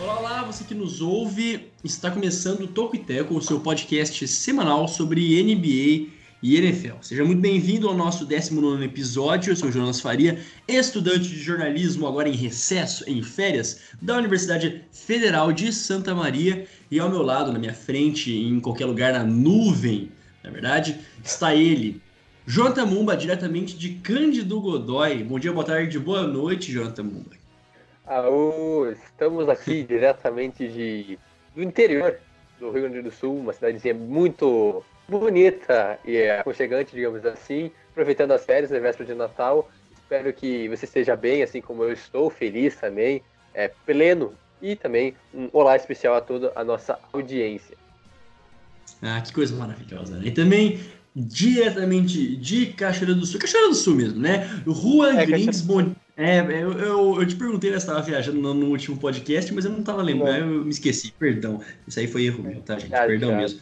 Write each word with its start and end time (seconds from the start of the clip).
Olá, 0.00 0.44
você 0.44 0.64
que 0.64 0.74
nos 0.74 1.02
ouve, 1.02 1.70
está 1.84 2.10
começando 2.10 2.62
o 2.62 2.68
Toco 2.68 2.96
e 2.96 3.00
Teco, 3.00 3.36
o 3.36 3.42
seu 3.42 3.60
podcast 3.60 4.26
semanal 4.26 4.88
sobre 4.88 5.42
NBA 5.42 6.19
e 6.42 6.56
NFL. 6.56 6.96
Seja 7.02 7.24
muito 7.24 7.40
bem-vindo 7.40 7.88
ao 7.88 7.94
nosso 7.94 8.24
19 8.24 8.84
episódio. 8.84 9.50
Eu 9.50 9.56
sou 9.56 9.70
Jonas 9.70 10.00
Faria, 10.00 10.38
estudante 10.66 11.28
de 11.28 11.38
jornalismo, 11.38 12.06
agora 12.06 12.28
em 12.28 12.34
recesso, 12.34 13.04
em 13.08 13.22
férias, 13.22 13.80
da 14.00 14.16
Universidade 14.16 14.84
Federal 14.90 15.52
de 15.52 15.72
Santa 15.72 16.14
Maria. 16.14 16.66
E 16.90 16.98
ao 16.98 17.10
meu 17.10 17.22
lado, 17.22 17.52
na 17.52 17.58
minha 17.58 17.74
frente, 17.74 18.32
em 18.32 18.58
qualquer 18.58 18.86
lugar 18.86 19.12
na 19.12 19.24
nuvem, 19.24 20.10
na 20.42 20.50
verdade, 20.50 20.98
está 21.22 21.54
ele, 21.54 22.00
Jonathan 22.46 22.86
Mumba, 22.86 23.16
diretamente 23.16 23.76
de 23.76 23.90
Cândido 23.96 24.60
Godói. 24.60 25.22
Bom 25.22 25.38
dia, 25.38 25.52
boa 25.52 25.64
tarde, 25.64 25.98
boa 25.98 26.26
noite, 26.26 26.72
Jonathan 26.72 27.04
Mumba. 27.04 27.36
Aô, 28.06 28.88
estamos 28.90 29.48
aqui 29.48 29.84
diretamente 29.84 30.66
de, 30.66 31.18
do 31.54 31.62
interior 31.62 32.18
do 32.58 32.70
Rio 32.70 32.82
Grande 32.82 33.02
do 33.02 33.10
Sul, 33.10 33.38
uma 33.38 33.52
cidadezinha 33.52 33.94
muito 33.94 34.82
bonita 35.10 35.98
e 36.04 36.22
aconchegante, 36.30 36.94
digamos 36.94 37.26
assim, 37.26 37.70
aproveitando 37.90 38.30
as 38.30 38.44
férias, 38.44 38.70
na 38.70 38.78
véspera 38.78 39.12
de 39.12 39.14
Natal. 39.14 39.68
Espero 39.92 40.32
que 40.32 40.68
você 40.68 40.84
esteja 40.84 41.16
bem, 41.16 41.42
assim 41.42 41.60
como 41.60 41.82
eu 41.82 41.92
estou, 41.92 42.30
feliz 42.30 42.76
também, 42.76 43.22
é, 43.52 43.68
pleno, 43.84 44.32
e 44.62 44.76
também 44.76 45.14
um 45.34 45.48
olá 45.52 45.74
especial 45.74 46.14
a 46.14 46.20
toda 46.20 46.52
a 46.54 46.62
nossa 46.62 46.98
audiência. 47.12 47.76
Ah, 49.02 49.20
que 49.20 49.32
coisa 49.32 49.54
maravilhosa, 49.56 50.16
né? 50.16 50.26
E 50.26 50.30
também 50.30 50.80
diretamente 51.16 52.36
de 52.36 52.66
Cachoeira 52.66 53.14
do 53.14 53.26
Sul, 53.26 53.40
Cachoeira 53.40 53.68
do 53.68 53.74
Sul 53.74 53.96
mesmo, 53.96 54.20
né? 54.20 54.62
Rua 54.66 55.20
é, 55.20 55.26
Grins, 55.26 55.66
é, 56.16 56.40
eu, 56.40 56.72
eu, 56.72 57.20
eu, 57.20 57.26
te 57.26 57.34
perguntei 57.34 57.70
se 57.70 57.78
estava 57.78 58.02
viajando 58.02 58.38
no, 58.38 58.52
no, 58.52 58.66
último 58.66 58.98
podcast, 58.98 59.52
mas 59.54 59.64
eu 59.64 59.70
não 59.70 59.80
estava 59.80 60.02
lembrando, 60.02 60.54
eu 60.54 60.64
me 60.64 60.70
esqueci, 60.70 61.12
perdão. 61.18 61.62
Isso 61.88 61.98
aí 61.98 62.06
foi 62.06 62.26
erro 62.26 62.42
meu, 62.42 62.60
tá, 62.60 62.78
gente? 62.78 62.90
Perdão 62.90 63.34
mesmo. 63.34 63.60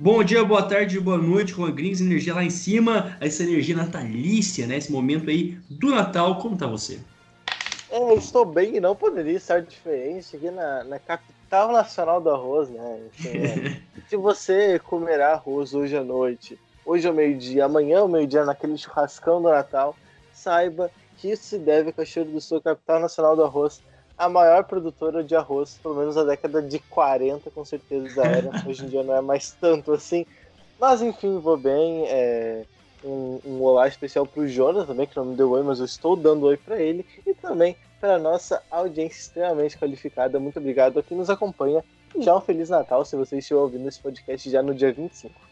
Bom 0.00 0.22
dia, 0.22 0.44
boa 0.44 0.62
tarde, 0.62 1.00
boa 1.00 1.18
noite, 1.18 1.54
Juan 1.54 1.72
Grins, 1.72 2.00
energia 2.00 2.32
lá 2.32 2.44
em 2.44 2.50
cima, 2.50 3.16
essa 3.20 3.42
energia 3.42 3.74
natalícia, 3.74 4.64
né? 4.64 4.76
Esse 4.76 4.92
momento 4.92 5.28
aí 5.28 5.58
do 5.68 5.90
Natal, 5.90 6.38
como 6.38 6.56
tá 6.56 6.68
você? 6.68 7.00
É, 7.90 8.14
estou 8.14 8.44
bem 8.44 8.76
e 8.76 8.80
não 8.80 8.94
poderia 8.94 9.36
estar 9.36 9.60
diferente 9.60 10.36
aqui 10.36 10.52
na, 10.52 10.84
na 10.84 11.00
capital 11.00 11.72
nacional 11.72 12.20
do 12.20 12.30
arroz, 12.30 12.70
né? 12.70 13.00
Enfim, 13.08 13.38
é. 13.38 13.82
se 14.08 14.16
você 14.16 14.78
comerá 14.78 15.32
arroz 15.32 15.74
hoje 15.74 15.96
à 15.96 16.04
noite, 16.04 16.56
hoje 16.86 17.08
ao 17.08 17.12
meio-dia, 17.12 17.64
amanhã 17.64 17.98
ao 17.98 18.08
meio-dia, 18.08 18.44
naquele 18.44 18.78
churrascão 18.78 19.42
do 19.42 19.48
Natal, 19.48 19.96
saiba 20.32 20.92
que 21.16 21.28
isso 21.32 21.42
se 21.42 21.58
deve 21.58 21.90
a 21.90 21.92
Cachoeiro 21.92 22.30
do 22.30 22.40
Sul, 22.40 22.60
capital 22.60 23.00
nacional 23.00 23.34
do 23.34 23.42
arroz, 23.42 23.82
a 24.18 24.28
maior 24.28 24.64
produtora 24.64 25.22
de 25.22 25.36
arroz, 25.36 25.78
pelo 25.82 25.94
menos 25.94 26.16
na 26.16 26.24
década 26.24 26.60
de 26.60 26.78
40, 26.78 27.50
com 27.50 27.64
certeza 27.64 28.22
era. 28.22 28.50
Hoje 28.68 28.84
em 28.84 28.88
dia 28.88 29.02
não 29.02 29.14
é 29.14 29.20
mais 29.20 29.52
tanto 29.52 29.92
assim. 29.92 30.26
Mas 30.78 31.00
enfim, 31.00 31.38
vou 31.38 31.56
bem. 31.56 32.06
É... 32.08 32.64
Um, 33.04 33.38
um 33.44 33.62
olá 33.62 33.86
especial 33.86 34.26
para 34.26 34.42
o 34.42 34.48
Jonas 34.48 34.84
também, 34.84 35.06
que 35.06 35.16
não 35.16 35.24
me 35.24 35.36
deu 35.36 35.48
oi, 35.52 35.62
mas 35.62 35.78
eu 35.78 35.84
estou 35.84 36.16
dando 36.16 36.46
oi 36.46 36.56
para 36.56 36.80
ele. 36.80 37.06
E 37.24 37.32
também 37.32 37.76
para 38.00 38.16
a 38.16 38.18
nossa 38.18 38.60
audiência 38.68 39.20
extremamente 39.20 39.78
qualificada. 39.78 40.40
Muito 40.40 40.58
obrigado 40.58 40.98
a 40.98 41.02
quem 41.02 41.16
nos 41.16 41.30
acompanha. 41.30 41.84
E 42.12 42.22
já 42.22 42.36
um 42.36 42.40
Feliz 42.40 42.68
Natal 42.68 43.04
se 43.04 43.14
você 43.14 43.38
estiver 43.38 43.60
ouvindo 43.60 43.86
esse 43.86 44.00
podcast 44.00 44.50
já 44.50 44.62
no 44.64 44.74
dia 44.74 44.92
25 44.92 45.48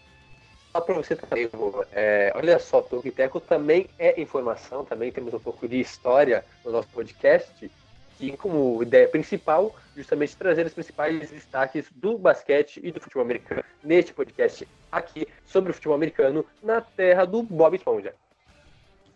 só 0.76 0.80
para 0.82 0.94
você 0.94 1.16
também, 1.16 1.48
é, 1.92 2.30
olha 2.34 2.58
só, 2.58 2.82
Tolkiteco 2.82 3.40
também 3.40 3.88
é 3.98 4.20
informação, 4.20 4.84
também 4.84 5.10
temos 5.10 5.32
um 5.32 5.38
pouco 5.38 5.66
de 5.66 5.80
história 5.80 6.44
no 6.62 6.70
nosso 6.70 6.88
podcast, 6.88 7.70
que 8.18 8.36
como 8.36 8.82
ideia 8.82 9.06
principal, 9.08 9.74
justamente 9.94 10.36
trazer 10.36 10.66
os 10.66 10.72
principais 10.72 11.30
destaques 11.30 11.86
do 11.94 12.16
basquete 12.16 12.80
e 12.82 12.90
do 12.90 13.00
futebol 13.00 13.22
americano 13.22 13.62
neste 13.82 14.12
podcast 14.12 14.66
aqui 14.90 15.26
sobre 15.44 15.70
o 15.70 15.74
futebol 15.74 15.96
americano 15.96 16.44
na 16.62 16.80
terra 16.80 17.24
do 17.24 17.42
Bob 17.42 17.76
Esponja. 17.76 18.14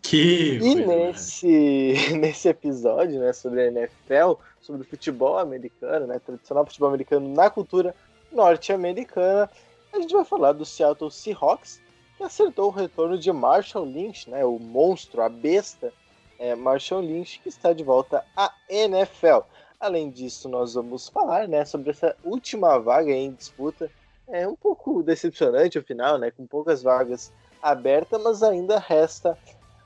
Que 0.01 0.57
e 0.57 0.75
nesse, 0.75 1.93
nesse 2.17 2.47
episódio, 2.47 3.19
né, 3.19 3.33
sobre 3.33 3.61
a 3.61 3.67
NFL, 3.67 4.33
sobre 4.59 4.81
o 4.81 4.85
futebol 4.85 5.37
americano, 5.37 6.07
né, 6.07 6.19
tradicional 6.19 6.65
futebol 6.65 6.89
americano 6.89 7.33
na 7.33 7.49
cultura 7.49 7.95
norte-americana, 8.31 9.49
a 9.93 9.99
gente 9.99 10.13
vai 10.13 10.25
falar 10.25 10.53
do 10.53 10.65
Seattle 10.65 11.11
Seahawks, 11.11 11.81
que 12.17 12.23
acertou 12.23 12.67
o 12.67 12.71
retorno 12.71 13.17
de 13.17 13.31
Marshall 13.31 13.85
Lynch, 13.85 14.29
né, 14.29 14.43
o 14.45 14.57
monstro, 14.57 15.21
a 15.21 15.29
besta 15.29 15.93
é, 16.41 16.55
Marshall 16.55 17.01
Lynch, 17.01 17.39
que 17.39 17.49
está 17.49 17.71
de 17.71 17.83
volta 17.83 18.25
à 18.35 18.51
NFL. 18.67 19.41
Além 19.79 20.09
disso, 20.09 20.49
nós 20.49 20.73
vamos 20.73 21.07
falar 21.07 21.47
né, 21.47 21.63
sobre 21.63 21.91
essa 21.91 22.15
última 22.23 22.79
vaga 22.79 23.11
em 23.11 23.31
disputa. 23.31 23.89
É 24.27 24.47
um 24.47 24.55
pouco 24.55 25.03
decepcionante 25.03 25.77
o 25.77 25.83
final, 25.83 26.17
né, 26.17 26.31
com 26.31 26.47
poucas 26.47 26.81
vagas 26.81 27.31
abertas, 27.61 28.19
mas 28.21 28.41
ainda 28.41 28.79
resta 28.79 29.37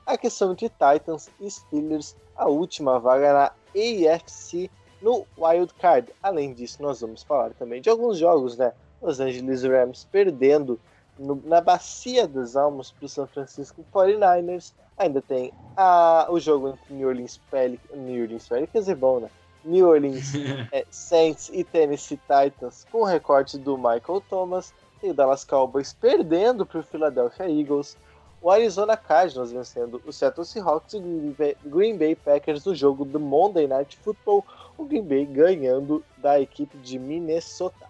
a 0.06 0.16
questão 0.16 0.54
de 0.54 0.70
Titans 0.70 1.28
e 1.38 1.50
Steelers, 1.50 2.16
a 2.34 2.48
última 2.48 2.98
vaga 2.98 3.32
na 3.34 3.52
AFC 3.74 4.70
no 5.02 5.26
Wild 5.36 5.74
Card. 5.74 6.10
Além 6.22 6.54
disso, 6.54 6.82
nós 6.82 7.02
vamos 7.02 7.22
falar 7.22 7.50
também 7.50 7.82
de 7.82 7.90
alguns 7.90 8.16
jogos, 8.16 8.56
né? 8.56 8.72
Los 9.02 9.20
Angeles 9.20 9.62
Rams 9.62 10.08
perdendo 10.10 10.80
no, 11.18 11.36
na 11.44 11.60
bacia 11.60 12.26
das 12.26 12.56
almas 12.56 12.90
para 12.90 13.04
o 13.04 13.08
San 13.08 13.26
Francisco 13.26 13.84
49ers. 13.92 14.72
Ainda 14.98 15.20
tem 15.20 15.52
a, 15.76 16.26
o 16.30 16.40
jogo 16.40 16.68
entre 16.68 16.94
New 16.94 17.08
Orleans 17.08 17.38
Pelicans, 17.50 17.98
New 17.98 18.22
Orleans 18.22 18.48
Pelicans 18.48 18.88
é 18.88 18.94
bom, 18.94 19.20
né? 19.20 19.28
New 19.64 19.88
Orleans 19.88 20.32
é, 20.72 20.86
Saints 20.90 21.50
e 21.52 21.64
Tennessee 21.64 22.18
Titans 22.18 22.86
com 22.90 23.04
recorte 23.04 23.58
do 23.58 23.76
Michael 23.76 24.22
Thomas. 24.28 24.72
Tem 25.00 25.10
o 25.10 25.14
Dallas 25.14 25.44
Cowboys 25.44 25.92
perdendo 25.92 26.64
para 26.64 26.80
o 26.80 26.82
Philadelphia 26.82 27.50
Eagles. 27.50 27.96
O 28.40 28.50
Arizona 28.50 28.96
Cardinals 28.96 29.50
vencendo 29.50 30.00
o 30.06 30.12
Seattle 30.12 30.44
Seahawks 30.44 30.94
e 30.94 30.98
o 30.98 31.68
Green 31.68 31.96
Bay 31.98 32.14
Packers 32.14 32.64
no 32.64 32.74
jogo 32.74 33.04
do 33.04 33.18
Monday 33.18 33.66
Night 33.66 33.96
Football. 33.98 34.44
O 34.78 34.84
Green 34.84 35.02
Bay 35.02 35.26
ganhando 35.26 36.04
da 36.16 36.40
equipe 36.40 36.78
de 36.78 36.98
Minnesota. 36.98 37.86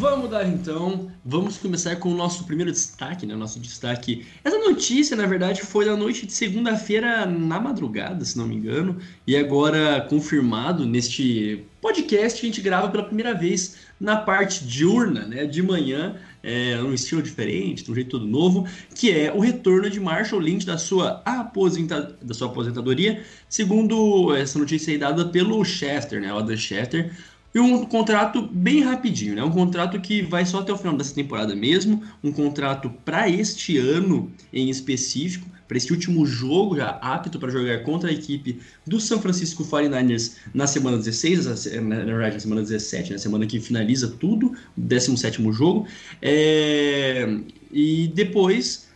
Vamos 0.00 0.30
dar 0.30 0.48
então, 0.48 1.12
vamos 1.22 1.58
começar 1.58 1.94
com 1.96 2.08
o 2.10 2.14
nosso 2.14 2.44
primeiro 2.44 2.72
destaque, 2.72 3.26
né? 3.26 3.36
Nosso 3.36 3.60
destaque. 3.60 4.24
Essa 4.42 4.56
notícia, 4.56 5.14
na 5.14 5.26
verdade, 5.26 5.60
foi 5.60 5.84
da 5.84 5.94
noite 5.94 6.24
de 6.24 6.32
segunda-feira 6.32 7.26
na 7.26 7.60
madrugada, 7.60 8.24
se 8.24 8.38
não 8.38 8.46
me 8.46 8.56
engano, 8.56 8.96
e 9.26 9.36
agora 9.36 10.00
confirmado 10.08 10.86
neste 10.86 11.66
podcast 11.82 12.40
a 12.40 12.46
gente 12.46 12.62
grava 12.62 12.88
pela 12.88 13.04
primeira 13.04 13.34
vez 13.34 13.76
na 14.00 14.16
parte 14.16 14.64
diurna, 14.64 15.26
né? 15.26 15.44
De 15.44 15.62
manhã, 15.62 16.16
é, 16.42 16.80
um 16.82 16.94
estilo 16.94 17.20
diferente, 17.20 17.84
de 17.84 17.92
um 17.92 17.94
jeito 17.94 18.08
todo 18.08 18.26
novo, 18.26 18.66
que 18.94 19.10
é 19.10 19.30
o 19.30 19.38
retorno 19.38 19.90
de 19.90 20.00
Marshall 20.00 20.40
Lynch 20.40 20.64
da 20.64 20.78
sua, 20.78 21.20
aposenta... 21.26 22.16
da 22.22 22.32
sua 22.32 22.46
aposentadoria, 22.46 23.22
segundo 23.50 24.34
essa 24.34 24.58
notícia 24.58 24.92
aí 24.92 24.96
dada 24.96 25.26
pelo 25.26 25.62
Chester, 25.62 26.22
né? 26.22 26.32
O 26.32 26.38
Adam 26.38 26.56
Chester 26.56 27.12
e 27.54 27.58
um 27.58 27.84
contrato 27.84 28.42
bem 28.42 28.80
rapidinho, 28.80 29.34
né? 29.34 29.42
Um 29.42 29.50
contrato 29.50 30.00
que 30.00 30.22
vai 30.22 30.46
só 30.46 30.60
até 30.60 30.72
o 30.72 30.78
final 30.78 30.96
dessa 30.96 31.14
temporada 31.14 31.54
mesmo, 31.54 32.02
um 32.22 32.30
contrato 32.30 32.90
para 33.04 33.28
este 33.28 33.76
ano 33.76 34.30
em 34.52 34.70
específico, 34.70 35.48
para 35.66 35.76
este 35.76 35.92
último 35.92 36.26
jogo 36.26 36.76
já 36.76 36.90
apto 37.00 37.38
para 37.38 37.50
jogar 37.50 37.82
contra 37.82 38.10
a 38.10 38.12
equipe 38.12 38.60
do 38.86 39.00
São 39.00 39.20
Francisco 39.20 39.64
49ers 39.64 40.36
na 40.52 40.66
semana 40.66 40.96
16, 40.96 41.46
na 41.80 41.96
verdade 41.96 42.34
na 42.34 42.40
semana 42.40 42.60
17, 42.62 43.12
na 43.12 43.18
semana 43.18 43.46
que 43.46 43.60
finaliza 43.60 44.08
tudo, 44.08 44.52
o 44.76 44.80
17 44.80 45.40
jogo. 45.52 45.86
É... 46.22 47.38
E 47.72 48.10
depois, 48.14 48.88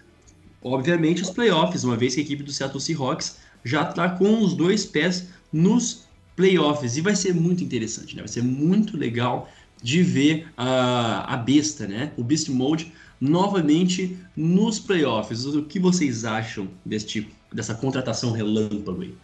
obviamente, 0.62 1.22
os 1.22 1.30
playoffs, 1.30 1.84
uma 1.84 1.96
vez 1.96 2.14
que 2.14 2.20
a 2.20 2.24
equipe 2.24 2.42
do 2.42 2.52
Seattle 2.52 2.80
Seahawks 2.80 3.36
já 3.64 3.88
está 3.88 4.08
com 4.08 4.42
os 4.42 4.54
dois 4.54 4.84
pés 4.84 5.28
nos 5.52 6.03
playoffs. 6.36 6.96
E 6.96 7.00
vai 7.00 7.14
ser 7.14 7.34
muito 7.34 7.62
interessante, 7.62 8.14
né? 8.16 8.22
Vai 8.22 8.28
ser 8.28 8.42
muito 8.42 8.96
legal 8.96 9.48
de 9.82 10.02
ver 10.02 10.48
a, 10.56 11.34
a 11.34 11.36
besta, 11.36 11.86
né? 11.86 12.12
O 12.16 12.24
Beast 12.24 12.48
Mode 12.48 12.92
novamente 13.20 14.18
nos 14.36 14.78
playoffs. 14.78 15.44
O 15.46 15.64
que 15.64 15.78
vocês 15.78 16.24
acham 16.24 16.68
tipo, 17.06 17.30
dessa 17.52 17.74
contratação 17.74 18.32
relâmpago 18.32 19.02
aí? 19.02 19.14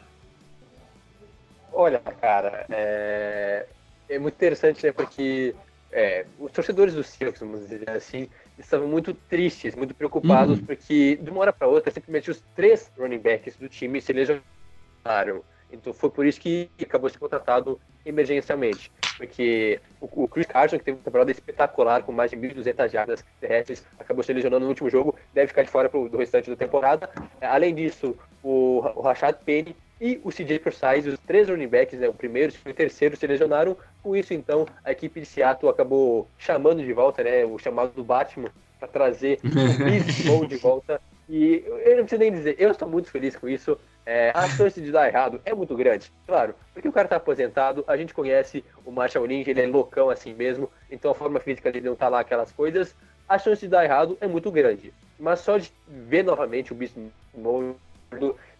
Olha, 1.72 1.98
cara, 1.98 2.66
é, 2.68 3.66
é 4.08 4.18
muito 4.18 4.34
interessante, 4.34 4.84
né? 4.84 4.92
Porque 4.92 5.54
é, 5.92 6.26
os 6.38 6.52
torcedores 6.52 6.94
do 6.94 7.02
Seahawks, 7.02 7.40
vamos 7.40 7.60
dizer 7.60 7.88
assim, 7.90 8.28
estavam 8.58 8.86
muito 8.86 9.14
tristes, 9.14 9.74
muito 9.74 9.94
preocupados, 9.94 10.58
uhum. 10.58 10.66
porque 10.66 11.16
de 11.16 11.30
uma 11.30 11.40
hora 11.40 11.52
para 11.52 11.66
outra, 11.66 11.90
simplesmente 11.90 12.30
os 12.30 12.42
três 12.54 12.90
running 12.98 13.18
backs 13.18 13.56
do 13.56 13.68
time 13.68 14.00
se 14.00 14.12
lesionaram. 14.12 15.42
Então 15.72 15.92
foi 15.92 16.10
por 16.10 16.26
isso 16.26 16.40
que 16.40 16.70
acabou 16.82 17.08
sendo 17.08 17.20
contratado 17.20 17.80
emergencialmente. 18.04 18.90
Porque 19.16 19.80
o, 20.00 20.26
Chris 20.26 20.46
Carson, 20.46 20.78
que 20.78 20.84
teve 20.84 20.96
uma 20.96 21.04
temporada 21.04 21.30
espetacular, 21.30 22.02
com 22.02 22.12
mais 22.12 22.30
de 22.30 22.36
1.200 22.36 22.88
jardas 22.88 23.24
terrestres, 23.40 23.84
acabou 23.98 24.22
se 24.22 24.32
lesionando 24.32 24.64
no 24.64 24.70
último 24.70 24.88
jogo, 24.88 25.14
deve 25.34 25.48
ficar 25.48 25.62
de 25.62 25.70
fora 25.70 25.88
pro, 25.88 26.08
do 26.08 26.16
restante 26.16 26.48
da 26.48 26.56
temporada. 26.56 27.10
Além 27.40 27.74
disso, 27.74 28.16
o, 28.42 28.82
o 28.96 29.00
Rashad 29.02 29.36
Penny 29.44 29.76
e 30.00 30.18
o 30.24 30.30
CJ 30.30 30.58
Precise, 30.60 31.10
os 31.10 31.20
três 31.20 31.48
running 31.48 31.68
backs, 31.68 31.98
né, 31.98 32.08
o 32.08 32.14
primeiro 32.14 32.52
e 32.64 32.70
o 32.70 32.74
terceiro, 32.74 33.16
se 33.16 33.26
lesionaram. 33.26 33.76
Com 34.02 34.16
isso, 34.16 34.32
então, 34.32 34.66
a 34.82 34.92
equipe 34.92 35.20
de 35.20 35.26
Seattle 35.26 35.70
acabou 35.70 36.26
chamando 36.38 36.82
de 36.82 36.92
volta 36.92 37.22
né, 37.22 37.44
o 37.44 37.58
chamado 37.58 37.92
do 37.92 38.02
Batman 38.02 38.50
para 38.78 38.88
trazer 38.88 39.38
o 39.44 39.48
Bisbee 39.84 40.46
de 40.46 40.56
volta. 40.56 41.00
E 41.28 41.62
eu 41.84 41.96
não 41.96 42.04
preciso 42.04 42.18
nem 42.18 42.32
dizer, 42.32 42.56
eu 42.58 42.70
estou 42.70 42.88
muito 42.88 43.10
feliz 43.10 43.36
com 43.36 43.46
isso. 43.46 43.78
É, 44.12 44.32
a 44.34 44.48
chance 44.48 44.80
de 44.80 44.90
dar 44.90 45.06
errado 45.06 45.40
é 45.44 45.54
muito 45.54 45.76
grande, 45.76 46.12
claro, 46.26 46.52
porque 46.74 46.88
o 46.88 46.92
cara 46.92 47.06
está 47.06 47.14
aposentado, 47.14 47.84
a 47.86 47.96
gente 47.96 48.12
conhece 48.12 48.64
o 48.84 48.90
Marshall 48.90 49.24
Lynch, 49.24 49.48
ele 49.48 49.60
é 49.60 49.66
loucão 49.68 50.10
assim 50.10 50.34
mesmo, 50.34 50.68
então 50.90 51.12
a 51.12 51.14
forma 51.14 51.38
física 51.38 51.70
dele 51.70 51.88
não 51.88 51.94
tá 51.94 52.08
lá 52.08 52.18
aquelas 52.18 52.50
coisas, 52.50 52.92
a 53.28 53.38
chance 53.38 53.60
de 53.60 53.68
dar 53.68 53.84
errado 53.84 54.18
é 54.20 54.26
muito 54.26 54.50
grande. 54.50 54.92
Mas 55.16 55.38
só 55.38 55.58
de 55.58 55.72
ver 55.86 56.24
novamente 56.24 56.72
o 56.72 56.74
Beast 56.74 56.96
Mode 57.32 57.76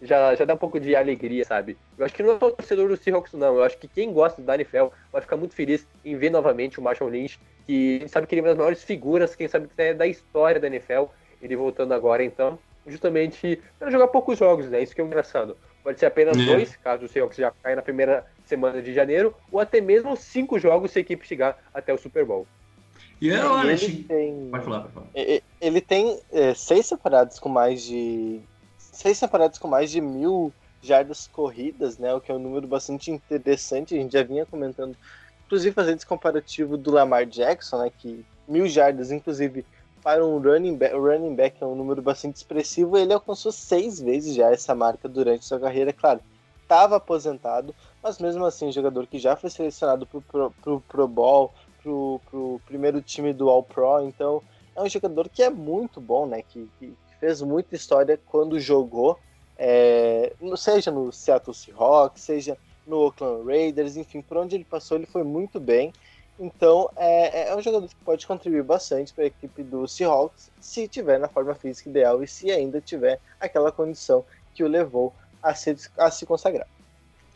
já, 0.01 0.33
já 0.35 0.45
dá 0.45 0.53
um 0.53 0.57
pouco 0.57 0.79
de 0.79 0.95
alegria, 0.95 1.43
sabe? 1.43 1.77
Eu 1.97 2.05
acho 2.05 2.15
que 2.15 2.23
não 2.23 2.37
é 2.37 2.39
só 2.39 2.51
torcedor 2.51 2.87
do 2.87 2.95
Seahawks, 2.95 3.33
não. 3.33 3.57
Eu 3.57 3.63
acho 3.65 3.77
que 3.77 3.89
quem 3.89 4.13
gosta 4.13 4.41
da 4.41 4.55
NFL 4.55 4.85
vai 5.11 5.21
ficar 5.21 5.35
muito 5.35 5.53
feliz 5.53 5.85
em 6.05 6.15
ver 6.15 6.29
novamente 6.29 6.79
o 6.79 6.81
Marshall 6.81 7.09
Lynch, 7.09 7.37
que 7.65 7.97
a 7.97 7.99
gente 7.99 8.11
sabe 8.11 8.25
que 8.25 8.35
ele 8.35 8.39
é 8.39 8.43
uma 8.43 8.49
das 8.51 8.57
maiores 8.57 8.83
figuras, 8.85 9.35
quem 9.35 9.49
sabe 9.49 9.67
que 9.67 9.81
é 9.81 9.93
da 9.93 10.07
história 10.07 10.61
da 10.61 10.67
NFL. 10.67 11.07
Ele 11.41 11.57
voltando 11.57 11.93
agora, 11.93 12.23
então, 12.23 12.57
justamente 12.87 13.61
para 13.77 13.91
jogar 13.91 14.07
poucos 14.07 14.37
jogos, 14.37 14.69
né? 14.69 14.81
Isso 14.81 14.95
que 14.95 15.01
é 15.01 15.03
engraçado. 15.03 15.57
Pode 15.83 15.99
ser 15.99 16.05
apenas 16.05 16.37
é. 16.37 16.45
dois, 16.45 16.75
caso 16.77 17.05
o 17.05 17.07
Seahawks 17.07 17.37
já 17.37 17.51
caia 17.63 17.75
na 17.75 17.81
primeira 17.81 18.25
semana 18.45 18.81
de 18.81 18.93
janeiro, 18.93 19.33
ou 19.51 19.59
até 19.59 19.81
mesmo 19.81 20.15
cinco 20.15 20.59
jogos 20.59 20.91
se 20.91 20.99
a 20.99 21.01
equipe 21.01 21.25
chegar 21.25 21.57
até 21.73 21.93
o 21.93 21.97
Super 21.97 22.25
Bowl. 22.25 22.45
E 23.19 23.29
é, 23.29 23.43
olha, 23.45 23.71
ele 23.73 24.03
tem, 24.03 24.49
pode 24.49 24.63
falar, 24.63 24.79
pode 24.81 24.93
falar. 24.93 25.07
Ele 25.61 25.81
tem 25.81 26.19
é, 26.31 26.53
seis 26.53 26.87
separados 26.87 27.39
com 27.39 27.49
mais 27.49 27.83
de 27.83 28.41
seis 28.77 29.19
temporadas 29.19 29.57
com 29.57 29.67
mais 29.67 29.89
de 29.89 30.01
mil 30.01 30.53
jardas 30.81 31.27
corridas, 31.27 31.97
né? 31.97 32.13
O 32.13 32.19
que 32.21 32.31
é 32.31 32.35
um 32.35 32.39
número 32.39 32.67
bastante 32.67 33.11
interessante. 33.11 33.95
A 33.95 33.97
gente 33.97 34.13
já 34.13 34.23
vinha 34.23 34.45
comentando, 34.45 34.95
inclusive 35.45 35.73
fazendo 35.73 35.97
esse 35.97 36.05
comparativo 36.05 36.77
do 36.77 36.91
Lamar 36.91 37.25
Jackson, 37.25 37.83
né? 37.83 37.91
Que 37.95 38.25
mil 38.47 38.67
jardas, 38.67 39.11
inclusive 39.11 39.65
para 40.01 40.25
um 40.25 40.39
running 40.39 40.75
back, 40.75 40.95
running 40.95 41.35
back 41.35 41.61
é 41.61 41.65
um 41.65 41.75
número 41.75 42.01
bastante 42.01 42.37
expressivo. 42.37 42.97
Ele 42.97 43.13
alcançou 43.13 43.51
seis 43.51 43.99
vezes 43.99 44.35
já 44.35 44.51
essa 44.51 44.73
marca 44.73 45.07
durante 45.07 45.45
sua 45.45 45.59
carreira. 45.59 45.93
Claro, 45.93 46.19
estava 46.61 46.95
aposentado, 46.95 47.75
mas 48.01 48.17
mesmo 48.17 48.45
assim, 48.45 48.67
um 48.67 48.71
jogador 48.71 49.05
que 49.05 49.19
já 49.19 49.35
foi 49.35 49.49
selecionado 49.49 50.05
para 50.05 50.17
o 50.17 50.51
pro, 50.51 50.81
pro, 50.81 51.07
Bowl, 51.07 51.51
para 51.83 51.91
o 51.91 52.61
primeiro 52.65 53.01
time 53.01 53.33
do 53.33 53.49
All 53.49 53.63
Pro. 53.63 54.01
Então, 54.01 54.41
é 54.75 54.81
um 54.81 54.89
jogador 54.89 55.29
que 55.29 55.43
é 55.43 55.49
muito 55.49 55.99
bom, 55.99 56.25
né? 56.25 56.41
Que, 56.41 56.69
que 56.79 56.93
fez 57.19 57.41
muita 57.41 57.75
história 57.75 58.19
quando 58.25 58.59
jogou, 58.59 59.19
é, 59.57 60.33
seja 60.57 60.89
no 60.89 61.11
Seattle 61.11 61.53
Seahawks, 61.53 62.23
seja 62.23 62.57
no 62.87 62.97
Oakland 62.97 63.45
Raiders, 63.45 63.95
enfim, 63.95 64.21
por 64.21 64.37
onde 64.37 64.55
ele 64.55 64.65
passou 64.65 64.97
ele 64.97 65.05
foi 65.05 65.23
muito 65.23 65.59
bem. 65.59 65.93
Então 66.41 66.89
é, 66.97 67.49
é 67.49 67.55
um 67.55 67.61
jogador 67.61 67.87
que 67.87 67.95
pode 68.03 68.25
contribuir 68.25 68.63
bastante 68.63 69.13
para 69.13 69.25
a 69.25 69.27
equipe 69.27 69.61
do 69.61 69.87
Seahawks 69.87 70.49
se 70.59 70.87
tiver 70.87 71.19
na 71.19 71.27
forma 71.27 71.53
física 71.53 71.87
ideal 71.87 72.23
e 72.23 72.27
se 72.27 72.49
ainda 72.49 72.81
tiver 72.81 73.19
aquela 73.39 73.71
condição 73.71 74.25
que 74.55 74.63
o 74.63 74.67
levou 74.67 75.13
a 75.43 75.53
se, 75.53 75.75
a 75.95 76.09
se 76.09 76.25
consagrar. 76.25 76.67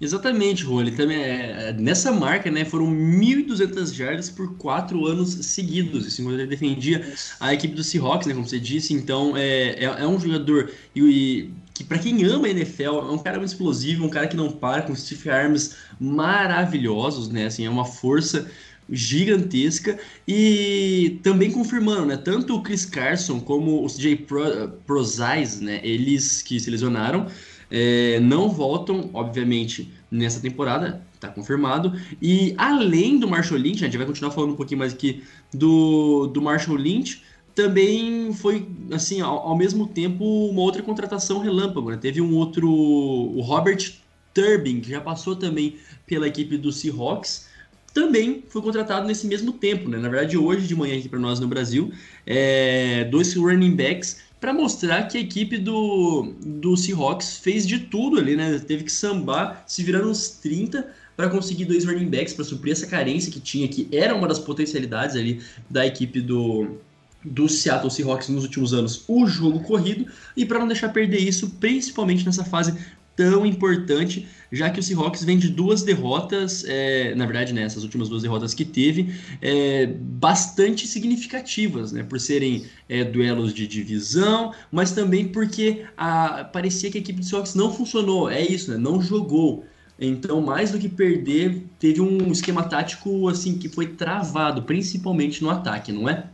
Exatamente. 0.02 0.66
Ele 0.66 0.92
também 0.92 1.22
é, 1.24 1.72
nessa 1.74 2.12
marca, 2.12 2.52
né? 2.52 2.66
Foram 2.66 2.88
1.200 2.88 3.94
jardas 3.94 4.30
por 4.30 4.58
quatro 4.58 5.06
anos 5.06 5.30
seguidos. 5.46 6.06
Isso 6.06 6.22
enquanto 6.22 6.40
ele 6.40 6.48
defendia 6.48 7.14
a 7.40 7.54
equipe 7.54 7.74
do 7.74 7.84
Seahawks, 7.84 8.28
né? 8.28 8.34
Como 8.34 8.46
você 8.46 8.60
disse. 8.60 8.94
Então, 8.94 9.38
é, 9.38 9.86
é, 9.86 9.86
é 9.86 10.08
um 10.08 10.20
jogador 10.20 10.70
e, 10.94 11.50
que, 11.74 11.84
para 11.84 12.00
quem 12.00 12.26
ama 12.26 12.48
a 12.48 12.50
NFL, 12.50 12.84
é 12.84 13.12
um 13.12 13.18
cara 13.18 13.38
muito 13.38 13.52
explosivo, 13.52 14.06
um 14.06 14.10
cara 14.10 14.28
que 14.28 14.36
não 14.36 14.52
para, 14.52 14.82
com 14.82 14.94
stiff 14.94 15.30
arms 15.30 15.76
maravilhosos, 16.00 17.30
né? 17.30 17.46
Assim, 17.46 17.66
é 17.66 17.70
uma 17.70 17.86
força 17.86 18.52
gigantesca 18.90 19.98
e 20.28 21.20
também 21.24 21.52
confirmando, 21.52 22.06
né, 22.06 22.18
tanto 22.18 22.56
o 22.56 22.62
Chris 22.62 22.86
Carson 22.86 23.40
como 23.40 23.84
o 23.84 23.88
CJ 23.88 24.18
Pro, 24.18 24.70
Prozais, 24.86 25.60
né, 25.60 25.80
eles 25.84 26.42
que 26.42 26.60
se 26.60 26.70
lesionaram, 26.70 27.28
é, 27.70 28.20
não 28.20 28.50
voltam, 28.50 29.10
obviamente, 29.14 29.92
nessa 30.10 30.40
temporada, 30.40 31.02
tá 31.20 31.28
confirmado. 31.28 31.94
E 32.22 32.54
além 32.58 33.20
do 33.20 33.28
Marshall 33.28 33.60
Lynch, 33.60 33.84
a 33.84 33.88
gente 33.88 33.98
vai 33.98 34.06
continuar 34.06 34.32
falando 34.32 34.54
um 34.54 34.56
pouquinho 34.56 34.80
mais 34.80 34.94
aqui 34.94 35.24
do, 35.54 36.28
do 36.28 36.42
Marshall 36.42 36.78
Lynch, 36.78 37.24
também 37.56 38.34
foi, 38.34 38.68
assim, 38.92 39.22
ao, 39.22 39.40
ao 39.40 39.58
mesmo 39.58 39.88
tempo, 39.88 40.24
uma 40.50 40.62
outra 40.62 40.84
contratação 40.84 41.40
relâmpago. 41.40 41.90
Né? 41.90 41.98
Teve 41.98 42.22
um 42.22 42.36
outro, 42.36 42.70
o 42.70 43.42
Robert 43.42 43.94
Turbin, 44.34 44.82
que 44.82 44.90
já 44.90 45.00
passou 45.00 45.36
também 45.36 45.78
pela 46.06 46.28
equipe 46.28 46.58
do 46.58 46.72
Seahawks, 46.72 47.48
também 47.96 48.44
foi 48.50 48.62
contratado 48.62 49.08
nesse 49.08 49.26
mesmo 49.26 49.54
tempo, 49.54 49.88
né? 49.88 49.98
Na 49.98 50.10
verdade, 50.10 50.38
hoje 50.38 50.68
de 50.68 50.76
manhã 50.76 50.98
aqui 50.98 51.08
para 51.08 51.18
nós 51.18 51.40
no 51.40 51.48
Brasil, 51.48 51.94
é, 52.28 53.06
dois 53.06 53.34
running 53.34 53.74
backs 53.74 54.18
para 54.38 54.54
mostrar 54.54 55.04
que 55.04 55.18
a 55.18 55.22
equipe 55.22 55.58
do, 55.58 56.34
do 56.46 56.76
Seahawks 56.76 57.38
fez 57.38 57.66
de 57.66 57.80
tudo 57.80 58.20
ali, 58.20 58.36
né? 58.36 58.60
Teve 58.60 58.84
que 58.84 58.92
sambar, 58.92 59.64
se 59.66 59.82
virando 59.82 60.10
uns 60.10 60.28
30 60.28 60.86
para 61.16 61.30
conseguir 61.30 61.64
dois 61.64 61.86
running 61.86 62.10
backs 62.10 62.34
para 62.34 62.44
suprir 62.44 62.74
essa 62.74 62.86
carência 62.86 63.32
que 63.32 63.40
tinha, 63.40 63.66
que 63.70 63.88
era 63.90 64.14
uma 64.14 64.28
das 64.28 64.40
potencialidades 64.40 65.16
ali 65.16 65.42
da 65.70 65.88
equipe 65.88 66.20
do, 66.20 66.78
do 67.24 67.48
Seattle 67.48 67.90
Seahawks 67.90 68.28
nos 68.28 68.44
últimos 68.44 68.74
anos, 68.74 69.06
o 69.08 69.26
jogo 69.26 69.62
corrido, 69.62 70.06
e 70.36 70.46
para 70.46 70.60
não 70.60 70.68
deixar 70.68 70.90
perder 70.90 71.20
isso, 71.20 71.52
principalmente 71.62 72.26
nessa 72.26 72.44
fase 72.44 72.78
tão 73.16 73.46
importante, 73.46 74.28
já 74.52 74.70
que 74.70 74.80
o 74.80 74.84
Seahawks 74.84 75.24
vem 75.24 75.38
de 75.38 75.50
duas 75.50 75.84
derrotas, 75.84 76.66
é, 76.68 77.16
na 77.16 77.26
verdade, 77.26 77.54
né, 77.54 77.64
essas 77.64 77.84
últimas 77.84 78.10
duas 78.10 78.22
derrotas 78.24 78.54
que 78.54 78.66
teve, 78.66 79.16
é, 79.42 79.86
bastante 79.88 80.88
significativas, 80.88 81.92
né, 81.92 82.04
por 82.04 82.20
serem 82.20 82.66
é, 82.90 83.04
duelos 83.04 83.54
de 83.54 83.66
divisão, 83.68 84.54
mas 84.72 84.92
também 84.92 85.28
porque 85.28 85.86
a, 85.98 86.44
parecia 86.44 86.92
que 86.92 86.98
a 86.98 87.02
equipe 87.02 87.20
do 87.20 87.26
Seahawks 87.26 87.56
não 87.56 87.74
funcionou, 87.74 88.30
é 88.30 88.42
isso, 88.42 88.72
né, 88.72 88.78
não 88.78 89.02
jogou. 89.02 89.66
Então, 89.98 90.42
mais 90.42 90.72
do 90.72 90.78
que 90.78 90.90
perder, 90.90 91.64
teve 91.80 92.02
um 92.02 92.30
esquema 92.30 92.68
tático 92.68 93.30
assim 93.30 93.58
que 93.58 93.70
foi 93.70 93.88
travado, 93.88 94.64
principalmente 94.64 95.42
no 95.42 95.50
ataque, 95.50 95.94
não 95.94 96.10
é? 96.10 96.26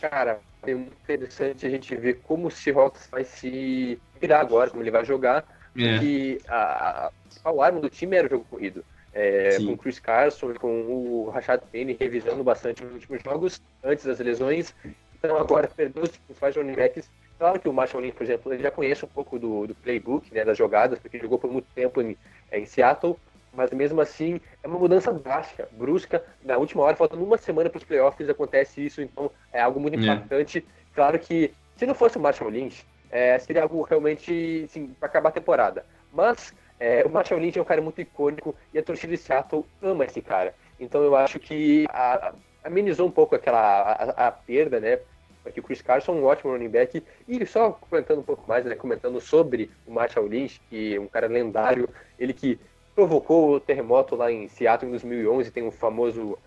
Cara, 0.00 0.40
é 0.62 0.74
muito 0.74 0.92
interessante 1.02 1.66
a 1.66 1.70
gente 1.70 1.94
ver 1.96 2.20
como 2.22 2.46
o 2.46 2.50
Seahawks 2.50 3.08
vai 3.10 3.24
se 3.24 3.98
virar 4.20 4.40
agora, 4.40 4.70
como 4.70 4.84
ele 4.84 4.90
vai 4.90 5.04
jogar 5.04 5.44
é. 5.76 5.98
que 5.98 6.40
a, 6.48 7.10
a, 7.44 7.64
arma 7.64 7.80
do 7.80 7.90
time 7.90 8.16
era 8.16 8.26
o 8.26 8.30
jogo 8.30 8.46
corrido. 8.50 8.84
É, 9.12 9.56
com 9.56 9.72
o 9.72 9.76
Chris 9.76 9.98
Carson 9.98 10.54
com 10.54 10.82
o 10.82 11.30
Rashad 11.30 11.60
Penny 11.72 11.96
revisando 11.98 12.44
bastante 12.44 12.84
nos 12.84 12.94
últimos 12.94 13.20
jogos, 13.22 13.60
antes 13.82 14.04
das 14.04 14.20
lesões. 14.20 14.74
Então 15.18 15.36
agora 15.36 15.68
perdeu 15.68 16.04
os 16.04 16.16
principais 16.16 16.56
running 16.56 16.74
backs. 16.74 17.10
Claro 17.36 17.58
que 17.58 17.68
o 17.68 17.72
Marshall 17.72 18.02
Lynch, 18.02 18.16
por 18.16 18.22
exemplo, 18.22 18.52
ele 18.52 18.62
já 18.62 18.70
conhece 18.70 19.04
um 19.04 19.08
pouco 19.08 19.38
do, 19.38 19.66
do 19.66 19.74
playbook, 19.74 20.32
né, 20.32 20.44
das 20.44 20.56
jogadas, 20.56 20.98
porque 20.98 21.18
jogou 21.18 21.38
por 21.38 21.50
muito 21.50 21.66
tempo 21.74 22.00
em, 22.00 22.16
em 22.52 22.66
Seattle, 22.66 23.16
mas 23.52 23.70
mesmo 23.70 24.00
assim 24.00 24.40
é 24.62 24.68
uma 24.68 24.78
mudança 24.78 25.12
drástica, 25.12 25.68
brusca. 25.72 26.22
Na 26.44 26.56
última 26.56 26.82
hora, 26.82 26.96
faltando 26.96 27.24
uma 27.24 27.38
semana 27.38 27.68
para 27.68 27.78
os 27.78 27.84
playoffs, 27.84 28.28
acontece 28.28 28.84
isso, 28.84 29.02
então 29.02 29.30
é 29.52 29.60
algo 29.60 29.80
muito 29.80 29.98
é. 29.98 30.02
impactante. 30.02 30.58
É. 30.58 30.62
Claro 30.94 31.18
que 31.18 31.52
se 31.76 31.86
não 31.86 31.94
fosse 31.94 32.18
o 32.18 32.20
Marshall 32.20 32.50
Lynch, 32.50 32.86
é, 33.10 33.38
seria 33.38 33.62
algo 33.62 33.82
realmente 33.82 34.62
assim, 34.64 34.94
acabar 35.00 35.30
a 35.30 35.32
temporada. 35.32 35.84
Mas 36.12 36.54
é, 36.78 37.04
o 37.04 37.10
Marshall 37.10 37.40
Lynch 37.40 37.58
é 37.58 37.62
um 37.62 37.64
cara 37.64 37.82
muito 37.82 38.00
icônico 38.00 38.54
e 38.72 38.78
a 38.78 38.82
torcida 38.82 39.14
de 39.14 39.22
Seattle 39.22 39.66
ama 39.82 40.04
esse 40.04 40.22
cara. 40.22 40.54
Então 40.78 41.02
eu 41.02 41.14
acho 41.14 41.38
que 41.38 41.86
a, 41.90 42.28
a, 42.28 42.34
amenizou 42.64 43.06
um 43.06 43.10
pouco 43.10 43.34
aquela 43.34 43.60
a, 43.60 44.28
a, 44.28 44.32
perda, 44.32 44.80
né? 44.80 44.98
Porque 45.42 45.60
o 45.60 45.62
Chris 45.62 45.80
Carson 45.82 46.12
é 46.12 46.14
um 46.16 46.24
ótimo 46.24 46.52
running 46.52 46.68
back. 46.68 47.02
E 47.26 47.46
só 47.46 47.72
comentando 47.72 48.20
um 48.20 48.24
pouco 48.24 48.46
mais, 48.48 48.64
né? 48.64 48.74
Comentando 48.74 49.20
sobre 49.20 49.70
o 49.86 49.92
Marshall 49.92 50.26
Lynch, 50.26 50.60
que 50.68 50.96
é 50.96 51.00
um 51.00 51.06
cara 51.06 51.26
lendário, 51.26 51.88
ele 52.18 52.32
que 52.32 52.58
provocou 52.94 53.54
o 53.54 53.60
terremoto 53.60 54.16
lá 54.16 54.30
em 54.30 54.48
Seattle 54.48 54.88
em 54.88 54.92
2011, 54.92 55.50
tem 55.50 55.62
um 55.62 55.70
famoso 55.70 56.38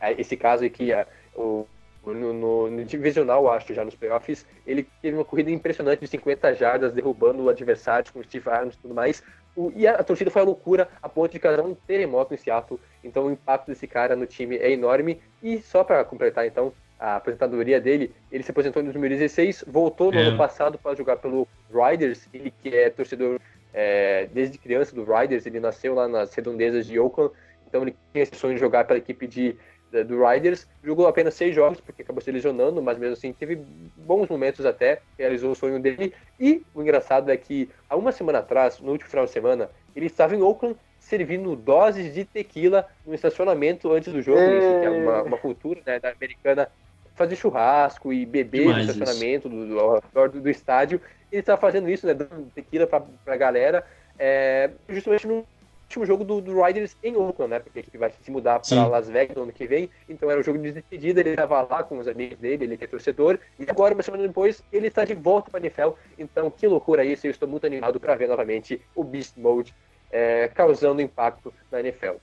é, 0.00 0.20
esse 0.20 0.36
caso 0.36 0.64
aí 0.64 0.70
que 0.70 0.90
o 1.34 1.66
no, 2.04 2.32
no, 2.32 2.70
no, 2.70 2.84
divisional, 2.84 3.50
acho, 3.50 3.72
já 3.72 3.84
nos 3.84 3.94
playoffs, 3.94 4.44
ele 4.66 4.86
teve 5.00 5.16
uma 5.16 5.24
corrida 5.24 5.50
impressionante 5.50 6.00
de 6.00 6.06
50 6.08 6.54
jardas, 6.54 6.92
derrubando 6.92 7.44
o 7.44 7.48
adversário 7.48 8.12
com 8.12 8.18
o 8.18 8.24
Steve 8.24 8.48
Arms 8.50 8.74
e 8.74 8.78
tudo 8.78 8.94
mais. 8.94 9.22
O, 9.54 9.70
e 9.76 9.86
a, 9.86 9.96
a, 9.96 10.02
torcida 10.02 10.30
foi 10.30 10.42
a 10.42 10.44
loucura, 10.44 10.88
a 11.02 11.08
ponto 11.08 11.30
de 11.30 11.38
cada 11.38 11.62
um 11.62 11.74
ter 11.74 12.04
moto 12.06 12.34
em 12.34 12.36
Seattle. 12.36 12.80
Então 13.04 13.26
o 13.26 13.30
impacto 13.30 13.68
desse 13.68 13.86
cara 13.86 14.16
no 14.16 14.26
time 14.26 14.56
é 14.56 14.70
enorme. 14.72 15.20
E 15.42 15.60
só 15.60 15.84
para 15.84 16.04
completar, 16.04 16.46
então, 16.46 16.72
a 16.98 17.16
aposentadoria 17.16 17.80
dele, 17.80 18.14
ele 18.30 18.42
se 18.42 18.50
aposentou 18.50 18.80
em 18.80 18.86
2016, 18.86 19.64
voltou 19.66 20.12
no 20.12 20.18
é. 20.18 20.22
ano 20.22 20.38
passado 20.38 20.78
para 20.78 20.96
jogar 20.96 21.16
pelo 21.16 21.46
Riders, 21.70 22.28
ele 22.32 22.52
que 22.62 22.68
é 22.68 22.90
torcedor 22.90 23.40
é, 23.74 24.28
desde 24.32 24.58
criança 24.58 24.94
do 24.94 25.04
Riders, 25.04 25.46
ele 25.46 25.58
nasceu 25.58 25.94
lá 25.94 26.06
nas 26.06 26.34
redondezas 26.34 26.86
de 26.86 26.98
Oakland, 27.00 27.32
então 27.66 27.82
ele 27.82 27.96
tinha 28.12 28.22
esse 28.22 28.36
sonho 28.36 28.54
de 28.54 28.60
jogar 28.60 28.84
pela 28.84 28.98
equipe 28.98 29.26
de 29.26 29.56
do 30.04 30.26
Riders, 30.26 30.66
jogou 30.82 31.06
apenas 31.06 31.34
seis 31.34 31.54
jogos, 31.54 31.80
porque 31.80 32.02
acabou 32.02 32.22
se 32.22 32.30
lesionando, 32.30 32.82
mas 32.82 32.98
mesmo 32.98 33.14
assim 33.14 33.32
teve 33.32 33.56
bons 33.96 34.28
momentos 34.28 34.64
até, 34.64 35.00
realizou 35.18 35.52
o 35.52 35.54
sonho 35.54 35.78
dele. 35.78 36.14
E 36.40 36.62
o 36.74 36.82
engraçado 36.82 37.30
é 37.30 37.36
que, 37.36 37.68
há 37.88 37.96
uma 37.96 38.12
semana 38.12 38.38
atrás, 38.38 38.80
no 38.80 38.92
último 38.92 39.10
final 39.10 39.26
de 39.26 39.30
semana, 39.30 39.70
ele 39.94 40.06
estava 40.06 40.34
em 40.34 40.42
Oakland 40.42 40.76
servindo 40.98 41.54
doses 41.54 42.14
de 42.14 42.24
tequila 42.24 42.86
no 43.04 43.14
estacionamento 43.14 43.92
antes 43.92 44.12
do 44.12 44.22
jogo. 44.22 44.38
É... 44.38 44.58
Isso 44.58 44.80
que 44.80 44.86
é 44.86 44.90
uma, 44.90 45.22
uma 45.22 45.38
cultura 45.38 45.80
né, 45.84 46.00
da 46.00 46.10
americana 46.10 46.68
fazer 47.14 47.36
churrasco 47.36 48.12
e 48.12 48.24
beber 48.24 48.68
Demais 48.68 48.86
no 48.86 48.92
estacionamento 48.92 49.48
do, 49.48 49.66
do, 49.66 50.28
do, 50.28 50.40
do, 50.40 50.48
estádio. 50.48 51.00
Ele 51.30 51.40
estava 51.40 51.60
fazendo 51.60 51.88
isso, 51.88 52.06
né, 52.06 52.14
dando 52.14 52.50
tequila 52.54 52.86
para 52.86 53.04
a 53.26 53.36
galera, 53.36 53.84
é, 54.18 54.70
justamente 54.88 55.26
no 55.26 55.44
último 55.92 56.06
jogo 56.06 56.24
do, 56.24 56.40
do 56.40 56.62
Riders 56.62 56.96
em 57.02 57.16
Oakland, 57.16 57.50
né? 57.50 57.58
Porque 57.58 57.78
a 57.78 57.82
equipe 57.82 57.98
vai 57.98 58.12
se 58.22 58.30
mudar 58.30 58.60
para 58.60 58.86
Las 58.86 59.08
Vegas 59.08 59.36
no 59.36 59.42
ano 59.42 59.52
que 59.52 59.66
vem. 59.66 59.90
Então 60.08 60.30
era 60.30 60.40
o 60.40 60.42
jogo 60.42 60.58
de 60.58 60.72
despedida, 60.72 61.20
ele 61.20 61.30
estava 61.30 61.62
lá 61.62 61.82
com 61.82 61.98
os 61.98 62.08
amigos 62.08 62.38
dele, 62.38 62.64
ele 62.64 62.76
que 62.76 62.84
é 62.84 62.86
torcedor. 62.86 63.38
E 63.58 63.68
agora, 63.68 63.94
uma 63.94 64.02
semana 64.02 64.26
depois, 64.26 64.62
ele 64.72 64.86
está 64.86 65.04
de 65.04 65.14
volta 65.14 65.50
para 65.50 65.60
a 65.60 65.62
NFL. 65.62 65.90
Então, 66.18 66.50
que 66.50 66.66
loucura 66.66 67.04
isso! 67.04 67.26
Eu 67.26 67.30
estou 67.30 67.48
muito 67.48 67.66
animado 67.66 68.00
para 68.00 68.14
ver 68.14 68.28
novamente 68.28 68.80
o 68.94 69.04
Beast 69.04 69.36
Mode 69.36 69.74
é, 70.10 70.48
causando 70.48 71.02
impacto 71.02 71.52
na 71.70 71.80
NFL. 71.80 72.16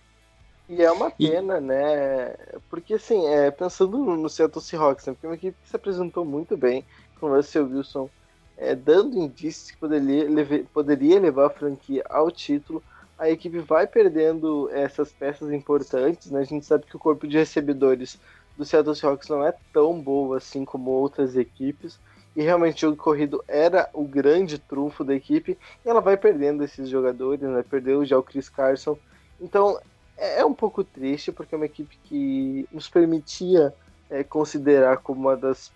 E 0.68 0.84
é 0.84 0.92
uma 0.92 1.10
pena, 1.10 1.58
e... 1.58 1.62
né? 1.62 2.36
Porque, 2.70 2.96
assim, 2.96 3.28
é, 3.28 3.50
pensando 3.52 3.98
no 3.98 4.30
Seattle 4.30 4.64
Seahawks, 4.64 5.06
né? 5.06 5.14
porque 5.14 5.26
é 5.26 5.30
uma 5.30 5.36
equipe 5.36 5.58
que 5.62 5.70
se 5.70 5.76
apresentou 5.76 6.24
muito 6.24 6.56
bem 6.56 6.86
com 7.20 7.28
o 7.28 7.36
Russell 7.36 7.66
Wilson, 7.66 8.10
é, 8.58 8.76
dando 8.76 9.18
indícios 9.18 9.72
que 9.72 9.78
poderia, 9.78 10.30
leve, 10.30 10.64
poderia 10.74 11.20
levar 11.20 11.48
a 11.48 11.50
franquia 11.50 12.04
ao 12.10 12.30
título, 12.30 12.84
a 13.20 13.30
equipe 13.30 13.60
vai 13.60 13.86
perdendo 13.86 14.70
essas 14.72 15.12
peças 15.12 15.52
importantes, 15.52 16.32
né? 16.32 16.40
A 16.40 16.46
gente 16.46 16.66
sabe 16.66 16.86
que 16.86 16.96
o 16.96 17.00
corpo 17.00 17.28
de 17.28 17.38
recebedores 17.38 18.18
do 18.58 18.64
Seattle 18.64 18.96
Seahawks 18.96 19.28
não 19.28 19.46
é 19.46 19.54
tão 19.74 20.00
boa 20.00 20.38
assim 20.38 20.64
como 20.64 20.90
outras 20.92 21.36
equipes. 21.36 22.00
E 22.34 22.42
realmente 22.42 22.78
o 22.78 22.90
jogo 22.90 22.96
corrido 22.96 23.44
era 23.46 23.90
o 23.94 24.06
grande 24.06 24.58
trunfo 24.58 25.04
da 25.04 25.14
equipe. 25.14 25.58
E 25.86 25.90
ela 25.90 26.00
vai 26.00 26.16
perdendo 26.16 26.64
esses 26.64 26.88
jogadores, 26.88 27.42
né? 27.42 27.62
Perdeu 27.70 28.06
já 28.06 28.18
o 28.18 28.24
Chris 28.24 28.48
Carson. 28.48 28.98
Então 29.42 29.78
é, 30.18 30.40
é 30.40 30.46
um 30.46 30.54
pouco 30.54 30.82
triste, 30.82 31.30
porque 31.30 31.54
é 31.54 31.58
uma 31.58 31.66
equipe 31.66 32.00
que 32.06 32.66
nos 32.72 32.90
permitia 32.90 33.74
é, 34.10 34.24
considerar 34.24 34.98
como 34.98 35.20
uma 35.20 35.36
das 35.36 35.74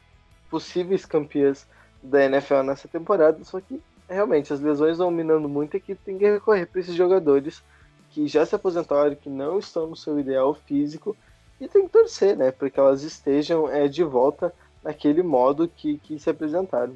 possíveis 0.50 1.06
campeãs 1.06 1.68
da 2.02 2.24
NFL 2.24 2.62
nessa 2.64 2.88
temporada. 2.88 3.44
Só 3.44 3.60
que 3.60 3.82
realmente, 4.10 4.54
as 4.54 4.60
lesões 4.60 4.98
vão 4.98 5.12
minando 5.12 5.48
muito 5.48 5.78
e 5.78 5.80
que 5.80 5.96
tem 5.96 6.18
que 6.18 6.26
recorrer 6.30 6.66
para 6.66 6.80
esses 6.80 6.96
jogadores 6.96 7.64
que 8.10 8.28
já 8.28 8.46
se 8.46 8.56
aposentaram, 8.56 9.16
que 9.16 9.30
não 9.30 9.58
estão 9.58 9.88
no 9.88 9.96
seu 9.96 10.20
ideal 10.20 10.54
físico, 10.54 11.16
e 11.60 11.68
tem 11.68 11.84
que 11.84 11.94
torcer, 11.94 12.38
né, 12.38 12.52
para 12.52 12.70
que 12.70 12.80
elas 12.80 13.04
estejam 13.04 13.70
é, 13.70 13.88
de 13.88 14.04
volta 14.04 14.54
naquele 14.84 15.24
modo 15.24 15.68
que, 15.68 15.98
que 15.98 16.20
se 16.20 16.30
apresentaram. 16.30 16.94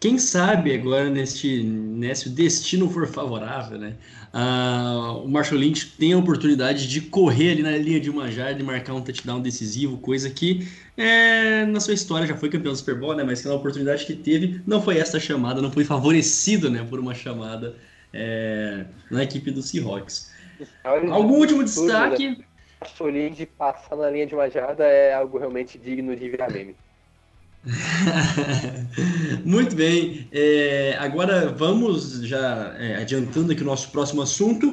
Quem 0.00 0.18
sabe 0.18 0.72
agora, 0.72 1.10
neste, 1.10 1.62
nesse 1.62 2.30
destino 2.30 2.88
for 2.88 3.06
favorável, 3.06 3.78
né? 3.78 3.96
Uh, 4.32 5.24
o 5.24 5.28
Marshall 5.28 5.60
Lynch 5.60 5.94
tem 5.98 6.14
a 6.14 6.18
oportunidade 6.18 6.88
de 6.88 7.02
correr 7.02 7.50
ali 7.50 7.62
na 7.62 7.72
linha 7.72 8.00
de 8.00 8.08
uma 8.08 8.30
jarda 8.30 8.58
e 8.58 8.62
marcar 8.62 8.94
um 8.94 9.02
touchdown 9.02 9.42
decisivo, 9.42 9.98
coisa 9.98 10.30
que 10.30 10.66
é, 10.96 11.66
na 11.66 11.80
sua 11.80 11.92
história 11.92 12.26
já 12.26 12.34
foi 12.34 12.48
campeão 12.48 12.72
do 12.72 12.78
Super 12.78 12.94
Bowl, 12.94 13.14
né? 13.14 13.24
Mas 13.24 13.42
que 13.42 13.48
na 13.48 13.54
oportunidade 13.54 14.06
que 14.06 14.14
teve, 14.14 14.62
não 14.66 14.80
foi 14.80 14.96
essa 14.96 15.20
chamada, 15.20 15.60
não 15.60 15.70
foi 15.70 15.84
favorecido 15.84 16.70
né, 16.70 16.82
por 16.88 16.98
uma 16.98 17.14
chamada 17.14 17.76
é, 18.10 18.86
na 19.10 19.22
equipe 19.22 19.50
do 19.50 19.60
Seahawks. 19.60 20.32
Algum 20.82 21.34
último 21.34 21.62
destaque? 21.62 22.30
Né? 22.30 22.36
Marshall 22.80 23.10
Lynch 23.10 23.44
passar 23.58 23.96
na 23.96 24.08
linha 24.08 24.26
de 24.26 24.34
uma 24.34 24.48
jarda 24.48 24.84
é 24.84 25.12
algo 25.12 25.36
realmente 25.36 25.78
digno 25.78 26.16
de 26.16 26.30
virar 26.30 26.50
meme. 26.50 26.74
Muito 29.44 29.76
bem. 29.76 30.26
É, 30.32 30.96
agora 30.98 31.48
vamos 31.50 32.22
já 32.22 32.74
é, 32.78 32.96
adiantando 32.96 33.52
aqui 33.52 33.62
o 33.62 33.66
nosso 33.66 33.90
próximo 33.90 34.22
assunto. 34.22 34.72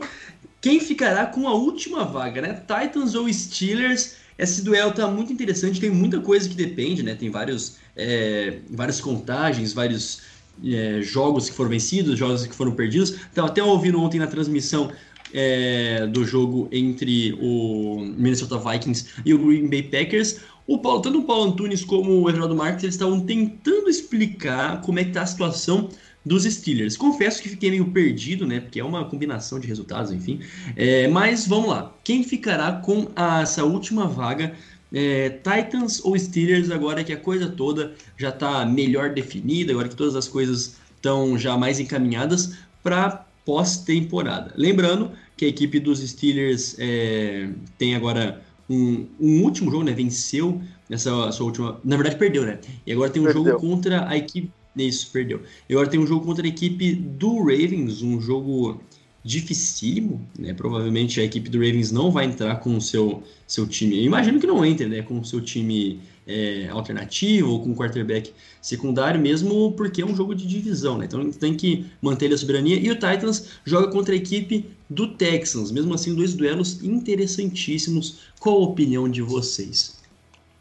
Quem 0.62 0.80
ficará 0.80 1.26
com 1.26 1.48
a 1.48 1.54
última 1.54 2.06
vaga, 2.06 2.42
né? 2.42 2.54
Titans 2.54 3.14
ou 3.16 3.32
Steelers? 3.32 4.16
Esse 4.38 4.62
duelo 4.64 4.92
tá 4.92 5.08
muito 5.08 5.34
interessante, 5.34 5.80
tem 5.80 5.90
muita 5.90 6.20
coisa 6.20 6.48
que 6.48 6.56
depende, 6.56 7.04
né? 7.04 7.16
Tem 7.16 7.30
vários, 7.30 7.78
é, 7.96 8.60
várias 8.70 9.02
contagens, 9.02 9.74
vários 9.74 10.22
é, 10.64 11.02
jogos 11.02 11.50
que 11.50 11.56
foram 11.56 11.70
vencidos, 11.70 12.18
jogos 12.18 12.46
que 12.46 12.56
foram 12.56 12.72
perdidos. 12.72 13.16
Então, 13.32 13.46
até 13.46 13.64
ouvindo 13.64 14.00
ontem 14.00 14.20
na 14.20 14.28
transmissão 14.28 14.92
é, 15.34 16.08
do 16.08 16.24
jogo 16.24 16.70
entre 16.72 17.38
o 17.42 18.00
Minnesota 18.18 18.58
Vikings 18.58 19.08
e 19.26 19.34
o 19.34 19.40
Green 19.40 19.68
Bay 19.68 19.84
Packers. 19.84 20.40
O 20.68 20.78
Paulo, 20.80 21.02
tanto 21.02 21.20
o 21.20 21.24
Paulo 21.24 21.52
Antunes 21.52 21.86
como 21.86 22.22
o 22.22 22.30
Everaldo 22.30 22.54
Marques 22.54 22.84
eles 22.84 22.96
estavam 22.96 23.22
tentando 23.22 23.90
explicar 23.90 24.82
como 24.82 25.00
é 25.00 25.04
que 25.04 25.12
está 25.12 25.22
a 25.22 25.26
situação 25.26 25.90
dos 26.26 26.44
Steelers. 26.44 26.98
Confesso 26.98 27.42
que 27.42 27.48
fiquei 27.48 27.72
meio 27.72 27.90
perdido, 27.92 28.46
né? 28.46 28.60
Porque 28.60 28.80
é 28.80 28.84
uma 28.84 29.06
combinação 29.06 29.60
de 29.60 29.68
resultados, 29.68 30.12
enfim. 30.12 30.42
É, 30.76 31.08
mas 31.08 31.48
vamos 31.48 31.70
lá. 31.70 31.94
Quem 32.04 32.22
ficará 32.22 32.74
com 32.74 33.08
a, 33.16 33.42
essa 33.42 33.64
última 33.64 34.06
vaga? 34.06 34.54
É, 34.94 35.30
Titans 35.30 36.04
ou 36.04 36.18
Steelers, 36.18 36.70
agora 36.70 37.04
que 37.04 37.14
a 37.14 37.18
coisa 37.18 37.48
toda 37.48 37.94
já 38.18 38.30
está 38.30 38.66
melhor 38.66 39.14
definida, 39.14 39.72
agora 39.72 39.88
que 39.88 39.96
todas 39.96 40.16
as 40.16 40.28
coisas 40.28 40.78
estão 40.96 41.38
já 41.38 41.58
mais 41.58 41.80
encaminhadas 41.80 42.58
para 42.84 43.26
pós-temporada. 43.46 44.54
Lembrando 44.58 45.12
que 45.38 45.46
a 45.46 45.48
equipe 45.48 45.80
dos 45.80 46.00
Steelers 46.00 46.76
é, 46.78 47.50
tem 47.78 47.96
agora 47.96 48.42
um, 48.70 49.06
um, 49.20 49.44
último 49.44 49.72
jogo, 49.72 49.84
né? 49.84 49.94
Venceu 49.94 50.62
nessa 50.90 51.32
sua 51.32 51.46
última. 51.46 51.80
Na 51.84 51.96
verdade, 51.96 52.18
perdeu, 52.18 52.46
né? 52.46 52.60
E 52.86 52.92
agora 52.92 53.10
tem 53.10 53.22
um 53.22 53.26
perdeu. 53.26 53.44
jogo 53.46 53.60
contra 53.60 54.08
a 54.08 54.18
equipe. 54.18 54.52
Isso, 54.76 55.10
perdeu. 55.12 55.42
E 55.68 55.74
agora 55.74 55.90
tem 55.90 56.00
um 56.00 56.06
jogo 56.06 56.26
contra 56.26 56.46
a 56.46 56.50
equipe 56.50 56.94
do 56.94 57.40
Ravens, 57.40 58.02
um 58.02 58.22
jogo 58.22 58.80
dificílimo, 59.24 60.26
né? 60.38 60.54
Provavelmente 60.54 61.20
a 61.20 61.24
equipe 61.24 61.50
do 61.50 61.58
Ravens 61.58 61.92
não 61.92 62.12
vai 62.12 62.26
entrar 62.26 62.56
com 62.58 62.76
o 62.76 62.82
seu, 62.82 63.24
seu 63.46 63.68
time. 63.68 63.98
Eu 63.98 64.04
imagino 64.04 64.40
que 64.40 64.48
não 64.48 64.66
entre, 64.66 64.88
né? 64.88 65.02
Com 65.02 65.20
o 65.20 65.26
seu 65.26 65.42
time 65.42 66.00
é, 66.28 66.68
alternativo 66.70 67.52
ou 67.52 67.64
com 67.64 67.74
quarterback 67.74 68.34
secundário, 68.62 69.20
mesmo 69.20 69.72
porque 69.72 70.02
é 70.02 70.06
um 70.06 70.16
jogo 70.16 70.36
de 70.36 70.46
divisão, 70.46 70.98
né? 70.98 71.06
Então 71.06 71.32
tem 71.32 71.56
que 71.56 71.90
manter 72.02 72.32
a 72.34 72.38
soberania. 72.38 72.78
E 72.78 72.92
o 72.92 72.96
Titans 72.96 73.60
joga 73.64 73.90
contra 73.90 74.14
a 74.14 74.18
equipe 74.18 74.70
do 74.90 75.16
Texans. 75.16 75.72
Mesmo 75.72 75.94
assim, 75.94 76.14
dois 76.14 76.34
duelos 76.34 76.84
interessantíssimos. 76.84 78.30
Qual 78.40 78.58
a 78.58 78.66
opinião 78.66 79.10
de 79.10 79.22
vocês? 79.22 79.98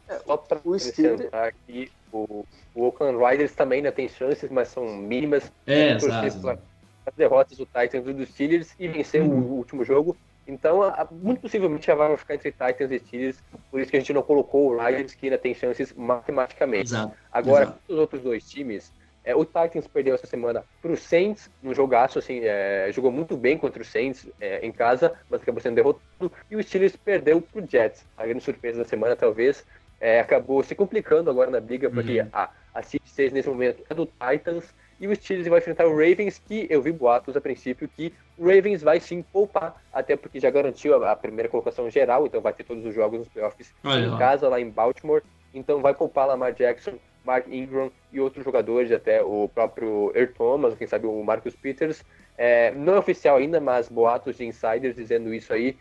É, 0.07 0.19
só 0.25 0.37
para 0.37 0.57
acrescentar 0.57 1.49
aqui, 1.49 1.91
o, 2.11 2.45
o 2.73 2.83
Oakland 2.83 3.17
Riders 3.17 3.51
também 3.53 3.77
ainda 3.77 3.91
tem 3.91 4.07
chances, 4.07 4.49
mas 4.49 4.69
são 4.69 4.85
mínimas. 4.95 5.51
É, 5.65 5.93
exato. 5.93 6.59
As 7.05 7.13
derrotas 7.15 7.57
do 7.57 7.65
Titans 7.65 8.07
e 8.07 8.13
dos 8.13 8.29
Steelers 8.29 8.69
e 8.79 8.87
vencer 8.87 9.21
uhum. 9.21 9.39
o 9.39 9.53
último 9.57 9.83
jogo 9.83 10.15
então, 10.47 10.81
a, 10.81 11.07
muito 11.11 11.41
possivelmente 11.41 11.91
a 11.91 11.95
vaga 11.95 12.09
vai 12.09 12.17
ficar 12.17 12.35
entre 12.35 12.51
Titans 12.51 12.91
e 12.91 12.99
Steelers, 12.99 13.43
por 13.69 13.81
isso 13.81 13.91
que 13.91 13.97
a 13.97 13.99
gente 13.99 14.13
não 14.13 14.23
colocou 14.23 14.71
o 14.71 14.77
Riders, 14.77 15.13
que 15.13 15.25
ainda 15.25 15.37
tem 15.37 15.53
chances 15.53 15.93
matematicamente. 15.93 16.91
Exato, 16.91 17.13
Agora, 17.31 17.63
exato. 17.65 17.79
os 17.89 17.97
outros 17.97 18.21
dois 18.21 18.49
times, 18.49 18.93
é, 19.23 19.35
o 19.35 19.43
Titans 19.43 19.87
perdeu 19.87 20.15
essa 20.15 20.25
semana 20.25 20.63
para 20.81 20.91
o 20.91 20.95
Saints, 20.95 21.49
num 21.61 21.73
jogaço, 21.73 22.17
assim, 22.17 22.39
é, 22.43 22.89
jogou 22.93 23.11
muito 23.11 23.35
bem 23.35 23.57
contra 23.57 23.81
o 23.81 23.85
Saints 23.85 24.25
é, 24.39 24.65
em 24.65 24.71
casa, 24.71 25.13
mas 25.29 25.41
acabou 25.41 25.61
sendo 25.61 25.75
derrotado, 25.75 26.31
e 26.49 26.55
o 26.55 26.63
Steelers 26.63 26.95
perdeu 26.95 27.41
para 27.41 27.61
o 27.61 27.67
Jets. 27.67 28.05
A 28.17 28.25
grande 28.25 28.41
surpresa 28.41 28.77
da 28.77 28.85
semana, 28.85 29.17
talvez, 29.17 29.65
é, 29.99 30.21
acabou 30.21 30.63
se 30.63 30.73
complicando 30.75 31.29
agora 31.29 31.51
na 31.51 31.59
briga, 31.59 31.89
porque 31.89 32.21
uhum. 32.21 32.29
a, 32.31 32.49
a 32.73 32.81
Seed 32.81 33.01
6 33.05 33.33
nesse 33.33 33.49
momento 33.49 33.83
é 33.89 33.93
do 33.93 34.05
Titans, 34.05 34.73
e 34.99 35.07
o 35.07 35.15
Steelers 35.15 35.47
vai 35.47 35.59
enfrentar 35.59 35.85
o 35.85 35.91
Ravens, 35.91 36.39
que 36.39 36.67
eu 36.69 36.81
vi 36.81 36.91
boatos 36.91 37.35
a 37.35 37.41
princípio 37.41 37.87
que 37.87 38.13
o 38.37 38.47
Ravens 38.47 38.81
vai 38.81 38.99
sim 38.99 39.21
poupar, 39.21 39.81
até 39.93 40.15
porque 40.15 40.39
já 40.39 40.49
garantiu 40.49 41.03
a, 41.03 41.15
primeira 41.15 41.49
colocação 41.49 41.89
geral, 41.89 42.25
então 42.25 42.41
vai 42.41 42.53
ter 42.53 42.63
todos 42.63 42.85
os 42.85 42.93
jogos 42.93 43.19
nos 43.19 43.27
playoffs 43.27 43.73
Olha 43.83 44.05
em 44.05 44.09
lá. 44.09 44.17
casa, 44.17 44.49
lá 44.49 44.59
em 44.59 44.69
Baltimore. 44.69 45.21
Então 45.53 45.81
vai 45.81 45.93
poupar 45.93 46.27
Lamar 46.27 46.53
Jackson, 46.53 46.93
Mark 47.23 47.47
Ingram 47.47 47.91
e 48.11 48.19
outros 48.19 48.43
jogadores, 48.43 48.91
até 48.91 49.21
o 49.21 49.49
próprio 49.53 50.11
Earl 50.15 50.31
Thomas, 50.33 50.75
quem 50.75 50.87
sabe 50.87 51.05
o 51.05 51.23
Marcus 51.23 51.55
Peters. 51.55 52.03
É, 52.37 52.71
não 52.71 52.95
é 52.95 52.99
oficial 52.99 53.37
ainda, 53.37 53.59
mas 53.59 53.89
boatos 53.89 54.37
de 54.37 54.45
insiders 54.45 54.95
dizendo 54.95 55.33
isso 55.33 55.51
aí, 55.53 55.75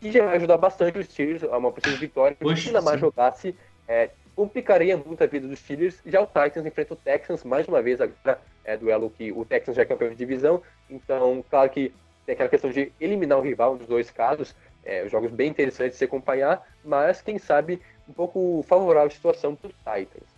que 0.00 0.10
já 0.10 0.24
vai 0.24 0.36
ajudar 0.36 0.56
bastante 0.56 0.98
os 0.98 1.06
Steelers 1.06 1.44
a 1.44 1.56
uma 1.56 1.70
possível 1.70 1.98
vitória. 1.98 2.36
Poxa, 2.38 2.62
se 2.62 2.70
Lamar 2.72 2.98
jogasse, 2.98 3.54
é, 3.86 4.10
complicaria 4.34 4.96
muito 4.96 5.22
a 5.22 5.26
vida 5.26 5.46
dos 5.46 5.58
Steelers. 5.58 6.00
Já 6.06 6.20
o 6.20 6.26
Titans 6.26 6.66
enfrenta 6.66 6.94
o 6.94 6.96
Texans 6.96 7.44
mais 7.44 7.66
uma 7.68 7.82
vez, 7.82 8.00
agora 8.00 8.40
é 8.64 8.76
duelo 8.76 9.10
que 9.10 9.32
o 9.32 9.44
Texans 9.44 9.76
já 9.76 9.82
é 9.82 9.84
campeão 9.84 10.10
de 10.10 10.16
divisão, 10.16 10.62
então, 10.88 11.44
claro 11.50 11.70
que 11.70 11.92
tem 12.24 12.34
aquela 12.34 12.48
questão 12.48 12.70
de 12.70 12.92
eliminar 13.00 13.38
o 13.38 13.42
rival 13.42 13.76
nos 13.76 13.86
dois 13.86 14.10
casos, 14.10 14.54
é, 14.84 15.08
jogos 15.08 15.30
bem 15.30 15.50
interessantes 15.50 15.92
de 15.92 15.98
se 15.98 16.04
acompanhar, 16.04 16.66
mas 16.84 17.20
quem 17.20 17.38
sabe 17.38 17.80
um 18.08 18.12
pouco 18.12 18.64
favorável 18.68 19.08
a 19.08 19.10
situação 19.10 19.54
para 19.54 19.68
os 19.68 19.74
Titans. 19.74 20.32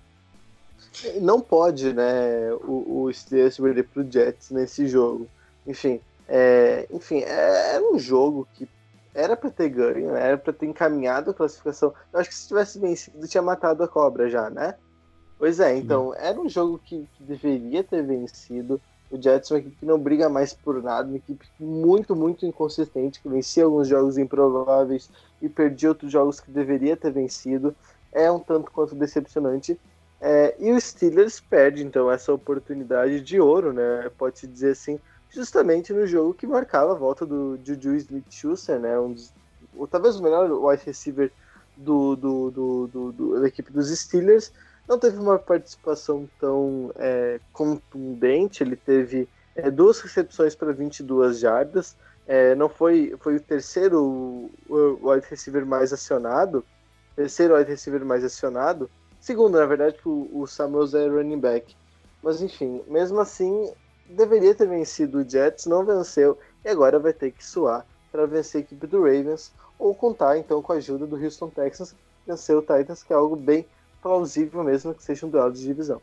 Não 1.20 1.40
pode, 1.40 1.92
né, 1.92 2.52
o, 2.62 3.04
o 3.04 3.12
Steelers 3.12 3.58
perder 3.58 3.84
para 3.84 4.02
o 4.02 4.10
Jets 4.10 4.50
nesse 4.50 4.86
jogo. 4.86 5.28
Enfim, 5.66 6.00
é, 6.28 6.86
enfim, 6.90 7.20
é, 7.20 7.74
era 7.74 7.82
um 7.82 7.98
jogo 7.98 8.46
que 8.54 8.68
era 9.14 9.36
para 9.36 9.50
ter 9.50 9.68
ganho, 9.68 10.12
né? 10.12 10.28
era 10.28 10.38
para 10.38 10.52
ter 10.52 10.66
encaminhado 10.66 11.30
a 11.30 11.34
classificação. 11.34 11.94
Eu 12.12 12.20
acho 12.20 12.28
que 12.28 12.34
se 12.34 12.48
tivesse 12.48 12.78
vencido, 12.78 13.28
tinha 13.28 13.42
matado 13.42 13.82
a 13.82 13.88
cobra 13.88 14.28
já, 14.28 14.50
né? 14.50 14.74
Pois 15.38 15.60
é, 15.60 15.76
então, 15.76 16.12
Sim. 16.12 16.18
era 16.18 16.40
um 16.40 16.48
jogo 16.48 16.80
que, 16.84 17.08
que, 17.16 17.22
deveria 17.22 17.84
ter 17.84 18.02
vencido. 18.02 18.80
O 19.10 19.20
Jets 19.20 19.50
é 19.50 19.54
uma 19.54 19.60
equipe 19.60 19.76
que 19.76 19.86
não 19.86 19.98
briga 19.98 20.28
mais 20.28 20.52
por 20.52 20.82
nada, 20.82 21.06
uma 21.06 21.16
equipe 21.16 21.46
muito, 21.60 22.16
muito 22.16 22.44
inconsistente, 22.44 23.20
que 23.20 23.28
vencia 23.28 23.64
alguns 23.64 23.86
jogos 23.86 24.18
improváveis 24.18 25.08
e 25.40 25.48
perdia 25.48 25.90
outros 25.90 26.10
jogos 26.10 26.40
que 26.40 26.50
deveria 26.50 26.96
ter 26.96 27.12
vencido. 27.12 27.74
É 28.12 28.30
um 28.30 28.38
tanto 28.38 28.70
quanto 28.70 28.94
decepcionante. 28.94 29.78
É, 30.20 30.54
e 30.58 30.72
o 30.72 30.80
Steelers 30.80 31.40
perde, 31.40 31.84
então, 31.84 32.10
essa 32.10 32.32
oportunidade 32.32 33.20
de 33.20 33.38
ouro, 33.38 33.72
né? 33.72 34.10
Pode-se 34.16 34.46
dizer 34.46 34.70
assim, 34.70 34.98
justamente 35.34 35.92
no 35.92 36.06
jogo 36.06 36.34
que 36.34 36.46
marcava 36.46 36.92
a 36.92 36.96
volta 36.96 37.26
do 37.26 37.58
Juju 37.62 37.96
Smith-Schuster, 37.96 38.78
né? 38.78 38.98
Um 38.98 39.12
dos, 39.12 39.32
ou 39.76 39.86
talvez 39.86 40.16
o 40.16 40.22
melhor 40.22 40.50
wide 40.50 40.84
receiver 40.84 41.32
do, 41.76 42.14
do, 42.16 42.50
do, 42.50 42.86
do, 43.12 43.40
da 43.40 43.48
equipe 43.48 43.72
dos 43.72 43.88
Steelers. 43.90 44.52
Não 44.88 44.98
teve 44.98 45.18
uma 45.18 45.38
participação 45.38 46.28
tão 46.38 46.92
é, 46.96 47.40
contundente, 47.52 48.62
ele 48.62 48.76
teve 48.76 49.28
é, 49.56 49.70
duas 49.70 50.00
recepções 50.00 50.54
para 50.54 50.72
22 50.72 51.38
jardas, 51.38 51.96
é, 52.26 52.54
não 52.54 52.68
foi, 52.68 53.14
foi 53.20 53.36
o 53.36 53.40
terceiro 53.40 54.50
wide 54.68 55.26
receiver 55.28 55.64
mais 55.64 55.92
acionado, 55.92 56.64
terceiro 57.16 57.56
wide 57.56 57.70
receiver 57.70 58.04
mais 58.04 58.24
acionado, 58.24 58.90
segundo, 59.20 59.58
na 59.58 59.64
verdade, 59.64 59.96
o, 60.04 60.28
o 60.32 60.46
Samuels 60.46 60.92
é 60.92 61.08
running 61.08 61.40
back. 61.40 61.74
Mas 62.22 62.42
enfim, 62.42 62.82
mesmo 62.86 63.20
assim, 63.20 63.72
deveria 64.08 64.54
ter 64.54 64.68
vencido 64.68 65.18
o 65.18 65.28
Jets, 65.28 65.66
não 65.66 65.84
venceu 65.84 66.38
e 66.64 66.68
agora 66.68 66.98
vai 66.98 67.12
ter 67.12 67.30
que 67.30 67.44
suar 67.44 67.86
para 68.10 68.26
vencer 68.26 68.60
a 68.60 68.64
equipe 68.64 68.86
do 68.86 69.02
Ravens 69.02 69.52
ou 69.78 69.94
contar 69.94 70.38
então 70.38 70.62
com 70.62 70.72
a 70.72 70.76
ajuda 70.76 71.06
do 71.06 71.16
Houston 71.16 71.50
Texans 71.50 71.94
vencer 72.26 72.56
o 72.56 72.60
Titans, 72.60 73.02
que 73.02 73.12
é 73.12 73.16
algo 73.16 73.36
bem 73.36 73.66
plausível 74.02 74.62
mesmo 74.62 74.94
que 74.94 75.02
seja 75.02 75.26
um 75.26 75.30
duelo 75.30 75.52
de 75.52 75.62
divisão. 75.62 76.00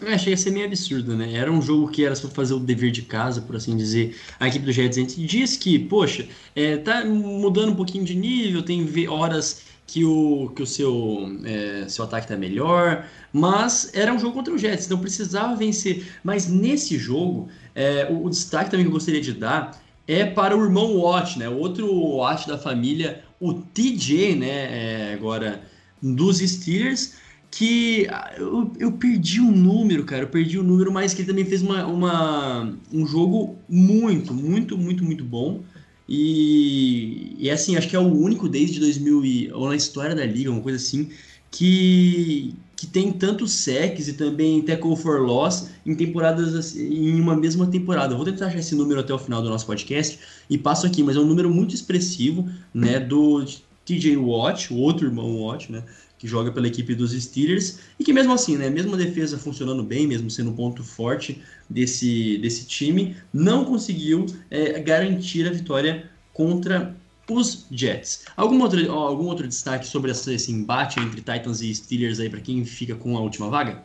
Eu 0.00 0.08
achei 0.08 0.32
ia 0.32 0.36
ser 0.36 0.50
meio 0.50 0.66
absurdo, 0.66 1.16
né? 1.16 1.32
Era 1.32 1.50
um 1.50 1.62
jogo 1.62 1.88
que 1.88 2.04
era 2.04 2.14
só 2.14 2.28
fazer 2.28 2.52
o 2.52 2.60
dever 2.60 2.90
de 2.90 3.00
casa, 3.00 3.40
por 3.40 3.56
assim 3.56 3.74
dizer. 3.74 4.14
A 4.38 4.46
equipe 4.46 4.66
do 4.66 4.72
Jets 4.72 5.16
diz 5.16 5.56
que, 5.56 5.78
poxa, 5.78 6.28
é, 6.54 6.76
tá 6.76 7.02
mudando 7.04 7.70
um 7.70 7.74
pouquinho 7.74 8.04
de 8.04 8.14
nível, 8.14 8.62
tem 8.62 9.08
horas 9.08 9.62
que 9.86 10.04
o, 10.04 10.50
que 10.54 10.62
o 10.62 10.66
seu, 10.66 11.38
é, 11.44 11.88
seu 11.88 12.04
ataque 12.04 12.24
está 12.24 12.36
melhor, 12.36 13.06
mas 13.32 13.90
era 13.94 14.12
um 14.12 14.18
jogo 14.18 14.34
contra 14.34 14.52
o 14.52 14.58
Jets, 14.58 14.86
então 14.86 14.98
precisava 14.98 15.54
vencer. 15.54 16.06
Mas 16.24 16.48
nesse 16.48 16.98
jogo, 16.98 17.48
é, 17.74 18.08
o, 18.10 18.24
o, 18.24 18.30
destaque 18.30 18.70
também 18.70 18.84
que 18.84 18.88
eu 18.88 18.94
gostaria 18.94 19.20
de 19.20 19.32
dar 19.32 19.80
é 20.08 20.24
para 20.24 20.56
o 20.56 20.62
irmão 20.64 20.98
Watt, 20.98 21.38
né? 21.38 21.48
Outro 21.48 21.88
Watt 22.16 22.48
da 22.48 22.58
família, 22.58 23.22
o 23.40 23.54
TJ, 23.54 24.34
né? 24.34 24.48
É, 24.48 25.14
agora 25.14 25.62
dos 26.02 26.38
Steelers, 26.38 27.14
que 27.50 28.06
ah, 28.10 28.34
eu, 28.36 28.72
eu 28.78 28.92
perdi 28.92 29.40
o 29.40 29.50
número, 29.50 30.04
cara, 30.04 30.22
eu 30.24 30.28
perdi 30.28 30.58
o 30.58 30.62
número, 30.62 30.92
mas 30.92 31.14
que 31.14 31.22
ele 31.22 31.28
também 31.28 31.44
fez 31.44 31.62
uma, 31.62 31.86
uma, 31.86 32.76
um 32.92 33.06
jogo 33.06 33.56
muito, 33.68 34.34
muito, 34.34 34.76
muito, 34.76 35.04
muito 35.04 35.24
bom. 35.24 35.62
E, 36.08 37.34
e 37.38 37.50
assim, 37.50 37.76
acho 37.76 37.88
que 37.88 37.96
é 37.96 37.98
o 37.98 38.12
único 38.12 38.48
desde 38.48 38.78
2000 38.78 39.24
e, 39.24 39.52
ou 39.52 39.68
na 39.68 39.76
história 39.76 40.14
da 40.14 40.24
liga, 40.24 40.50
uma 40.50 40.60
coisa 40.60 40.78
assim, 40.78 41.10
que, 41.50 42.54
que 42.76 42.86
tem 42.86 43.12
tantos 43.12 43.52
sacks 43.52 44.06
e 44.06 44.12
também 44.12 44.62
tackle 44.62 44.96
for 44.96 45.20
loss 45.20 45.68
em 45.84 45.94
temporadas 45.94 46.54
assim, 46.54 46.86
em 46.86 47.20
uma 47.20 47.34
mesma 47.34 47.66
temporada. 47.66 48.14
vou 48.14 48.24
tentar 48.24 48.46
achar 48.46 48.58
esse 48.58 48.74
número 48.74 49.00
até 49.00 49.12
o 49.12 49.18
final 49.18 49.42
do 49.42 49.48
nosso 49.48 49.66
podcast 49.66 50.18
e 50.48 50.56
passo 50.56 50.86
aqui, 50.86 51.02
mas 51.02 51.16
é 51.16 51.20
um 51.20 51.26
número 51.26 51.50
muito 51.50 51.74
expressivo, 51.74 52.48
né, 52.72 53.00
do 53.00 53.44
TJ 53.84 54.16
Watt, 54.16 54.72
o 54.72 54.76
outro 54.76 55.06
irmão 55.06 55.42
Watt, 55.42 55.72
né, 55.72 55.82
que 56.18 56.26
joga 56.26 56.50
pela 56.50 56.66
equipe 56.66 56.94
dos 56.94 57.12
Steelers, 57.12 57.80
e 57.98 58.04
que 58.04 58.12
mesmo 58.12 58.32
assim, 58.32 58.56
né, 58.56 58.70
mesmo 58.70 58.94
a 58.94 58.96
defesa 58.96 59.36
funcionando 59.36 59.82
bem, 59.82 60.06
mesmo 60.06 60.30
sendo 60.30 60.50
um 60.50 60.56
ponto 60.56 60.82
forte 60.82 61.42
desse, 61.68 62.38
desse 62.38 62.66
time, 62.66 63.16
não 63.32 63.64
conseguiu 63.64 64.26
é, 64.50 64.80
garantir 64.80 65.46
a 65.46 65.50
vitória 65.50 66.10
contra 66.32 66.94
os 67.28 67.66
Jets. 67.70 68.26
Algum 68.36 68.60
outro, 68.62 68.92
algum 68.92 69.26
outro 69.26 69.46
destaque 69.46 69.86
sobre 69.86 70.10
essa, 70.10 70.32
esse 70.32 70.52
embate 70.52 71.00
entre 71.00 71.20
Titans 71.20 71.60
e 71.60 71.74
Steelers 71.74 72.20
aí 72.20 72.30
para 72.30 72.40
quem 72.40 72.64
fica 72.64 72.94
com 72.94 73.16
a 73.16 73.20
última 73.20 73.50
vaga? 73.50 73.82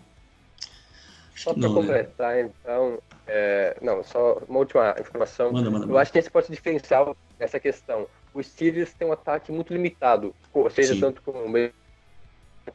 Só 1.36 1.54
para 1.54 1.68
né? 1.68 1.74
completar, 1.74 2.36
né? 2.36 2.52
então, 2.62 3.00
é, 3.28 3.76
não, 3.82 4.04
só 4.04 4.42
uma 4.48 4.60
última 4.60 4.96
informação. 5.00 5.52
Manda, 5.52 5.72
manda, 5.72 5.86
Eu 5.88 5.98
acho 5.98 6.12
que 6.12 6.20
esse 6.20 6.30
pode 6.30 6.48
diferenciar 6.50 7.16
essa 7.40 7.60
questão. 7.60 8.08
Os 8.34 8.46
Steelers 8.46 8.94
têm 8.94 9.08
um 9.08 9.12
ataque 9.12 9.52
muito 9.52 9.74
limitado, 9.74 10.36
ou 10.54 10.70
seja, 10.70 10.94
Sim. 10.94 11.00
tanto 11.00 11.22
com 11.24 11.32
o 11.32 11.52
com 11.52 11.81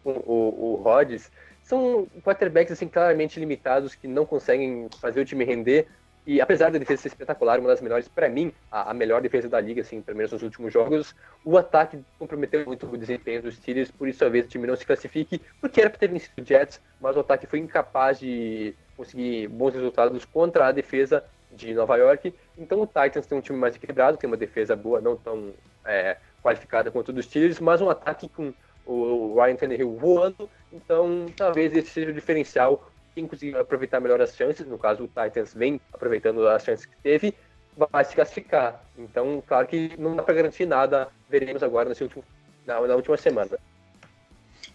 o, 0.05 0.11
o 0.11 0.83
Rodgers, 0.83 1.31
são 1.63 2.07
quarterbacks 2.25 2.73
assim, 2.73 2.89
claramente 2.89 3.41
limitados 3.41 3.95
que 3.95 4.07
não 4.07 4.25
conseguem 4.25 4.89
fazer 5.01 5.21
o 5.21 5.25
time 5.25 5.45
render. 5.45 5.87
E 6.27 6.41
apesar 6.41 6.71
da 6.73 6.79
defesa 6.79 7.03
ser 7.03 7.09
espetacular, 7.09 7.61
uma 7.61 7.69
das 7.69 7.81
melhores, 7.81 8.09
para 8.09 8.29
mim, 8.29 8.53
a, 8.71 8.91
a, 8.91 8.95
melhor 8.95 9.23
defesa 9.23 9.49
da 9.49 9.61
liga, 9.61 9.83
assim, 9.83 10.03
pelo 10.03 10.17
menos 10.17 10.33
nos 10.33 10.43
últimos 10.43 10.73
jogos, 10.73 11.15
o 11.45 11.57
ataque 11.57 12.01
comprometeu 12.19 12.65
muito 12.67 12.85
o 12.85 12.99
desempenho 12.99 13.43
dos 13.43 13.55
Steelers, 13.57 13.93
por 13.93 14.09
isso 14.09 14.19
talvez 14.19 14.45
o 14.45 14.49
time 14.49 14.67
não 14.67 14.75
se 14.75 14.85
classifique, 14.85 15.41
porque 15.61 15.81
era 15.81 15.89
para 15.89 16.01
ter 16.01 16.09
vencido 16.09 16.43
o 16.43 16.45
Jets, 16.45 16.81
mas 17.01 17.17
o 17.17 17.21
ataque 17.21 17.47
foi 17.47 17.61
incapaz 17.61 18.19
de 18.19 18.75
conseguir 18.97 19.47
bons 19.49 19.75
resultados 19.75 20.25
contra 20.25 20.67
a 20.67 20.73
defesa 20.73 21.23
de 21.53 21.73
Nova 21.75 21.97
York. 21.97 22.35
Então 22.59 22.81
o 22.81 22.87
Titans 22.87 23.27
tem 23.27 23.39
um 23.39 23.41
time 23.41 23.59
mais 23.59 23.77
equilibrado, 23.77 24.17
tem 24.17 24.29
uma 24.29 24.37
defesa 24.37 24.75
boa, 24.75 25.01
não 25.01 25.17
tão 25.17 25.53
é, 25.85 26.17
qualificada 26.43 26.91
quanto 26.91 27.11
o 27.11 27.13
dos 27.13 27.27
Steelers, 27.27 27.61
mas 27.61 27.81
um 27.81 27.89
ataque 27.89 28.29
com 28.29 28.53
o 28.87 29.35
Ryan 29.35 29.57
Tannehill 29.57 29.97
voando, 29.97 30.49
então 30.73 31.27
talvez 31.37 31.75
esse 31.75 31.91
seja 31.91 32.11
o 32.11 32.15
diferencial. 32.15 32.91
Quem 33.15 33.27
conseguir 33.27 33.57
aproveitar 33.57 33.99
melhor 34.01 34.21
as 34.21 34.37
chances, 34.37 34.67
no 34.67 34.79
caso 34.79 35.05
o 35.05 35.09
Titans 35.09 35.55
vem 35.55 35.81
aproveitando 35.93 36.47
as 36.47 36.63
chances 36.63 36.87
que 36.87 36.97
teve, 37.03 37.35
vai 37.77 38.05
se 38.05 38.15
classificar. 38.15 38.85
Então, 38.97 39.43
claro 39.47 39.67
que 39.67 39.93
não 39.99 40.17
dá 40.17 40.23
para 40.23 40.35
garantir 40.35 40.67
nada, 40.67 41.09
veremos 41.29 41.63
agora 41.63 41.89
nesse 41.89 42.03
último, 42.03 42.25
na, 42.67 42.81
na 42.87 42.95
última 42.95 43.17
semana. 43.17 43.59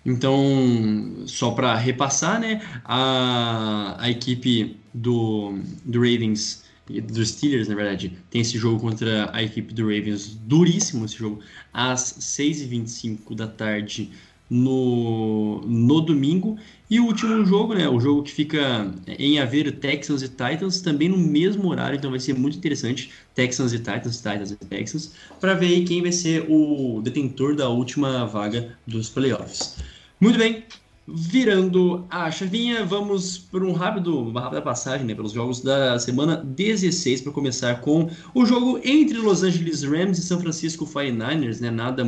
Então, 0.06 1.24
só 1.28 1.52
para 1.52 1.76
repassar, 1.76 2.40
né, 2.40 2.62
a, 2.84 3.96
a 4.00 4.10
equipe 4.10 4.80
do, 4.94 5.60
do 5.86 6.00
Ravens 6.00 6.71
dos 7.00 7.30
Steelers, 7.30 7.68
na 7.68 7.76
verdade, 7.76 8.18
tem 8.30 8.42
esse 8.42 8.58
jogo 8.58 8.80
contra 8.80 9.30
a 9.32 9.42
equipe 9.42 9.74
do 9.74 9.84
Ravens, 9.84 10.36
duríssimo 10.36 11.06
esse 11.06 11.16
jogo, 11.16 11.40
às 11.72 12.02
6h25 12.20 13.36
da 13.36 13.48
tarde 13.48 14.10
no, 14.52 15.62
no 15.62 16.02
domingo. 16.02 16.58
E 16.90 17.00
o 17.00 17.06
último 17.06 17.46
jogo, 17.46 17.74
né, 17.74 17.88
o 17.88 18.02
jogo 18.02 18.22
que 18.22 18.32
fica 18.32 18.94
em 19.08 19.40
haver 19.40 19.72
Texans 19.80 20.22
e 20.22 20.28
Titans, 20.28 20.82
também 20.82 21.08
no 21.08 21.18
mesmo 21.18 21.70
horário, 21.70 21.96
então 21.96 22.12
vai 22.12 22.20
ser 22.20 22.34
muito 22.34 22.58
interessante, 22.58 23.10
Texans 23.34 23.72
e 23.72 23.78
Titans, 23.78 24.18
Titans 24.18 24.52
e 24.52 24.56
Texans, 24.58 25.14
para 25.40 25.54
ver 25.54 25.86
quem 25.86 26.02
vai 26.02 26.12
ser 26.12 26.46
o 26.50 27.00
detentor 27.02 27.56
da 27.56 27.70
última 27.70 28.26
vaga 28.26 28.78
dos 28.86 29.10
playoffs. 29.10 29.78
Muito 30.20 30.38
bem, 30.38 30.66
Virando 31.14 32.06
a 32.10 32.32
chavinha, 32.32 32.86
vamos 32.86 33.38
por 33.38 33.64
um 33.64 33.74
rápido, 33.74 34.18
uma 34.18 34.40
rápida 34.40 34.62
passagem 34.62 35.06
né, 35.06 35.14
pelos 35.14 35.34
jogos 35.34 35.62
da 35.62 36.00
semana 36.00 36.38
16 36.38 37.22
para 37.22 37.32
começar 37.34 37.82
com 37.82 38.10
o 38.34 38.46
jogo 38.46 38.80
entre 38.84 39.18
Los 39.18 39.44
Angeles 39.44 39.84
Rams 39.84 40.18
e 40.18 40.22
São 40.22 40.40
Francisco 40.40 40.86
49ers, 40.86 41.60
né? 41.60 41.70
Nada 41.70 42.06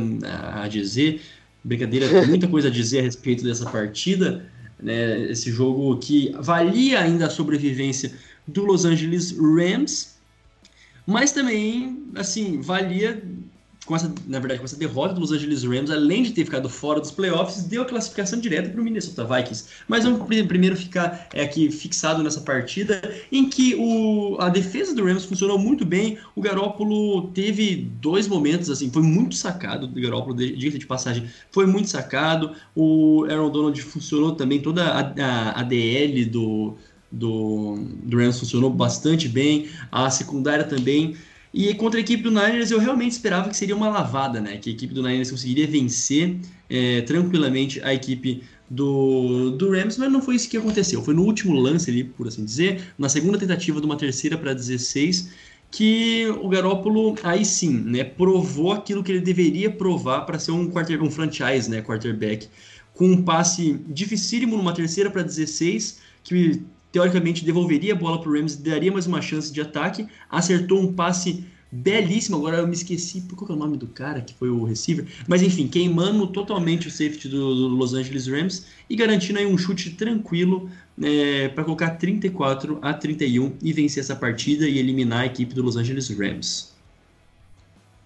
a 0.54 0.66
dizer, 0.68 1.20
brincadeira, 1.62 2.24
muita 2.26 2.48
coisa 2.48 2.68
a 2.68 2.70
dizer 2.70 3.00
a 3.00 3.02
respeito 3.02 3.44
dessa 3.44 3.68
partida, 3.68 4.46
né? 4.80 5.30
Esse 5.30 5.50
jogo 5.50 5.98
que 5.98 6.34
valia 6.40 7.00
ainda 7.00 7.26
a 7.26 7.30
sobrevivência 7.30 8.12
do 8.48 8.64
Los 8.64 8.86
Angeles 8.86 9.36
Rams, 9.38 10.14
mas 11.06 11.32
também, 11.32 12.04
assim, 12.14 12.60
valia 12.62 13.22
com 13.86 13.94
essa, 13.94 14.12
na 14.26 14.38
verdade, 14.38 14.60
com 14.60 14.64
essa 14.64 14.76
derrota 14.76 15.12
dos 15.12 15.30
Los 15.30 15.32
Angeles 15.32 15.62
Rams, 15.62 15.90
além 15.90 16.22
de 16.22 16.32
ter 16.32 16.44
ficado 16.44 16.68
fora 16.68 17.00
dos 17.00 17.10
playoffs, 17.10 17.64
deu 17.64 17.82
a 17.82 17.84
classificação 17.84 18.40
direta 18.40 18.70
para 18.70 18.80
o 18.80 18.84
Minnesota 18.84 19.24
Vikings. 19.24 19.66
Mas 19.86 20.04
vamos 20.04 20.26
primeiro 20.46 20.76
ficar 20.76 21.28
é, 21.34 21.42
aqui 21.42 21.70
fixado 21.70 22.22
nessa 22.22 22.40
partida, 22.40 23.02
em 23.30 23.48
que 23.48 23.74
o, 23.74 24.36
a 24.40 24.48
defesa 24.48 24.94
do 24.94 25.04
Rams 25.04 25.24
funcionou 25.24 25.58
muito 25.58 25.84
bem. 25.84 26.18
O 26.34 26.40
Garópolo 26.40 27.28
teve 27.28 27.90
dois 28.00 28.26
momentos, 28.26 28.70
assim, 28.70 28.90
foi 28.90 29.02
muito 29.02 29.34
sacado 29.34 29.86
do 29.86 30.00
Garópolo, 30.00 30.34
diga 30.34 30.78
de 30.78 30.86
passagem, 30.86 31.26
foi 31.50 31.66
muito 31.66 31.88
sacado. 31.90 32.52
O 32.74 33.24
Aaron 33.28 33.50
Donald 33.50 33.82
funcionou 33.82 34.32
também, 34.32 34.60
toda 34.60 34.82
a, 34.82 35.00
a, 35.00 35.60
a 35.60 35.62
DL 35.62 36.24
do, 36.24 36.74
do, 37.12 37.78
do 38.02 38.16
Rams 38.16 38.38
funcionou 38.38 38.70
bastante 38.70 39.28
bem, 39.28 39.68
a 39.92 40.08
secundária 40.08 40.64
também. 40.64 41.16
E 41.56 41.72
contra 41.74 42.00
a 42.00 42.02
equipe 42.02 42.20
do 42.20 42.32
Niners 42.32 42.72
eu 42.72 42.80
realmente 42.80 43.12
esperava 43.12 43.48
que 43.48 43.56
seria 43.56 43.76
uma 43.76 43.88
lavada, 43.88 44.40
né? 44.40 44.56
Que 44.56 44.70
a 44.70 44.72
equipe 44.72 44.92
do 44.92 45.00
Niners 45.00 45.30
conseguiria 45.30 45.68
vencer 45.68 46.36
é, 46.68 47.02
tranquilamente 47.02 47.80
a 47.84 47.94
equipe 47.94 48.42
do, 48.68 49.52
do 49.52 49.70
Rams, 49.70 49.96
mas 49.96 50.10
não 50.10 50.20
foi 50.20 50.34
isso 50.34 50.50
que 50.50 50.56
aconteceu. 50.56 51.00
Foi 51.00 51.14
no 51.14 51.22
último 51.22 51.54
lance 51.54 51.88
ali, 51.88 52.02
por 52.02 52.26
assim 52.26 52.44
dizer, 52.44 52.82
na 52.98 53.08
segunda 53.08 53.38
tentativa 53.38 53.78
de 53.78 53.86
uma 53.86 53.96
terceira 53.96 54.36
para 54.36 54.52
16, 54.52 55.30
que 55.70 56.26
o 56.42 56.48
Garópolo 56.48 57.14
aí 57.22 57.44
sim, 57.44 57.70
né, 57.70 58.02
provou 58.02 58.72
aquilo 58.72 59.04
que 59.04 59.12
ele 59.12 59.20
deveria 59.20 59.70
provar 59.70 60.22
para 60.22 60.40
ser 60.40 60.50
um 60.50 60.68
quarter, 60.68 61.00
um 61.00 61.10
franchise, 61.10 61.70
né, 61.70 61.80
quarterback, 61.82 62.48
com 62.94 63.06
um 63.06 63.22
passe 63.22 63.80
dificílimo 63.88 64.56
numa 64.56 64.74
terceira 64.74 65.08
para 65.08 65.22
16, 65.22 66.00
que 66.24 66.62
teoricamente 66.94 67.44
devolveria 67.44 67.92
a 67.92 67.96
bola 67.96 68.20
para 68.20 68.30
o 68.30 68.32
Rams, 68.32 68.54
daria 68.54 68.92
mais 68.92 69.04
uma 69.04 69.20
chance 69.20 69.52
de 69.52 69.60
ataque, 69.60 70.06
acertou 70.30 70.78
um 70.78 70.92
passe 70.92 71.44
belíssimo, 71.72 72.36
agora 72.36 72.58
eu 72.58 72.68
me 72.68 72.72
esqueci, 72.72 73.20
qual 73.34 73.50
é 73.50 73.52
o 73.52 73.56
nome 73.56 73.76
do 73.76 73.88
cara 73.88 74.20
que 74.20 74.32
foi 74.32 74.48
o 74.48 74.62
receiver, 74.62 75.04
mas 75.26 75.42
enfim, 75.42 75.66
queimando 75.66 76.24
totalmente 76.28 76.86
o 76.86 76.90
safety 76.92 77.28
do, 77.28 77.52
do 77.52 77.66
Los 77.66 77.94
Angeles 77.94 78.28
Rams 78.28 78.68
e 78.88 78.94
garantindo 78.94 79.40
aí 79.40 79.44
um 79.44 79.58
chute 79.58 79.90
tranquilo 79.90 80.70
é, 81.02 81.48
para 81.48 81.64
colocar 81.64 81.90
34 81.96 82.78
a 82.80 82.94
31 82.94 83.56
e 83.60 83.72
vencer 83.72 84.00
essa 84.00 84.14
partida 84.14 84.64
e 84.64 84.78
eliminar 84.78 85.22
a 85.22 85.26
equipe 85.26 85.52
do 85.52 85.64
Los 85.64 85.76
Angeles 85.76 86.08
Rams. 86.16 86.72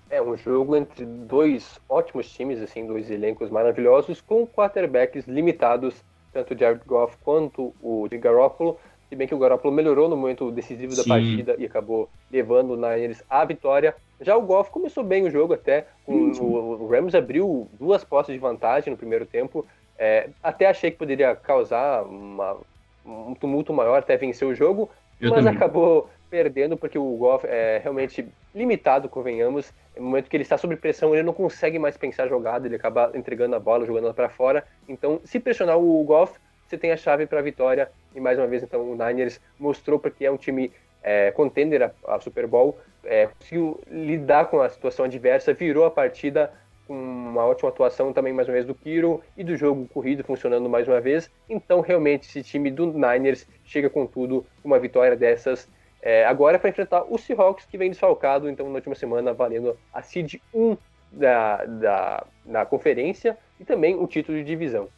É 0.08 0.22
um 0.22 0.34
jogo 0.34 0.74
entre 0.74 1.04
dois 1.04 1.78
ótimos 1.90 2.30
times, 2.30 2.58
assim, 2.62 2.86
dois 2.86 3.10
elencos 3.10 3.50
maravilhosos, 3.50 4.22
com 4.22 4.46
quarterbacks 4.46 5.28
limitados 5.28 5.94
tanto 6.32 6.54
o 6.54 6.58
Jared 6.58 6.82
Goff 6.86 7.16
quanto 7.22 7.74
o 7.82 8.08
de 8.08 8.18
Garoppolo, 8.18 8.78
se 9.08 9.16
bem 9.16 9.26
que 9.26 9.34
o 9.34 9.38
Garoppolo 9.38 9.74
melhorou 9.74 10.08
no 10.08 10.16
momento 10.16 10.50
decisivo 10.50 10.94
da 10.94 11.02
Sim. 11.02 11.08
partida 11.08 11.56
e 11.58 11.64
acabou 11.64 12.08
levando 12.30 12.72
o 12.72 12.76
Niners 12.76 13.22
à 13.28 13.44
vitória. 13.44 13.94
Já 14.20 14.36
o 14.36 14.42
Goff 14.42 14.70
começou 14.70 15.02
bem 15.02 15.24
o 15.26 15.30
jogo 15.30 15.54
até, 15.54 15.86
o, 16.06 16.12
o 16.12 16.88
Rams 16.88 17.14
abriu 17.14 17.68
duas 17.78 18.04
postas 18.04 18.34
de 18.34 18.40
vantagem 18.40 18.90
no 18.90 18.96
primeiro 18.96 19.24
tempo, 19.24 19.64
é, 19.98 20.28
até 20.42 20.66
achei 20.66 20.90
que 20.90 20.98
poderia 20.98 21.34
causar 21.34 22.02
uma, 22.04 22.56
um 23.04 23.34
tumulto 23.34 23.72
maior 23.72 23.98
até 23.98 24.16
vencer 24.16 24.46
o 24.46 24.54
jogo, 24.54 24.90
Eu 25.20 25.30
mas 25.30 25.44
também. 25.44 25.56
acabou 25.56 26.08
perdendo 26.30 26.76
porque 26.76 26.98
o 26.98 27.16
Goff 27.16 27.46
é 27.46 27.80
realmente 27.82 28.26
limitado, 28.54 29.08
convenhamos. 29.08 29.72
No 29.96 30.04
momento 30.04 30.28
que 30.28 30.36
ele 30.36 30.42
está 30.42 30.56
sob 30.56 30.76
pressão, 30.76 31.14
ele 31.14 31.22
não 31.22 31.32
consegue 31.32 31.78
mais 31.78 31.96
pensar 31.96 32.28
jogada, 32.28 32.66
ele 32.66 32.76
acaba 32.76 33.10
entregando 33.14 33.56
a 33.56 33.60
bola, 33.60 33.86
jogando 33.86 34.04
ela 34.04 34.14
para 34.14 34.28
fora. 34.28 34.64
Então, 34.88 35.20
se 35.24 35.40
pressionar 35.40 35.78
o 35.78 36.04
Goff, 36.04 36.38
você 36.66 36.76
tem 36.76 36.92
a 36.92 36.96
chave 36.96 37.26
para 37.26 37.38
a 37.38 37.42
vitória. 37.42 37.90
E 38.14 38.20
mais 38.20 38.38
uma 38.38 38.46
vez, 38.46 38.62
então, 38.62 38.80
o 38.82 38.94
Niners 38.94 39.40
mostrou 39.58 39.98
porque 39.98 40.24
é 40.24 40.30
um 40.30 40.36
time 40.36 40.70
é, 41.02 41.30
contender 41.30 41.82
a, 41.82 41.90
a, 42.06 42.20
Super 42.20 42.46
Bowl, 42.46 42.78
é, 43.04 43.26
conseguiu 43.26 43.80
lidar 43.90 44.46
com 44.46 44.60
a 44.60 44.68
situação 44.68 45.04
adversa, 45.04 45.54
virou 45.54 45.84
a 45.84 45.90
partida 45.90 46.52
com 46.86 46.94
uma 46.94 47.44
ótima 47.44 47.68
atuação 47.68 48.12
também 48.12 48.32
mais 48.32 48.48
uma 48.48 48.54
vez 48.54 48.64
do 48.64 48.74
Kiro 48.74 49.22
e 49.36 49.44
do 49.44 49.56
jogo 49.56 49.86
corrido 49.88 50.24
funcionando 50.24 50.68
mais 50.68 50.88
uma 50.88 51.00
vez. 51.00 51.30
Então, 51.48 51.80
realmente, 51.80 52.26
esse 52.26 52.42
time 52.42 52.70
do 52.70 52.86
Niners 52.86 53.46
chega 53.64 53.90
com 53.90 54.06
tudo, 54.06 54.44
uma 54.64 54.78
vitória 54.78 55.16
dessas 55.16 55.68
é, 56.00 56.24
agora 56.24 56.56
é 56.56 56.58
para 56.58 56.70
enfrentar 56.70 57.04
o 57.08 57.18
Seahawks, 57.18 57.66
que 57.66 57.76
vem 57.76 57.90
desfalcado, 57.90 58.48
então, 58.48 58.68
na 58.68 58.76
última 58.76 58.94
semana, 58.94 59.32
valendo 59.32 59.76
a 59.92 60.02
seed 60.02 60.36
1 60.54 60.76
da, 61.10 61.64
da, 61.64 62.26
da 62.44 62.66
conferência 62.66 63.36
e 63.58 63.64
também 63.64 63.96
o 63.96 64.06
título 64.06 64.38
de 64.38 64.44
divisão. 64.44 64.88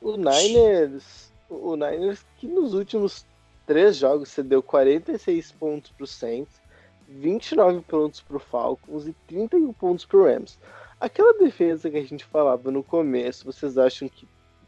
O 0.00 0.16
Niners, 0.16 1.32
o 1.48 1.76
Niners 1.76 2.24
que 2.36 2.46
nos 2.46 2.74
últimos 2.74 3.24
três 3.66 3.96
jogos 3.96 4.28
cedeu 4.28 4.62
46 4.62 5.52
pontos 5.52 5.90
para 5.92 6.04
o 6.04 6.06
Saints, 6.06 6.60
29 7.08 7.80
pontos 7.82 8.20
para 8.20 8.36
o 8.36 8.40
Falcons 8.40 9.06
e 9.06 9.12
31 9.26 9.72
pontos 9.72 10.04
para 10.04 10.18
o 10.18 10.24
Rams. 10.24 10.58
Aquela 11.00 11.34
defesa 11.34 11.90
que 11.90 11.96
a 11.96 12.04
gente 12.04 12.24
falava 12.24 12.70
no 12.70 12.82
começo, 12.82 13.44
vocês 13.44 13.78
acham 13.78 14.08
que 14.08 14.26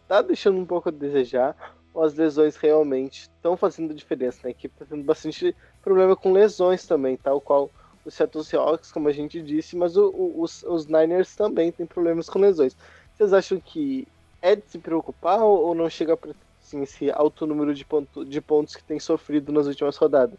tá 0.09 0.23
deixando 0.23 0.59
um 0.59 0.67
pouco 0.67 0.89
a 0.89 0.93
desejar? 0.93 1.57
As 1.97 2.15
lesões 2.15 2.57
realmente 2.57 3.23
estão 3.23 3.57
fazendo 3.57 3.95
diferença. 3.95 4.39
Né? 4.43 4.49
A 4.49 4.51
equipe 4.51 4.75
está 4.75 4.85
tendo 4.85 5.05
bastante 5.05 5.55
problema 5.83 6.17
com 6.17 6.33
lesões 6.33 6.87
também, 6.87 7.17
tal 7.17 7.41
qual 7.41 7.71
o 8.05 8.11
Seattle 8.11 8.45
Seahawks, 8.45 8.93
como 8.93 9.09
a 9.09 9.13
gente 9.13 9.41
disse, 9.41 9.77
mas 9.77 9.97
o, 9.97 10.09
o, 10.09 10.43
os, 10.43 10.63
os, 10.65 10.87
Niners 10.87 11.35
também 11.35 11.73
têm 11.73 11.87
problemas 11.87 12.29
com 12.29 12.39
lesões. 12.39 12.77
Vocês 13.15 13.33
acham 13.33 13.59
que 13.59 14.07
é 14.43 14.55
de 14.55 14.63
se 14.67 14.79
preocupar 14.79 15.41
ou, 15.41 15.75
não 15.75 15.89
chega 15.89 16.17
para 16.17 16.33
assim, 16.63 16.83
esse 16.83 17.11
alto 17.11 17.47
número 17.47 17.75
de, 17.75 17.85
ponto, 17.85 18.25
de 18.25 18.41
pontos 18.41 18.77
que 18.77 18.85
tem 18.85 19.01
sofrido 19.01 19.53
nas 19.53 19.67
últimas 19.67 19.97
rodadas? 19.97 20.39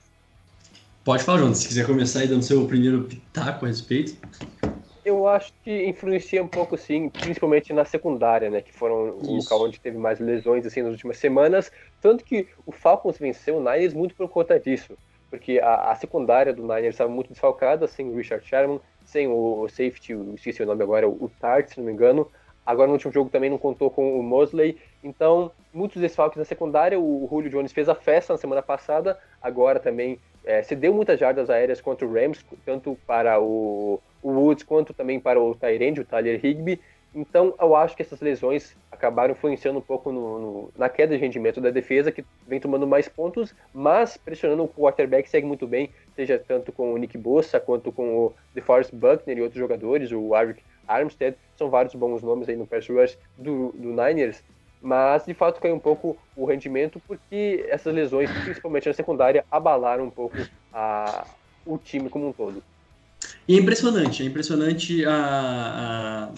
Pode 1.04 1.24
falar, 1.24 1.40
João, 1.40 1.54
se 1.54 1.68
quiser 1.68 1.86
começar 1.86 2.20
aí 2.20 2.28
dando 2.28 2.44
seu 2.44 2.66
primeiro 2.68 3.04
pitaco 3.04 3.66
a 3.66 3.68
respeito. 3.68 4.16
Eu 5.06 5.28
acho 5.28 5.54
que 5.64 5.86
influencia 5.86 6.44
um 6.44 6.48
pouco, 6.48 6.76
sim, 6.76 7.10
principalmente 7.10 7.72
na 7.72 7.86
secundária, 7.86 8.50
né? 8.50 8.60
Que 8.60 8.74
foram 8.74 9.12
o 9.12 9.36
local 9.38 9.62
onde 9.62 9.80
teve 9.80 10.00
mais 10.00 10.20
lesões, 10.20 10.66
assim, 10.66 10.82
nas 10.82 10.94
últimas 10.94 11.20
semanas. 11.20 11.72
Tanto 12.02 12.26
que 12.26 12.48
o 12.66 12.72
Falcons 12.72 13.20
venceu 13.20 13.58
o 13.58 13.60
Niners 13.60 13.94
muito 13.94 14.16
por 14.16 14.28
conta 14.28 14.60
disso. 14.60 14.98
Porque 15.30 15.60
a, 15.60 15.92
a 15.92 15.96
secundária 15.96 16.52
do 16.52 16.64
Niners 16.64 16.96
estava 16.96 17.10
muito 17.10 17.30
desfalcada, 17.30 17.88
sem 17.88 18.10
o 18.10 18.16
Richard 18.16 18.44
Sherman, 18.48 18.82
sem 19.04 19.28
o, 19.28 19.62
o 19.62 19.70
safety, 19.70 20.14
eu 20.14 20.34
esqueci 20.34 20.64
o 20.64 20.66
nome 20.66 20.82
agora, 20.82 21.08
o, 21.08 21.26
o 21.26 21.30
Tart, 21.40 21.68
se 21.70 21.78
não 21.78 21.86
me 21.86 21.94
engano. 21.94 22.28
Agora 22.66 22.88
no 22.88 22.94
último 22.94 23.14
jogo 23.14 23.30
também 23.30 23.52
não 23.52 23.60
contou 23.60 23.92
com 23.92 24.20
o 24.20 24.24
Mosley. 24.24 24.80
Então, 25.04 25.52
muitos 25.72 26.02
desfalques 26.02 26.40
na 26.40 26.46
secundária. 26.46 27.00
O 27.00 27.28
Julio 27.30 27.52
Jones 27.52 27.72
fez 27.72 27.88
a 27.88 27.94
festa 27.94 28.34
na 28.34 28.38
semana 28.38 28.64
passada. 28.64 29.20
Agora 29.40 29.80
também 29.80 30.20
é, 30.44 30.64
cedeu 30.64 30.96
muitas 30.96 31.20
jardas 31.20 31.50
aéreas 31.52 31.80
contra 31.80 32.08
o 32.08 32.12
Rams, 32.12 32.44
tanto 32.66 32.98
para 33.06 33.40
o 33.40 34.02
o 34.26 34.32
Woods 34.32 34.64
quanto 34.64 34.92
também 34.92 35.20
para 35.20 35.40
o 35.40 35.54
Tyrande, 35.54 36.02
o 36.02 36.06
Tyler 36.06 36.44
Higby. 36.44 36.82
Então, 37.14 37.54
eu 37.60 37.76
acho 37.76 37.96
que 37.96 38.02
essas 38.02 38.20
lesões 38.20 38.76
acabaram 38.92 39.34
influenciando 39.34 39.78
um 39.78 39.82
pouco 39.82 40.12
no, 40.12 40.40
no, 40.40 40.72
na 40.76 40.90
queda 40.90 41.16
de 41.16 41.22
rendimento 41.22 41.62
da 41.62 41.70
defesa, 41.70 42.12
que 42.12 42.26
vem 42.48 42.60
tomando 42.60 42.88
mais 42.88 43.08
pontos, 43.08 43.54
mas 43.72 44.18
pressionando 44.18 44.64
o 44.64 44.68
quarterback 44.68 45.30
segue 45.30 45.46
muito 45.46 45.68
bem, 45.68 45.92
seja 46.16 46.40
tanto 46.40 46.72
com 46.72 46.92
o 46.92 46.98
Nick 46.98 47.18
Bossa, 47.20 47.60
quanto 47.60 47.92
com 47.92 48.18
o 48.18 48.34
DeForest 48.56 48.94
Buckner 48.94 49.38
e 49.38 49.42
outros 49.44 49.60
jogadores, 49.60 50.12
o 50.12 50.34
Arik 50.34 50.62
Armstead, 50.88 51.38
são 51.56 51.70
vários 51.70 51.94
bons 51.94 52.24
nomes 52.24 52.50
aí 52.50 52.56
no 52.56 52.66
pass 52.66 52.88
rush 52.90 53.18
do, 53.38 53.72
do 53.74 53.90
Niners, 53.90 54.44
mas 54.82 55.24
de 55.26 55.36
fato 55.36 55.62
caiu 55.62 55.76
um 55.76 55.80
pouco 55.80 56.18
o 56.36 56.46
rendimento 56.46 57.00
porque 57.08 57.66
essas 57.70 57.94
lesões, 57.94 58.30
principalmente 58.44 58.88
na 58.88 58.94
secundária, 58.94 59.46
abalaram 59.52 60.06
um 60.06 60.12
pouco 60.12 60.36
a, 60.74 61.28
o 61.66 61.78
time 61.78 62.10
como 62.10 62.28
um 62.28 62.34
todo. 62.34 62.62
E 63.48 63.56
é 63.56 63.60
impressionante, 63.60 64.24
é 64.24 64.26
impressionante 64.26 65.06
a, 65.06 65.14
a, 65.16 66.32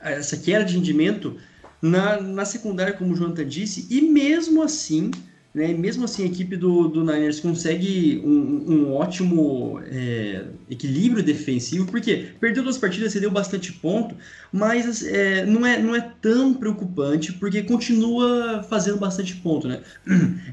a 0.00 0.10
essa 0.10 0.36
queda 0.36 0.64
de 0.64 0.74
rendimento 0.74 1.38
na, 1.80 2.20
na 2.20 2.44
secundária, 2.44 2.94
como 2.94 3.12
o 3.12 3.16
Jonathan 3.16 3.46
disse, 3.46 3.86
e 3.90 4.00
mesmo 4.02 4.62
assim 4.62 5.10
né? 5.56 5.72
Mesmo 5.72 6.04
assim, 6.04 6.22
a 6.22 6.26
equipe 6.26 6.54
do, 6.54 6.86
do 6.86 7.02
Niners 7.02 7.40
consegue 7.40 8.20
um, 8.22 8.74
um 8.74 8.92
ótimo 8.92 9.80
é, 9.86 10.44
equilíbrio 10.68 11.24
defensivo, 11.24 11.86
porque 11.86 12.28
perdeu 12.38 12.62
duas 12.62 12.76
partidas, 12.76 13.14
cedeu 13.14 13.30
bastante 13.30 13.72
ponto, 13.72 14.14
mas 14.52 15.02
é, 15.02 15.46
não, 15.46 15.64
é, 15.64 15.80
não 15.80 15.96
é 15.96 16.12
tão 16.20 16.52
preocupante, 16.52 17.32
porque 17.32 17.62
continua 17.62 18.62
fazendo 18.68 18.98
bastante 18.98 19.34
ponto. 19.36 19.66
Né? 19.66 19.80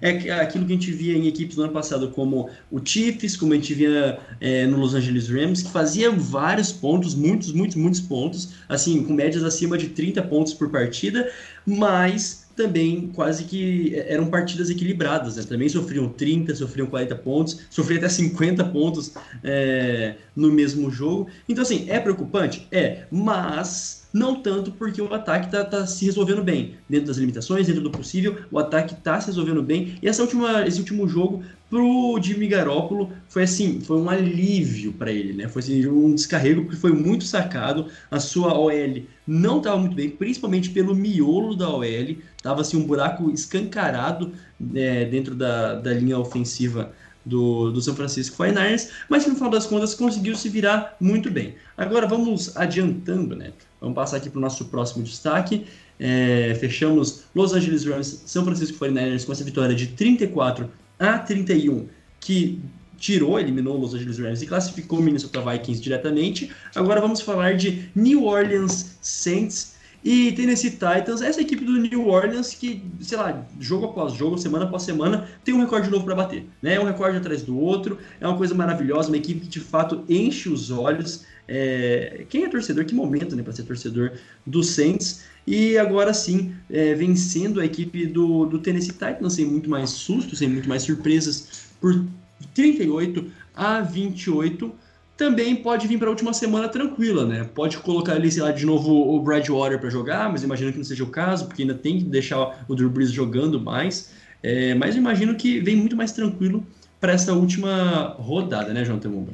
É 0.01 0.31
aquilo 0.31 0.65
que 0.65 0.71
a 0.71 0.75
gente 0.75 0.91
via 0.91 1.17
em 1.17 1.27
equipes 1.27 1.57
do 1.57 1.63
ano 1.63 1.73
passado, 1.73 2.09
como 2.11 2.49
o 2.71 2.79
Chiefs, 2.83 3.35
como 3.35 3.51
a 3.51 3.55
gente 3.55 3.73
via 3.73 4.19
é, 4.39 4.65
no 4.65 4.77
Los 4.77 4.93
Angeles 4.93 5.27
Rams, 5.27 5.63
que 5.63 5.71
fazia 5.71 6.11
vários 6.11 6.71
pontos, 6.71 7.13
muitos, 7.13 7.51
muitos, 7.51 7.75
muitos 7.75 7.99
pontos, 7.99 8.53
assim, 8.69 9.03
com 9.03 9.13
médias 9.13 9.43
acima 9.43 9.77
de 9.77 9.89
30 9.89 10.21
pontos 10.23 10.53
por 10.53 10.69
partida, 10.69 11.29
mas 11.65 12.42
também 12.55 13.11
quase 13.13 13.45
que 13.45 13.95
eram 14.07 14.27
partidas 14.27 14.69
equilibradas, 14.69 15.35
né? 15.35 15.43
Também 15.43 15.67
sofriam 15.69 16.09
30, 16.09 16.55
sofriam 16.55 16.87
40 16.87 17.15
pontos, 17.15 17.59
sofriam 17.69 17.97
até 17.97 18.09
50 18.09 18.63
pontos 18.65 19.13
é, 19.43 20.15
no 20.35 20.51
mesmo 20.51 20.91
jogo. 20.91 21.27
Então, 21.47 21.63
assim, 21.63 21.89
é 21.89 21.99
preocupante? 21.99 22.67
É, 22.71 23.05
mas 23.11 24.02
não 24.13 24.35
tanto 24.35 24.71
porque 24.71 25.01
o 25.01 25.11
ataque 25.11 25.47
está 25.47 25.65
tá 25.65 25.87
se 25.87 26.05
resolvendo 26.05 26.43
bem, 26.43 26.75
dentro 26.87 27.07
das 27.07 27.17
limitações, 27.17 27.65
dentro 27.65 27.81
do 27.81 27.89
possível, 27.89 28.37
o 28.51 28.59
ataque 28.59 28.93
está 28.93 29.19
se 29.19 29.27
resolvendo 29.27 29.63
bem. 29.63 29.95
E 30.01 30.07
essa 30.07 30.21
última, 30.21 30.67
esse 30.67 30.79
último 30.79 31.07
jogo 31.07 31.43
pro 31.67 32.19
Jimmy 32.21 32.47
Garoppolo 32.47 33.11
foi 33.27 33.43
assim, 33.43 33.81
foi 33.81 33.97
um 33.97 34.07
alívio 34.07 34.93
para 34.93 35.11
ele, 35.11 35.33
né? 35.33 35.47
Foi 35.47 35.59
assim, 35.59 35.87
um 35.87 36.13
descarrego 36.13 36.61
porque 36.61 36.77
foi 36.77 36.91
muito 36.91 37.23
sacado. 37.23 37.87
A 38.11 38.19
sua 38.19 38.55
OL 38.55 39.03
não 39.25 39.57
estava 39.57 39.77
muito 39.77 39.95
bem, 39.95 40.11
principalmente 40.11 40.69
pelo 40.69 40.93
miolo 40.93 41.55
da 41.55 41.67
OL, 41.69 42.15
tava 42.43 42.61
assim 42.61 42.77
um 42.77 42.85
buraco 42.85 43.31
escancarado 43.31 44.31
é, 44.75 45.05
dentro 45.05 45.33
da, 45.33 45.73
da 45.73 45.91
linha 45.91 46.19
ofensiva 46.19 46.93
do, 47.25 47.71
do 47.71 47.81
São 47.81 47.95
Francisco 47.95 48.41
49ers, 48.41 48.89
mas 49.09 49.23
que 49.23 49.29
no 49.29 49.35
final 49.35 49.49
das 49.49 49.65
contas 49.65 49.95
conseguiu 49.95 50.35
se 50.35 50.49
virar 50.49 50.95
muito 50.99 51.31
bem. 51.31 51.55
Agora 51.77 52.07
vamos 52.07 52.55
adiantando, 52.57 53.35
né? 53.35 53.53
Vamos 53.79 53.95
passar 53.95 54.17
aqui 54.17 54.29
para 54.29 54.39
o 54.39 54.41
nosso 54.41 54.65
próximo 54.65 55.03
destaque. 55.03 55.65
É, 55.99 56.55
fechamos 56.59 57.23
Los 57.35 57.53
Angeles 57.53 57.85
Rams, 57.85 58.23
São 58.25 58.43
Francisco 58.43 58.77
49ers 58.83 59.25
com 59.25 59.31
essa 59.31 59.43
vitória 59.43 59.75
de 59.75 59.87
34 59.87 60.69
a 60.99 61.19
31, 61.19 61.87
que 62.19 62.61
tirou, 62.97 63.39
eliminou 63.39 63.77
Los 63.77 63.93
Angeles 63.93 64.17
Rams 64.17 64.41
e 64.41 64.47
classificou 64.47 65.01
Minnesota 65.01 65.41
Vikings 65.41 65.81
diretamente. 65.81 66.51
Agora 66.73 67.01
vamos 67.01 67.21
falar 67.21 67.55
de 67.55 67.89
New 67.95 68.25
Orleans 68.25 68.97
Saints 69.01 69.73
e 70.03 70.33
Tennessee 70.33 70.71
Titans, 70.71 71.21
essa 71.21 71.39
equipe 71.39 71.63
do 71.63 71.77
New 71.77 72.07
Orleans 72.07 72.53
que, 72.53 72.83
sei 72.99 73.17
lá, 73.17 73.45
jogo 73.57 73.85
após 73.85 74.13
jogo, 74.13 74.37
semana 74.37 74.65
após 74.65 74.83
semana, 74.83 75.29
tem 75.45 75.53
um 75.53 75.59
recorde 75.59 75.89
novo 75.89 76.03
para 76.03 76.13
bater. 76.13 76.45
Né? 76.61 76.77
Um 76.77 76.83
recorde 76.83 77.17
atrás 77.17 77.41
do 77.41 77.57
outro, 77.57 77.97
é 78.19 78.27
uma 78.27 78.35
coisa 78.35 78.53
maravilhosa, 78.53 79.07
uma 79.07 79.17
equipe 79.17 79.41
que 79.41 79.47
de 79.47 79.59
fato 79.61 80.03
enche 80.09 80.49
os 80.49 80.69
olhos. 80.69 81.25
É... 81.47 82.25
Quem 82.27 82.43
é 82.43 82.49
torcedor, 82.49 82.83
que 82.83 82.93
momento 82.93 83.33
né, 83.33 83.43
para 83.43 83.53
ser 83.53 83.63
torcedor 83.63 84.11
do 84.45 84.61
Saints. 84.61 85.23
E 85.47 85.77
agora 85.77 86.13
sim, 86.13 86.53
é, 86.69 86.93
vencendo 86.95 87.59
a 87.59 87.65
equipe 87.65 88.05
do, 88.05 88.45
do 88.45 88.59
Tennessee 88.59 88.93
Titans 88.93 89.33
sem 89.33 89.45
muito 89.45 89.69
mais 89.69 89.89
susto, 89.89 90.35
sem 90.35 90.47
muito 90.47 90.67
mais 90.67 90.83
surpresas, 90.83 91.65
por 91.81 92.05
38 92.53 93.29
a 93.53 93.81
28 93.81 94.73
também 95.17 95.55
pode 95.55 95.87
vir 95.87 95.97
para 95.97 96.07
a 96.07 96.09
última 96.09 96.33
semana 96.33 96.67
tranquila, 96.67 97.25
né? 97.25 97.49
Pode 97.53 97.77
colocar 97.77 98.13
ali, 98.13 98.31
sei 98.31 98.41
lá, 98.41 98.51
de 98.51 98.65
novo 98.65 98.91
o 98.91 99.21
Bradwater 99.21 99.79
para 99.79 99.89
jogar, 99.89 100.29
mas 100.31 100.43
imagino 100.43 100.71
que 100.71 100.77
não 100.77 100.85
seja 100.85 101.03
o 101.03 101.09
caso, 101.09 101.47
porque 101.47 101.61
ainda 101.61 101.75
tem 101.75 101.99
que 101.99 102.05
deixar 102.05 102.65
o 102.67 102.75
Drew 102.75 102.89
Brees 102.89 103.11
jogando 103.11 103.59
mais. 103.59 104.13
É, 104.41 104.73
mas 104.75 104.95
imagino 104.95 105.35
que 105.35 105.59
vem 105.59 105.75
muito 105.75 105.95
mais 105.95 106.11
tranquilo 106.11 106.65
para 106.99 107.13
essa 107.13 107.33
última 107.33 108.15
rodada, 108.19 108.73
né, 108.73 108.83
João 108.83 108.99
Temumba? 108.99 109.31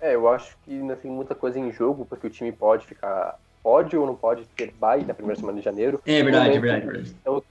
É, 0.00 0.14
eu 0.14 0.28
acho 0.28 0.56
que 0.64 0.72
ainda 0.72 0.96
tem 0.96 1.10
muita 1.10 1.34
coisa 1.34 1.58
em 1.58 1.70
jogo, 1.72 2.06
porque 2.06 2.26
o 2.26 2.30
time 2.30 2.52
pode 2.52 2.86
ficar. 2.86 3.36
Pode 3.62 3.94
ou 3.94 4.06
não 4.06 4.14
pode 4.14 4.46
ter 4.56 4.72
bye 4.72 5.04
na 5.04 5.12
primeira 5.12 5.38
semana 5.38 5.58
de 5.58 5.64
janeiro. 5.64 6.00
É 6.06 6.22
verdade, 6.22 6.56
é 6.56 6.60
verdade, 6.60 6.82
é 6.82 6.86
verdade. 6.86 7.16
É 7.26 7.30
o 7.30 7.42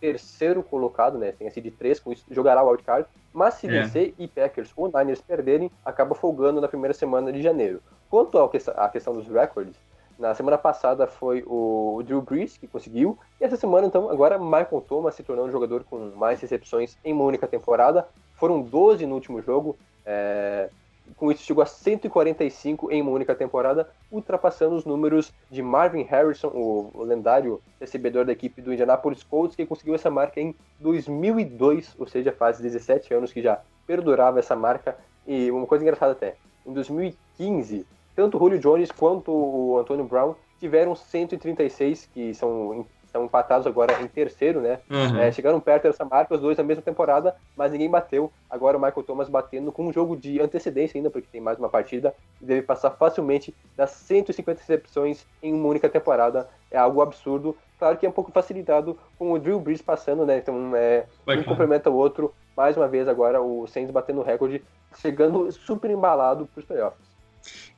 terceiro 0.00 0.62
colocado, 0.62 1.18
né? 1.18 1.32
Tem 1.32 1.48
assim 1.48 1.60
de 1.60 1.70
três, 1.70 1.98
com 2.00 2.12
isso 2.12 2.24
jogará 2.30 2.62
o 2.62 2.68
wildcard. 2.68 3.08
Mas 3.32 3.54
se 3.54 3.66
é. 3.66 3.70
vencer 3.70 4.14
e 4.18 4.26
Packers 4.26 4.72
ou 4.76 4.90
Niners 4.92 5.20
perderem, 5.20 5.70
acaba 5.84 6.14
folgando 6.14 6.60
na 6.60 6.68
primeira 6.68 6.94
semana 6.94 7.32
de 7.32 7.42
janeiro. 7.42 7.82
Quanto 8.08 8.38
à 8.38 8.88
questão 8.88 9.14
dos 9.14 9.28
records, 9.28 9.76
na 10.18 10.34
semana 10.34 10.56
passada 10.56 11.06
foi 11.06 11.44
o 11.46 12.02
Drew 12.04 12.22
Brees 12.22 12.56
que 12.56 12.66
conseguiu, 12.66 13.18
e 13.38 13.44
essa 13.44 13.56
semana, 13.56 13.86
então, 13.86 14.08
agora 14.08 14.38
Michael 14.38 14.82
Thomas 14.88 15.14
se 15.14 15.22
tornou 15.22 15.46
um 15.46 15.50
jogador 15.50 15.84
com 15.84 15.98
mais 16.16 16.40
recepções 16.40 16.96
em 17.04 17.12
uma 17.12 17.24
única 17.24 17.46
temporada. 17.46 18.08
Foram 18.34 18.62
12 18.62 19.04
no 19.04 19.14
último 19.14 19.42
jogo, 19.42 19.76
é, 20.04 20.70
com 21.16 21.30
isso 21.30 21.42
chegou 21.42 21.62
a 21.62 21.66
145 21.66 22.90
em 22.90 23.02
uma 23.02 23.10
única 23.10 23.34
temporada, 23.34 23.88
ultrapassando 24.10 24.74
os 24.74 24.84
números 24.84 25.32
de 25.50 25.62
Marvin 25.62 26.02
Harrison, 26.02 26.48
o, 26.48 27.02
lendário 27.02 27.60
recebedor 27.80 28.24
da 28.24 28.32
equipe 28.32 28.60
do 28.60 28.72
Indianapolis 28.72 29.22
Colts, 29.22 29.56
que 29.56 29.66
conseguiu 29.66 29.94
essa 29.94 30.10
marca 30.10 30.40
em 30.40 30.54
2002, 30.80 31.94
ou 31.98 32.06
seja, 32.06 32.32
faz 32.32 32.58
17 32.58 33.14
anos 33.14 33.32
que 33.32 33.40
já 33.40 33.60
perdurava 33.86 34.38
essa 34.38 34.56
marca. 34.56 34.96
E 35.26 35.50
uma 35.50 35.66
coisa 35.66 35.84
engraçada 35.84 36.12
até, 36.12 36.36
em 36.66 36.72
2015, 36.72 37.86
tanto 38.14 38.36
o 38.36 38.40
Julio 38.40 38.58
Jones 38.58 38.90
quanto 38.90 39.30
o 39.30 39.78
Antonio 39.78 40.04
Brown 40.04 40.34
tiveram 40.58 40.94
136, 40.94 42.06
que 42.12 42.34
são 42.34 42.86
estão 43.16 43.24
empatados 43.24 43.66
agora 43.66 44.00
em 44.02 44.06
terceiro, 44.06 44.60
né? 44.60 44.78
Uhum. 44.90 45.18
É, 45.18 45.32
chegaram 45.32 45.58
perto 45.58 45.84
dessa 45.84 46.04
marca, 46.04 46.34
os 46.34 46.40
dois 46.40 46.56
na 46.56 46.64
mesma 46.64 46.82
temporada, 46.82 47.34
mas 47.56 47.72
ninguém 47.72 47.90
bateu. 47.90 48.30
Agora 48.48 48.76
o 48.76 48.80
Michael 48.80 49.02
Thomas 49.02 49.28
batendo 49.28 49.72
com 49.72 49.86
um 49.86 49.92
jogo 49.92 50.16
de 50.16 50.40
antecedência 50.40 50.98
ainda, 50.98 51.10
porque 51.10 51.28
tem 51.30 51.40
mais 51.40 51.58
uma 51.58 51.68
partida, 51.68 52.14
e 52.40 52.44
deve 52.44 52.62
passar 52.62 52.90
facilmente 52.90 53.54
das 53.76 53.90
150 53.90 54.60
recepções 54.60 55.24
em 55.42 55.52
uma 55.52 55.68
única 55.68 55.88
temporada. 55.88 56.48
É 56.70 56.78
algo 56.78 57.00
absurdo. 57.00 57.56
Claro 57.78 57.96
que 57.96 58.06
é 58.06 58.08
um 58.08 58.12
pouco 58.12 58.30
facilitado 58.30 58.98
com 59.18 59.32
o 59.32 59.38
Drew 59.38 59.60
Brees 59.60 59.82
passando, 59.82 60.24
né? 60.24 60.38
Então 60.38 60.72
é, 60.74 61.06
um 61.26 61.42
complementa 61.44 61.90
o 61.90 61.94
outro. 61.94 62.32
Mais 62.56 62.76
uma 62.76 62.88
vez 62.88 63.06
agora 63.06 63.40
o 63.40 63.66
Saints 63.66 63.90
batendo 63.90 64.20
o 64.20 64.24
recorde, 64.24 64.62
chegando 64.98 65.50
super 65.52 65.90
embalado 65.90 66.46
para 66.46 66.60
os 66.60 66.64
playoffs. 66.64 67.16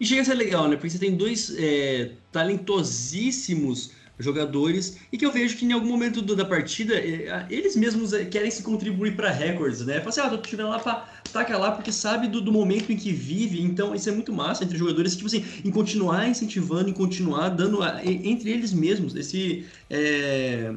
E 0.00 0.06
chega 0.06 0.22
a 0.22 0.24
ser 0.24 0.34
legal, 0.34 0.68
né? 0.68 0.76
Porque 0.76 0.88
você 0.88 0.98
tem 0.98 1.16
dois 1.16 1.54
é, 1.58 2.12
talentosíssimos 2.30 3.92
jogadores 4.18 4.96
e 5.12 5.16
que 5.16 5.24
eu 5.24 5.32
vejo 5.32 5.56
que 5.56 5.64
em 5.64 5.72
algum 5.72 5.86
momento 5.86 6.20
do, 6.20 6.34
da 6.34 6.44
partida 6.44 6.94
eh, 6.94 7.46
eles 7.48 7.76
mesmos 7.76 8.12
eh, 8.12 8.24
querem 8.24 8.50
se 8.50 8.62
contribuir 8.62 9.14
para 9.14 9.30
recordes, 9.30 9.84
né? 9.86 9.98
Fala 9.98 10.08
assim, 10.08 10.20
ah, 10.20 10.30
tô 10.30 10.38
te 10.38 10.56
lá 10.56 10.78
pra 10.78 11.08
tacar 11.32 11.60
lá 11.60 11.72
porque 11.72 11.92
sabe 11.92 12.26
do, 12.26 12.40
do, 12.40 12.50
momento 12.50 12.90
em 12.90 12.96
que 12.96 13.12
vive, 13.12 13.62
então 13.62 13.94
isso 13.94 14.08
é 14.08 14.12
muito 14.12 14.32
massa 14.32 14.64
entre 14.64 14.76
jogadores, 14.76 15.14
tipo 15.14 15.26
assim, 15.26 15.44
em 15.64 15.70
continuar 15.70 16.28
incentivando, 16.28 16.90
em 16.90 16.92
continuar 16.92 17.50
dando 17.50 17.82
a, 17.82 18.04
entre 18.04 18.50
eles 18.50 18.72
mesmos 18.72 19.14
esse 19.14 19.64
é, 19.88 20.72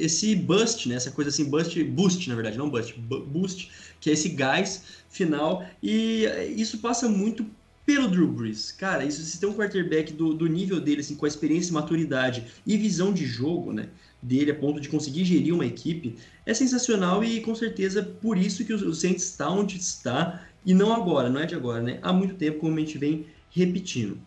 esse 0.00 0.34
bust, 0.34 0.88
né? 0.88 0.96
Essa 0.96 1.12
coisa 1.12 1.30
assim, 1.30 1.44
bust, 1.44 1.82
boost, 1.84 2.28
na 2.28 2.34
verdade, 2.34 2.58
não 2.58 2.68
bust, 2.68 2.98
boost, 2.98 3.70
que 4.00 4.10
é 4.10 4.12
esse 4.12 4.30
gás 4.30 4.82
final 5.08 5.64
e 5.82 6.26
isso 6.56 6.78
passa 6.78 7.08
muito 7.08 7.46
pelo 7.86 8.08
Drew 8.08 8.26
Brees. 8.26 8.72
Cara, 8.72 9.04
isso 9.04 9.22
se 9.22 9.38
tem 9.38 9.48
um 9.48 9.54
quarterback 9.54 10.12
do, 10.12 10.34
do 10.34 10.48
nível 10.48 10.80
dele, 10.80 11.00
assim, 11.00 11.14
com 11.14 11.24
a 11.24 11.28
experiência, 11.28 11.72
maturidade 11.72 12.44
e 12.66 12.76
visão 12.76 13.12
de 13.12 13.24
jogo, 13.24 13.72
né? 13.72 13.88
Dele 14.20 14.50
a 14.50 14.54
ponto 14.54 14.80
de 14.80 14.88
conseguir 14.88 15.24
gerir 15.24 15.54
uma 15.54 15.64
equipe, 15.64 16.16
é 16.44 16.52
sensacional 16.52 17.22
e 17.22 17.40
com 17.40 17.54
certeza 17.54 18.02
por 18.02 18.36
isso 18.36 18.64
que 18.64 18.74
o 18.74 18.94
Saints 18.94 19.22
está 19.22 19.48
onde 19.48 19.76
está 19.76 20.44
e 20.64 20.74
não 20.74 20.92
agora, 20.92 21.30
não 21.30 21.40
é 21.40 21.46
de 21.46 21.54
agora, 21.54 21.80
né? 21.80 22.00
Há 22.02 22.12
muito 22.12 22.34
tempo, 22.34 22.58
como 22.58 22.76
a 22.76 22.80
gente 22.80 22.98
vem 22.98 23.26
repetindo. 23.50 24.18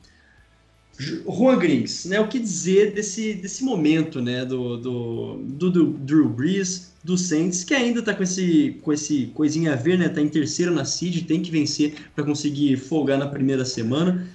Juan 0.99 1.57
Grings, 1.57 2.05
né? 2.05 2.19
O 2.19 2.27
que 2.27 2.38
dizer 2.38 2.93
desse, 2.93 3.33
desse 3.33 3.63
momento, 3.63 4.21
né? 4.21 4.43
Do, 4.43 4.77
do, 4.77 5.38
do, 5.38 5.71
do 5.71 5.85
Drew 5.91 6.27
Brees, 6.27 6.93
do 7.01 7.17
Saints, 7.17 7.63
que 7.63 7.73
ainda 7.73 8.01
tá 8.01 8.13
com 8.13 8.23
esse, 8.23 8.77
com 8.83 8.91
esse 8.91 9.27
coisinha 9.27 9.73
a 9.73 9.75
ver, 9.77 9.97
né? 9.97 10.09
Tá 10.09 10.19
em 10.19 10.27
terceiro 10.27 10.73
na 10.73 10.83
seed, 10.83 11.25
tem 11.25 11.41
que 11.41 11.49
vencer 11.49 11.95
para 12.13 12.25
conseguir 12.25 12.75
folgar 12.75 13.17
na 13.17 13.27
primeira 13.27 13.63
semana. 13.63 14.27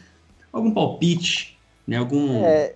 Algum 0.50 0.70
palpite, 0.70 1.58
né? 1.86 1.98
Algum. 1.98 2.42
É, 2.42 2.74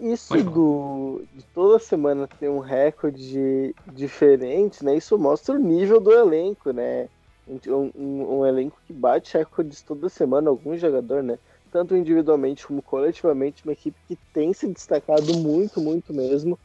isso 0.00 0.34
do, 0.42 1.22
de 1.34 1.44
toda 1.54 1.78
semana 1.78 2.26
ter 2.26 2.48
um 2.48 2.60
recorde 2.60 3.74
diferente, 3.92 4.82
né? 4.82 4.96
Isso 4.96 5.18
mostra 5.18 5.54
o 5.54 5.58
nível 5.58 6.00
do 6.00 6.12
elenco, 6.12 6.72
né? 6.72 7.08
Um, 7.46 7.90
um, 7.94 8.38
um 8.38 8.46
elenco 8.46 8.78
que 8.86 8.92
bate 8.94 9.36
recordes 9.36 9.82
toda 9.82 10.08
semana, 10.08 10.48
algum 10.48 10.74
jogador, 10.78 11.22
né? 11.22 11.38
Tanto 11.74 11.96
individualmente 11.96 12.64
como 12.64 12.80
coletivamente, 12.80 13.64
uma 13.64 13.72
equipe 13.72 13.98
que 14.06 14.14
tem 14.32 14.52
se 14.52 14.64
destacado 14.68 15.36
muito, 15.38 15.80
muito 15.80 16.14
mesmo. 16.14 16.56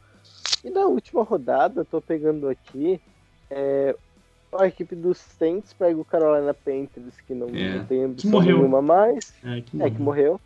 E 0.62 0.70
na 0.70 0.86
última 0.86 1.24
rodada, 1.24 1.84
tô 1.84 2.00
pegando 2.00 2.48
aqui, 2.48 3.00
é, 3.50 3.96
a 4.56 4.68
equipe 4.68 4.94
dos 4.94 5.18
Saints 5.18 5.72
pega 5.72 6.00
o 6.00 6.04
Carolina 6.04 6.54
Panthers, 6.54 7.20
que 7.26 7.34
não, 7.34 7.48
é. 7.48 7.78
não 7.78 7.86
tem 7.86 8.04
ambição 8.04 8.40
nenhuma 8.40 8.80
mais. 8.80 9.34
É, 9.42 9.60
que 9.60 9.76
morreu. 9.76 9.88
É, 9.88 9.90
que 9.90 10.00
morreu. 10.00 10.40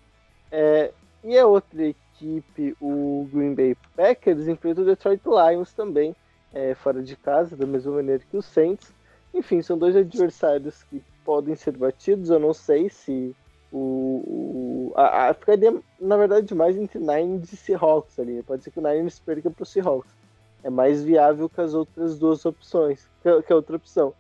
É, 0.50 0.92
e 1.22 1.38
a 1.38 1.46
outra 1.46 1.84
equipe, 1.84 2.74
o 2.80 3.28
Green 3.30 3.54
Bay 3.54 3.76
Packers, 3.94 4.48
enfrenta 4.48 4.80
o 4.80 4.86
Detroit 4.86 5.20
Lions 5.26 5.74
também, 5.74 6.16
é, 6.54 6.74
fora 6.74 7.02
de 7.02 7.16
casa, 7.16 7.54
da 7.54 7.66
mesma 7.66 7.92
maneira 7.92 8.22
que 8.30 8.36
os 8.38 8.46
Saints. 8.46 8.90
Enfim, 9.34 9.60
são 9.60 9.76
dois 9.76 9.94
adversários 9.94 10.84
que 10.84 11.02
podem 11.22 11.54
ser 11.54 11.76
batidos. 11.76 12.30
Eu 12.30 12.38
não 12.38 12.54
sei 12.54 12.88
se 12.88 13.36
o, 13.74 14.92
o 14.92 14.92
a, 14.94 15.30
a, 15.30 15.34
ficaria, 15.34 15.76
na 16.00 16.16
verdade, 16.16 16.54
mais 16.54 16.76
entre 16.76 17.00
Niners 17.00 17.52
e 17.52 17.56
Seahawks 17.56 18.16
ali. 18.20 18.40
Pode 18.44 18.62
ser 18.62 18.70
que 18.70 18.78
o 18.78 18.82
Niners 18.82 19.18
perca 19.18 19.50
para 19.50 19.64
o 19.64 19.66
Seahawks. 19.66 20.12
É 20.62 20.70
mais 20.70 21.02
viável 21.02 21.48
que 21.48 21.60
as 21.60 21.74
outras 21.74 22.16
duas 22.16 22.46
opções, 22.46 23.08
que, 23.20 23.42
que 23.42 23.52
a 23.52 23.56
outra 23.56 23.74
opção. 23.74 24.14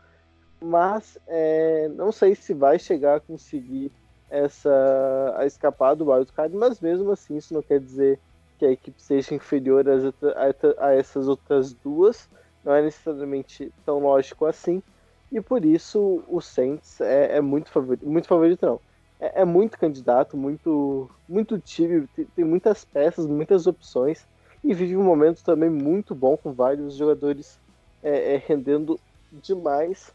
Mas 0.60 1.16
é, 1.28 1.88
não 1.94 2.10
sei 2.10 2.34
se 2.34 2.52
vai 2.52 2.80
chegar 2.80 3.16
a 3.16 3.20
conseguir 3.20 3.92
essa 4.28 5.34
a 5.36 5.46
escapar 5.46 5.94
do 5.94 6.10
wildcard, 6.10 6.56
mas 6.56 6.80
mesmo 6.80 7.12
assim 7.12 7.36
isso 7.36 7.54
não 7.54 7.62
quer 7.62 7.78
dizer 7.78 8.18
que 8.58 8.66
a 8.66 8.72
equipe 8.72 9.00
seja 9.00 9.34
inferior 9.34 9.84
a, 9.88 10.84
a 10.86 10.94
essas 10.94 11.28
outras 11.28 11.72
duas. 11.72 12.28
Não 12.64 12.74
é 12.74 12.82
necessariamente 12.82 13.72
tão 13.86 14.00
lógico 14.00 14.46
assim. 14.46 14.82
E 15.30 15.40
por 15.40 15.64
isso 15.64 16.24
o 16.26 16.40
Saints 16.40 17.00
é, 17.00 17.36
é 17.36 17.40
muito 17.40 17.70
favorito, 17.70 18.04
muito 18.04 18.26
favorito 18.26 18.66
não 18.66 18.80
é, 19.24 19.40
é 19.40 19.44
muito 19.44 19.78
candidato, 19.78 20.36
muito, 20.36 21.10
muito 21.26 21.58
time, 21.58 22.06
tem, 22.14 22.26
tem, 22.36 22.44
muitas 22.44 22.84
peças, 22.84 23.26
muitas 23.26 23.66
opções 23.66 24.26
e 24.62 24.74
vive 24.74 24.96
um 24.96 25.02
momento 25.02 25.42
também 25.42 25.70
muito 25.70 26.14
bom 26.14 26.36
com 26.36 26.52
vários 26.52 26.94
jogadores 26.94 27.58
é, 28.02 28.34
é, 28.34 28.42
rendendo 28.46 29.00
demais 29.32 30.12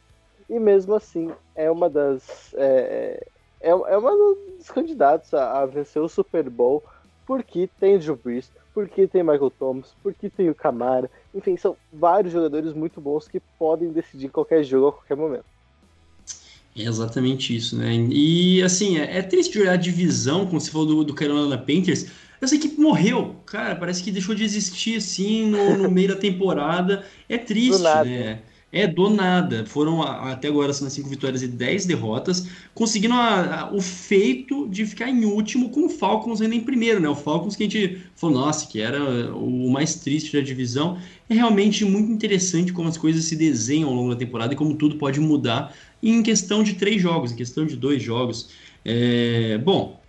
e 0.47 0.59
mesmo 0.59 0.93
assim 0.93 1.31
é 1.55 1.69
uma 1.69 1.89
das 1.89 2.53
é, 2.55 3.25
é, 3.61 3.69
é 3.69 3.97
uma 3.97 4.11
dos 4.57 4.69
candidatos 4.69 5.33
a, 5.33 5.61
a, 5.61 5.65
vencer 5.65 6.01
o 6.01 6.09
Super 6.09 6.49
Bowl 6.49 6.83
porque 7.25 7.69
tem 7.79 7.97
o 7.97 8.15
Brees, 8.15 8.51
porque 8.73 9.07
tem 9.07 9.21
Michael 9.21 9.51
Thomas, 9.51 9.95
porque 10.01 10.31
tem 10.31 10.49
o 10.49 10.55
Camara, 10.55 11.09
enfim, 11.33 11.55
são 11.57 11.77
vários 11.93 12.33
jogadores 12.33 12.73
muito 12.73 12.99
bons 12.99 13.27
que 13.27 13.39
podem 13.57 13.91
decidir 13.91 14.29
qualquer 14.29 14.63
jogo 14.63 14.87
a 14.87 14.93
qualquer 14.93 15.15
momento. 15.15 15.45
É 16.75 16.83
exatamente 16.83 17.55
isso, 17.55 17.75
né? 17.75 17.93
E 18.09 18.61
assim, 18.63 18.97
é, 18.97 19.17
é 19.17 19.21
triste 19.21 19.59
olhar 19.59 19.73
a 19.73 19.77
divisão, 19.77 20.45
como 20.45 20.59
você 20.59 20.71
falou 20.71 20.87
do, 20.87 21.03
do 21.03 21.13
Carolina 21.13 21.57
Panthers. 21.57 22.05
Essa 22.41 22.55
equipe 22.55 22.79
morreu, 22.79 23.35
cara, 23.45 23.75
parece 23.75 24.01
que 24.01 24.11
deixou 24.11 24.33
de 24.33 24.43
existir 24.43 24.97
assim 24.97 25.45
no, 25.45 25.77
no 25.77 25.91
meio 25.91 26.09
da 26.09 26.15
temporada. 26.15 27.03
É 27.27 27.37
triste, 27.37 27.81
né? 27.81 28.39
É, 28.71 28.85
do 28.85 29.09
nada. 29.09 29.65
Foram 29.65 30.03
até 30.03 30.47
agora 30.47 30.71
são 30.71 30.87
cinco 30.89 31.09
vitórias 31.09 31.41
e 31.41 31.47
dez 31.47 31.87
derrotas, 31.87 32.47
conseguindo 32.75 33.15
a, 33.15 33.61
a, 33.61 33.73
o 33.73 33.81
feito 33.81 34.67
de 34.69 34.85
ficar 34.85 35.09
em 35.09 35.25
último 35.25 35.71
com 35.71 35.87
o 35.87 35.89
Falcons 35.89 36.39
ainda 36.39 36.53
em 36.53 36.61
primeiro, 36.61 36.99
né? 36.99 37.09
O 37.09 37.15
Falcons 37.15 37.55
que 37.55 37.63
a 37.63 37.65
gente 37.67 38.01
falou, 38.15 38.37
nossa, 38.41 38.67
que 38.67 38.79
era 38.79 39.33
o 39.35 39.71
mais 39.71 39.95
triste 39.95 40.31
da 40.37 40.41
divisão. 40.41 40.99
É 41.27 41.33
realmente 41.33 41.83
muito 41.83 42.11
interessante 42.11 42.71
como 42.71 42.87
as 42.87 42.97
coisas 42.97 43.25
se 43.25 43.35
desenham 43.35 43.89
ao 43.89 43.95
longo 43.95 44.11
da 44.11 44.15
temporada 44.15 44.53
e 44.53 44.57
como 44.57 44.75
tudo 44.75 44.97
pode 44.97 45.19
mudar 45.19 45.75
em 46.01 46.23
questão 46.23 46.63
de 46.63 46.73
três 46.73 47.01
jogos, 47.01 47.31
em 47.31 47.35
questão 47.35 47.65
de 47.65 47.75
dois 47.75 48.01
jogos. 48.01 48.49
É, 48.85 49.57
bom, 49.57 50.01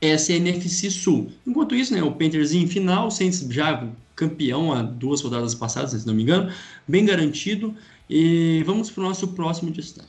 essa 0.00 0.32
é 0.32 0.36
a 0.36 0.38
NFC 0.38 0.90
Sul. 0.90 1.30
Enquanto 1.46 1.74
isso, 1.74 1.94
né, 1.94 2.02
o 2.02 2.12
Panthers 2.12 2.52
em 2.52 2.66
final, 2.66 3.10
Saints 3.10 3.46
já 3.50 3.88
campeão 4.14 4.72
há 4.72 4.82
duas 4.82 5.20
rodadas 5.20 5.54
passadas, 5.54 5.92
se 5.92 6.06
não 6.06 6.14
me 6.14 6.22
engano, 6.22 6.50
bem 6.88 7.04
garantido. 7.04 7.74
E 8.08 8.62
vamos 8.64 8.90
para 8.90 9.02
o 9.02 9.06
nosso 9.06 9.28
próximo 9.28 9.70
destaque. 9.70 10.08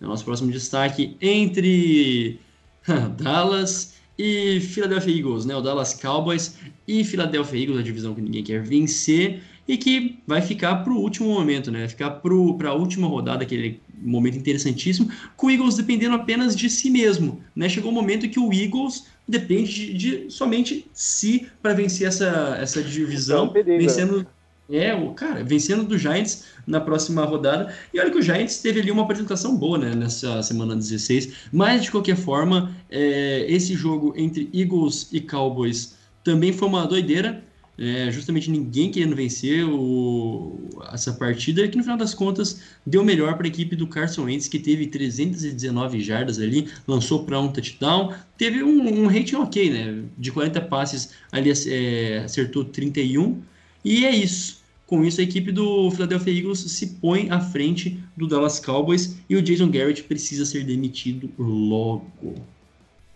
Nosso 0.00 0.24
próximo 0.24 0.50
destaque 0.50 1.16
entre 1.20 2.38
Dallas 3.18 3.94
e 4.18 4.60
Philadelphia 4.60 5.14
Eagles, 5.16 5.44
né? 5.44 5.54
O 5.54 5.60
Dallas 5.60 5.94
Cowboys 5.94 6.56
e 6.86 7.04
Philadelphia 7.04 7.60
Eagles, 7.60 7.78
a 7.78 7.82
divisão 7.82 8.14
que 8.14 8.20
ninguém 8.20 8.42
quer 8.42 8.62
vencer 8.62 9.42
e 9.66 9.76
que 9.76 10.18
vai 10.26 10.42
ficar 10.42 10.76
para 10.76 10.92
o 10.92 10.96
último 10.96 11.28
momento, 11.28 11.70
né? 11.70 11.88
Ficar 11.88 12.10
para 12.10 12.68
a 12.68 12.74
última 12.74 13.06
rodada, 13.06 13.42
aquele 13.42 13.80
momento 14.02 14.38
interessantíssimo, 14.38 15.10
com 15.36 15.46
o 15.46 15.50
Eagles 15.50 15.76
dependendo 15.76 16.14
apenas 16.14 16.56
de 16.56 16.68
si 16.70 16.90
mesmo, 16.90 17.42
né? 17.54 17.68
Chegou 17.68 17.90
o 17.90 17.92
um 17.92 17.96
momento 17.96 18.28
que 18.28 18.38
o 18.38 18.52
Eagles 18.52 19.06
depende 19.26 19.72
de, 19.72 19.94
de 19.94 20.30
somente 20.30 20.86
si 20.92 21.46
para 21.62 21.74
vencer 21.74 22.08
essa, 22.08 22.56
essa 22.60 22.82
divisão, 22.82 23.52
é 23.54 23.62
vencendo 23.62 24.26
é, 24.70 24.94
o 24.94 25.12
cara, 25.12 25.42
vencendo 25.42 25.84
do 25.84 25.98
Giants 25.98 26.44
na 26.66 26.80
próxima 26.80 27.24
rodada. 27.24 27.74
E 27.92 27.98
olha 27.98 28.10
que 28.10 28.18
o 28.18 28.22
Giants 28.22 28.58
teve 28.58 28.80
ali 28.80 28.90
uma 28.90 29.02
apresentação 29.02 29.56
boa 29.56 29.76
né, 29.76 29.94
nessa 29.94 30.42
semana 30.42 30.76
16. 30.76 31.48
Mas, 31.52 31.82
de 31.82 31.90
qualquer 31.90 32.16
forma, 32.16 32.74
é, 32.88 33.44
esse 33.48 33.74
jogo 33.74 34.14
entre 34.16 34.48
Eagles 34.54 35.08
e 35.12 35.20
Cowboys 35.20 35.96
também 36.22 36.52
foi 36.52 36.68
uma 36.68 36.86
doideira. 36.86 37.42
É, 37.82 38.10
justamente 38.12 38.50
ninguém 38.50 38.90
querendo 38.90 39.16
vencer 39.16 39.64
o, 39.64 40.68
essa 40.92 41.14
partida, 41.14 41.66
que 41.66 41.78
no 41.78 41.82
final 41.82 41.96
das 41.96 42.12
contas 42.12 42.60
deu 42.84 43.02
melhor 43.02 43.38
para 43.38 43.46
a 43.46 43.48
equipe 43.48 43.74
do 43.74 43.86
Carson 43.86 44.24
Wentz, 44.24 44.48
que 44.48 44.58
teve 44.58 44.86
319 44.86 45.98
jardas 46.02 46.38
ali, 46.38 46.68
lançou 46.86 47.24
para 47.24 47.40
um 47.40 47.50
touchdown, 47.50 48.12
teve 48.36 48.62
um, 48.62 49.04
um 49.04 49.06
rating 49.06 49.36
ok, 49.36 49.70
né? 49.70 50.04
De 50.18 50.30
40 50.30 50.60
passes 50.60 51.12
ali 51.32 51.50
é, 51.68 52.18
acertou 52.18 52.66
31, 52.66 53.40
e 53.82 54.04
é 54.04 54.14
isso. 54.14 54.60
Com 54.86 55.02
isso, 55.02 55.18
a 55.18 55.24
equipe 55.24 55.50
do 55.50 55.90
Philadelphia 55.90 56.36
Eagles 56.36 56.58
se 56.58 56.86
põe 57.00 57.30
à 57.30 57.40
frente 57.40 57.98
do 58.14 58.26
Dallas 58.26 58.60
Cowboys 58.60 59.16
e 59.26 59.36
o 59.36 59.40
Jason 59.40 59.70
Garrett 59.70 60.02
precisa 60.02 60.44
ser 60.44 60.64
demitido 60.64 61.30
logo. 61.38 62.34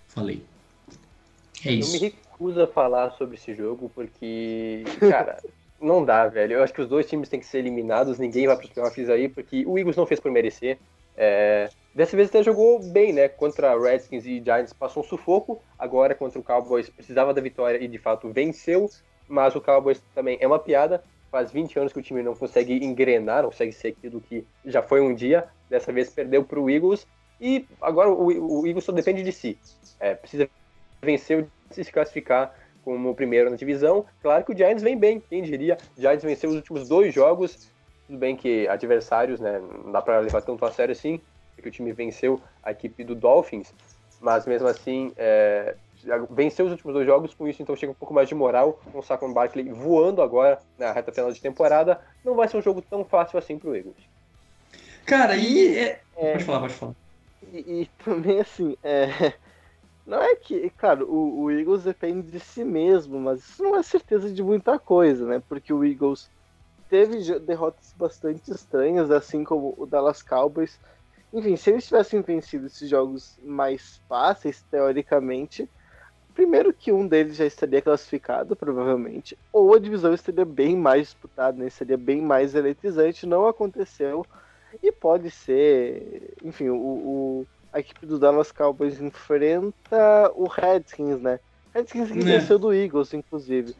Falei. 0.09 0.43
É 1.65 1.75
isso. 1.75 1.97
Eu 1.97 2.01
me 2.01 2.15
recuso 2.45 2.63
a 2.63 2.67
falar 2.67 3.11
sobre 3.13 3.37
esse 3.37 3.55
jogo 3.55 3.91
porque, 3.95 4.85
cara, 5.01 5.39
não 5.81 6.05
dá, 6.05 6.27
velho. 6.27 6.55
Eu 6.55 6.63
acho 6.63 6.73
que 6.73 6.83
os 6.83 6.89
dois 6.89 7.07
times 7.07 7.29
têm 7.29 7.41
que 7.41 7.47
ser 7.47 7.59
eliminados, 7.59 8.19
ninguém 8.19 8.47
vai 8.47 8.57
para 8.57 8.67
os 8.67 8.71
playoffs 8.71 9.09
aí, 9.09 9.29
porque 9.29 9.65
o 9.67 9.79
Eagles 9.79 9.97
não 9.97 10.07
fez 10.07 10.21
por 10.21 10.31
merecer. 10.31 10.79
É... 11.17 11.69
Dessa 11.95 12.17
vez 12.17 12.29
até 12.29 12.43
jogou 12.43 12.81
bem, 12.83 13.13
né? 13.13 13.29
Contra 13.29 13.79
Redskins 13.79 14.27
e 14.27 14.43
Giants 14.43 14.73
passou 14.73 15.03
um 15.03 15.07
sufoco. 15.07 15.63
Agora 15.79 16.15
contra 16.15 16.39
o 16.41 16.43
Cowboys 16.43 16.89
precisava 16.91 17.33
da 17.33 17.41
vitória 17.41 17.83
e 17.83 17.87
de 17.87 17.99
fato 17.99 18.29
venceu. 18.31 18.91
Mas 19.29 19.55
o 19.55 19.61
Cowboys 19.61 20.03
também 20.15 20.37
é 20.41 20.47
uma 20.47 20.59
piada 20.59 21.03
faz 21.31 21.51
20 21.51 21.79
anos 21.81 21.93
que 21.93 21.99
o 21.99 22.03
time 22.03 22.23
não 22.23 22.35
consegue 22.35 22.85
engrenar, 22.85 23.43
não 23.43 23.51
consegue 23.51 23.73
ser 23.73 23.89
aquilo 23.89 24.21
que 24.21 24.47
já 24.65 24.83
foi 24.83 25.01
um 25.01 25.15
dia. 25.15 25.47
Dessa 25.69 25.93
vez 25.93 26.09
perdeu 26.11 26.45
para 26.45 26.61
o 26.61 26.69
Eagles 26.71 27.07
e 27.41 27.67
agora 27.81 28.09
o, 28.09 28.61
o, 28.61 28.67
Eagles 28.67 28.85
só 28.85 28.93
depende 28.93 29.23
de 29.23 29.33
si. 29.33 29.59
É, 29.99 30.15
precisa 30.15 30.49
vencer 31.03 31.39
e 31.41 31.47
se 31.83 31.91
classificar 31.91 32.55
como 32.85 33.11
o 33.11 33.15
primeiro 33.15 33.51
na 33.51 33.57
divisão. 33.57 34.05
Claro 34.23 34.45
que 34.45 34.53
o 34.53 34.57
Giants 34.57 34.83
vem 34.83 34.97
bem, 34.97 35.19
quem 35.19 35.43
diria? 35.43 35.79
O 35.97 36.01
Giants 36.01 36.23
venceu 36.23 36.51
os 36.51 36.57
últimos 36.57 36.89
dois 36.89 37.15
jogos. 37.15 37.73
Tudo 38.07 38.19
bem 38.19 38.37
que 38.37 38.69
adversários, 38.69 39.41
né? 39.41 39.61
Não 39.85 39.91
dá 39.91 40.03
para 40.03 40.21
levar 40.21 40.43
tanto 40.43 40.65
a 40.65 40.71
sério 40.71 40.93
assim, 40.93 41.19
porque 41.57 41.71
o 41.71 41.73
time 41.73 41.93
venceu 41.93 42.41
a 42.63 42.71
equipe 42.71 43.03
do 43.03 43.15
Dolphins, 43.15 43.73
mas 44.21 44.47
mesmo 44.47 44.69
assim 44.69 45.13
é, 45.17 45.75
venceu 46.31 46.67
os 46.67 46.73
últimos 46.73 46.93
dois 46.93 47.07
jogos, 47.07 47.35
com 47.35 47.49
isso 47.49 47.63
então 47.63 47.75
chega 47.75 47.93
um 47.93 47.95
pouco 47.95 48.13
mais 48.13 48.29
de 48.29 48.35
moral, 48.35 48.79
com 48.93 48.99
o 48.99 49.03
Saquon 49.03 49.33
Barkley 49.33 49.71
voando 49.71 50.21
agora 50.21 50.59
na 50.79 50.93
reta 50.93 51.11
final 51.13 51.33
de 51.33 51.41
temporada, 51.41 51.99
não 52.23 52.35
vai 52.35 52.47
ser 52.47 52.59
um 52.59 52.63
jogo 52.63 52.83
tão 52.83 53.05
fácil 53.05 53.39
assim 53.39 53.59
pro 53.59 53.75
Eagles. 53.75 53.97
Cara, 55.07 55.37
e... 55.37 55.79
É... 55.79 56.01
É... 56.17 56.33
Pode 56.33 56.45
falar, 56.45 56.61
pode 56.61 56.75
falar. 56.75 56.95
E, 57.53 57.59
e 57.83 57.91
também, 58.05 58.41
assim, 58.41 58.77
é... 58.83 59.33
não 60.07 60.23
é 60.23 60.35
que, 60.37 60.71
claro, 60.71 61.11
o, 61.11 61.43
o, 61.43 61.51
Eagles 61.51 61.85
depende 61.85 62.31
de 62.31 62.41
si 62.41 62.65
mesmo, 62.65 63.19
mas 63.21 63.41
isso 63.41 63.63
não 63.63 63.77
é 63.77 63.83
certeza 63.83 64.31
de 64.31 64.43
muita 64.43 64.79
coisa, 64.79 65.27
né? 65.27 65.43
Porque 65.49 65.73
o 65.73 65.85
Eagles 65.85 66.31
teve 66.89 67.39
derrotas 67.41 67.95
bastante 67.97 68.51
estranhas, 68.51 69.11
assim 69.11 69.45
como 69.45 69.75
o 69.77 69.87
Dallas 69.87 70.23
Cowboys. 70.23 70.79
Enfim, 71.33 71.57
se 71.57 71.71
eles 71.71 71.87
tivessem 71.87 72.21
vencido 72.21 72.67
esses 72.67 72.89
jogos 72.89 73.39
mais 73.43 74.01
fáceis, 74.09 74.63
teoricamente, 74.71 75.69
Primeiro 76.35 76.73
que 76.73 76.91
um 76.91 77.07
deles 77.07 77.37
já 77.37 77.47
estaria 77.47 77.81
classificado, 77.81 78.57
provavelmente, 78.57 79.39
ou 79.53 79.73
a 79.73 79.79
divisão 79.79 80.13
estaria 80.13 80.45
bem 80.45 80.77
mais 80.77 81.03
disputada, 81.03 81.63
né? 81.63 81.71
seria 81.71 81.97
bem 81.97 82.21
mais 82.21 82.57
eletrizante. 82.57 83.25
Não 83.25 83.47
aconteceu 83.47 84.27
e 84.83 84.91
pode 84.91 85.31
ser, 85.31 86.35
enfim, 86.43 86.71
o, 86.71 86.77
o 86.77 87.47
a 87.75 87.81
equipe 87.81 88.07
do 88.07 88.21
Dallas 88.21 88.53
Cowboys 88.53 89.01
enfrenta 89.01 90.31
o 90.37 90.47
Redskins, 90.47 91.21
né? 91.21 91.41
Redskins 91.75 92.11
que 92.13 92.21
é. 92.21 92.23
venceu 92.23 92.57
do 92.57 92.73
Eagles, 92.73 93.13
inclusive. 93.13 93.75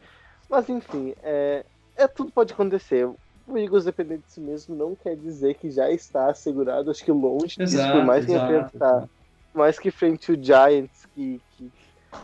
Mas 0.49 0.67
enfim, 0.67 1.15
é, 1.23 1.63
é 1.95 2.05
tudo 2.05 2.29
pode 2.29 2.51
acontecer. 2.51 3.07
O 3.47 3.57
Eagles 3.57 3.85
depender 3.85 4.17
de 4.17 4.29
si 4.29 4.41
mesmo 4.41 4.75
não 4.75 4.95
quer 4.95 5.15
dizer 5.15 5.55
que 5.55 5.71
já 5.71 5.89
está 5.89 6.29
assegurado. 6.29 6.91
Acho 6.91 7.05
que 7.05 7.11
longe 7.11 7.55
exato, 7.57 7.83
disso, 7.83 7.91
por 7.93 8.05
mais 8.05 8.25
que 8.25 8.33
enfrentar, 8.33 9.07
mais 9.53 9.79
que 9.79 9.89
frente 9.89 10.33
o 10.33 10.43
Giants, 10.43 11.07
que, 11.15 11.41
que 11.51 11.71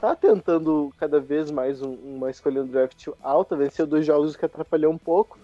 tá 0.02 0.14
tentando 0.14 0.94
cada 1.00 1.22
vez 1.22 1.50
mais 1.50 1.82
um, 1.82 1.94
uma 1.94 2.30
escolha 2.30 2.64
no 2.64 2.68
draft 2.68 3.08
alta, 3.24 3.56
venceu 3.56 3.88
dois 3.88 4.06
jogos 4.06 4.36
que 4.36 4.44
atrapalhou 4.44 4.92
um 4.92 4.98
pouco, 4.98 5.40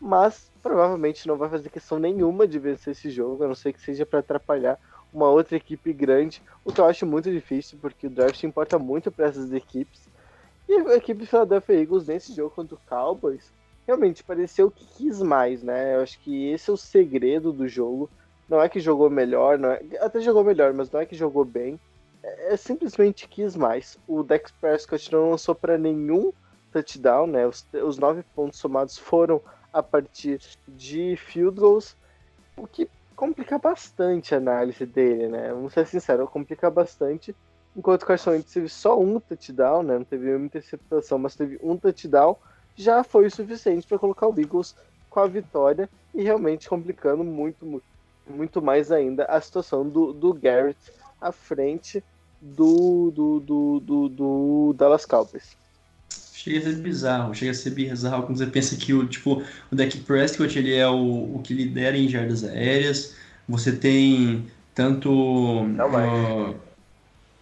mas 0.00 0.50
provavelmente 0.60 1.28
não 1.28 1.36
vai 1.36 1.48
fazer 1.48 1.70
questão 1.70 2.00
nenhuma 2.00 2.48
de 2.48 2.58
vencer 2.58 2.90
esse 2.90 3.10
jogo, 3.10 3.44
a 3.44 3.46
não 3.46 3.54
ser 3.54 3.72
que 3.72 3.80
seja 3.80 4.04
para 4.04 4.18
atrapalhar 4.18 4.76
uma 5.12 5.28
outra 5.28 5.56
equipe 5.56 5.92
grande, 5.92 6.42
o 6.64 6.72
que 6.72 6.80
eu 6.80 6.86
acho 6.86 7.06
muito 7.06 7.30
difícil, 7.30 7.78
porque 7.80 8.06
o 8.06 8.10
draft 8.10 8.42
importa 8.42 8.78
muito 8.78 9.10
para 9.10 9.26
essas 9.26 9.52
equipes. 9.52 10.08
E 10.68 10.74
a 10.74 10.96
equipe 10.96 11.24
Philadelphia 11.24 11.80
Eagles 11.80 12.06
nesse 12.06 12.34
jogo 12.34 12.50
contra 12.50 12.74
o 12.74 12.80
Cowboys 12.88 13.50
realmente 13.86 14.22
pareceu 14.22 14.70
que 14.70 14.84
quis 14.84 15.22
mais, 15.22 15.62
né? 15.62 15.96
Eu 15.96 16.02
acho 16.02 16.18
que 16.20 16.50
esse 16.50 16.68
é 16.68 16.72
o 16.72 16.76
segredo 16.76 17.52
do 17.52 17.66
jogo. 17.66 18.10
Não 18.48 18.60
é 18.60 18.68
que 18.68 18.80
jogou 18.80 19.08
melhor, 19.08 19.58
não 19.58 19.70
é... 19.70 19.82
até 20.00 20.20
jogou 20.20 20.44
melhor, 20.44 20.74
mas 20.74 20.90
não 20.90 21.00
é 21.00 21.06
que 21.06 21.16
jogou 21.16 21.44
bem 21.44 21.80
é, 22.22 22.56
simplesmente 22.56 23.28
quis 23.28 23.56
mais. 23.56 23.98
O 24.06 24.22
Dex 24.22 24.50
Prescott 24.60 25.12
não 25.12 25.30
lançou 25.30 25.54
para 25.54 25.78
nenhum 25.78 26.32
touchdown, 26.72 27.26
né? 27.26 27.46
Os, 27.46 27.66
os 27.72 27.98
nove 27.98 28.22
pontos 28.34 28.58
somados 28.58 28.98
foram 28.98 29.40
a 29.72 29.82
partir 29.82 30.40
de 30.66 31.16
field 31.16 31.58
goals, 31.58 31.96
o 32.56 32.66
que 32.66 32.88
complica 33.18 33.58
bastante 33.58 34.32
a 34.32 34.38
análise 34.38 34.86
dele, 34.86 35.26
né? 35.26 35.52
Vamos 35.52 35.72
ser 35.72 35.84
sinceros, 35.88 36.30
complica 36.30 36.70
bastante. 36.70 37.34
Enquanto 37.76 38.04
o 38.04 38.06
Carson 38.06 38.30
Wentz 38.30 38.52
teve 38.52 38.68
só 38.68 38.98
um 38.98 39.18
touchdown, 39.18 39.82
né? 39.82 39.98
Não 39.98 40.04
teve 40.04 40.32
uma 40.32 40.46
interceptação, 40.46 41.18
mas 41.18 41.34
teve 41.34 41.58
um 41.60 41.76
touchdown, 41.76 42.36
já 42.76 43.02
foi 43.02 43.26
o 43.26 43.30
suficiente 43.30 43.88
para 43.88 43.98
colocar 43.98 44.28
o 44.28 44.40
Eagles 44.40 44.76
com 45.10 45.18
a 45.18 45.26
vitória 45.26 45.90
e 46.14 46.22
realmente 46.22 46.68
complicando 46.68 47.24
muito, 47.24 47.66
muito, 47.66 47.84
muito 48.24 48.62
mais 48.62 48.92
ainda 48.92 49.24
a 49.24 49.40
situação 49.40 49.88
do, 49.88 50.12
do 50.12 50.32
Garrett 50.32 50.78
à 51.20 51.32
frente. 51.32 52.02
do, 52.40 53.10
do, 53.10 53.40
do, 53.40 53.80
do, 53.80 54.08
do 54.08 54.74
Dallas 54.76 55.04
Cowboys. 55.04 55.56
Chega 56.38 56.60
a 56.60 56.62
ser 56.62 56.76
bizarro, 56.76 57.34
chega 57.34 57.50
a 57.50 57.54
ser 57.54 57.70
bizarro 57.70 58.22
quando 58.22 58.38
você 58.38 58.46
pensa 58.46 58.76
que 58.76 58.94
o, 58.94 59.04
tipo, 59.04 59.42
o 59.72 59.74
Dak 59.74 59.98
Prescott 59.98 60.56
ele 60.56 60.72
é 60.72 60.86
o, 60.86 61.34
o 61.34 61.40
que 61.42 61.52
lidera 61.52 61.98
em 61.98 62.08
jardas 62.08 62.44
aéreas. 62.44 63.16
Você 63.48 63.72
tem 63.72 64.46
tanto. 64.72 65.10
Não 65.64 65.88
mais. 65.88 66.12
Uh, 66.12 66.54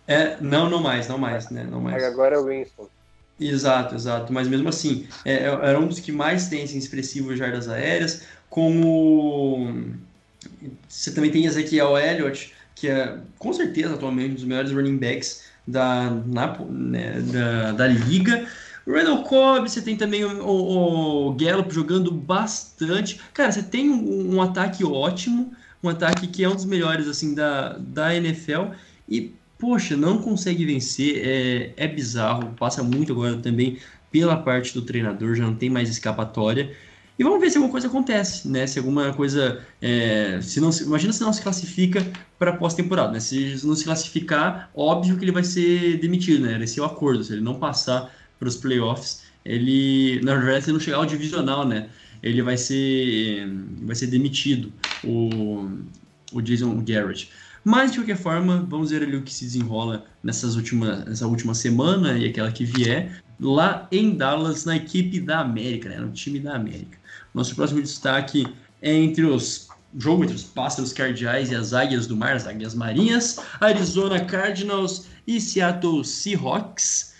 é, 0.08 0.38
não, 0.40 0.70
não 0.70 0.82
mais, 0.82 1.08
não 1.08 1.18
mais, 1.18 1.50
né? 1.50 1.68
Não 1.70 1.78
mais. 1.78 2.02
Agora 2.02 2.36
é 2.36 2.38
o 2.38 2.46
Winston. 2.46 2.88
Exato, 3.38 3.94
exato. 3.94 4.32
Mas 4.32 4.48
mesmo 4.48 4.70
assim, 4.70 5.06
é, 5.26 5.34
é, 5.34 5.44
era 5.44 5.78
um 5.78 5.86
dos 5.86 6.00
que 6.00 6.10
mais 6.10 6.48
tem 6.48 6.62
assim, 6.62 6.78
expressivo 6.78 7.36
jardas 7.36 7.68
aéreas. 7.68 8.22
Como 8.48 9.74
você 10.88 11.12
também 11.12 11.30
tem 11.30 11.44
Ezequiel 11.44 11.98
Elliott, 11.98 12.54
que 12.74 12.88
é 12.88 13.18
com 13.38 13.52
certeza 13.52 13.92
atualmente 13.92 14.30
um 14.30 14.34
dos 14.36 14.44
melhores 14.44 14.72
running 14.72 14.96
backs 14.96 15.42
da, 15.66 16.08
na, 16.08 16.58
né, 16.70 17.20
da, 17.20 17.72
da 17.72 17.86
liga. 17.86 18.48
Randall 18.86 19.24
Cobb, 19.24 19.68
você 19.68 19.82
tem 19.82 19.96
também 19.96 20.24
o, 20.24 20.46
o, 20.46 21.28
o, 21.28 21.34
Gallup 21.34 21.74
jogando 21.74 22.10
bastante. 22.12 23.20
Cara, 23.34 23.50
você 23.50 23.62
tem 23.62 23.90
um, 23.90 24.36
um, 24.36 24.42
ataque 24.42 24.84
ótimo, 24.84 25.52
um 25.82 25.88
ataque 25.88 26.28
que 26.28 26.44
é 26.44 26.48
um 26.48 26.54
dos 26.54 26.64
melhores 26.64 27.08
assim 27.08 27.34
da, 27.34 27.76
da 27.78 28.14
NFL. 28.14 28.70
E, 29.08 29.34
poxa, 29.58 29.96
não 29.96 30.18
consegue 30.18 30.64
vencer, 30.64 31.20
é, 31.24 31.72
é 31.76 31.88
bizarro. 31.88 32.54
Passa 32.58 32.82
muito 32.82 33.12
agora 33.12 33.36
também 33.38 33.78
pela 34.10 34.36
parte 34.36 34.72
do 34.72 34.82
treinador, 34.82 35.34
já 35.34 35.44
não 35.44 35.56
tem 35.56 35.68
mais 35.68 35.90
escapatória. 35.90 36.72
E 37.18 37.24
vamos 37.24 37.40
ver 37.40 37.50
se 37.50 37.56
alguma 37.56 37.72
coisa 37.72 37.88
acontece, 37.88 38.46
né? 38.46 38.66
Se 38.66 38.78
alguma 38.78 39.12
coisa. 39.14 39.62
É, 39.80 40.38
se 40.42 40.60
não, 40.60 40.70
imagina 40.70 41.12
se 41.12 41.22
não 41.22 41.32
se 41.32 41.42
classifica 41.42 42.06
para 42.38 42.52
pós-temporada, 42.52 43.12
né? 43.12 43.20
Se 43.20 43.66
não 43.66 43.74
se 43.74 43.84
classificar, 43.84 44.70
óbvio 44.74 45.16
que 45.16 45.24
ele 45.24 45.32
vai 45.32 45.42
ser 45.42 45.98
demitido, 45.98 46.46
né? 46.46 46.62
Esse 46.62 46.78
é 46.78 46.82
o 46.82 46.84
acordo. 46.84 47.24
Se 47.24 47.32
ele 47.32 47.40
não 47.40 47.54
passar 47.54 48.14
para 48.38 48.48
os 48.48 48.56
playoffs, 48.56 49.22
ele. 49.44 50.20
Na 50.22 50.34
verdade, 50.36 50.64
se 50.66 50.72
não 50.72 50.80
chegar 50.80 50.98
ao 50.98 51.06
divisional, 51.06 51.66
né? 51.66 51.88
Ele 52.22 52.42
vai 52.42 52.56
ser, 52.56 53.46
vai 53.82 53.94
ser 53.94 54.06
demitido, 54.08 54.72
o, 55.04 55.68
o 56.32 56.40
Jason 56.40 56.82
Garrett. 56.84 57.30
Mas, 57.62 57.92
de 57.92 57.98
qualquer 57.98 58.16
forma, 58.16 58.64
vamos 58.68 58.90
ver 58.90 59.02
ali 59.02 59.16
o 59.16 59.22
que 59.22 59.32
se 59.32 59.44
desenrola 59.44 60.06
nessas 60.22 60.56
últimas, 60.56 61.04
nessa 61.04 61.26
última 61.26 61.54
semana 61.54 62.16
e 62.16 62.26
aquela 62.26 62.50
que 62.50 62.64
vier, 62.64 63.22
lá 63.40 63.86
em 63.92 64.16
Dallas, 64.16 64.64
na 64.64 64.76
equipe 64.76 65.20
da 65.20 65.40
América, 65.40 65.88
né? 65.88 65.98
no 65.98 66.10
time 66.12 66.40
da 66.40 66.54
América. 66.54 66.98
Nosso 67.34 67.54
próximo 67.54 67.82
destaque 67.82 68.46
é 68.80 68.92
entre 68.92 69.24
os 69.24 69.68
jogo 69.98 70.24
entre 70.24 70.36
os 70.36 70.44
pássaros 70.44 70.92
cardeais 70.92 71.50
e 71.50 71.54
as 71.54 71.72
águias 71.72 72.06
do 72.06 72.16
mar, 72.16 72.36
as 72.36 72.46
águias 72.46 72.74
marinhas, 72.74 73.38
Arizona 73.60 74.24
Cardinals 74.24 75.06
e 75.26 75.40
Seattle 75.40 76.04
Seahawks, 76.04 77.14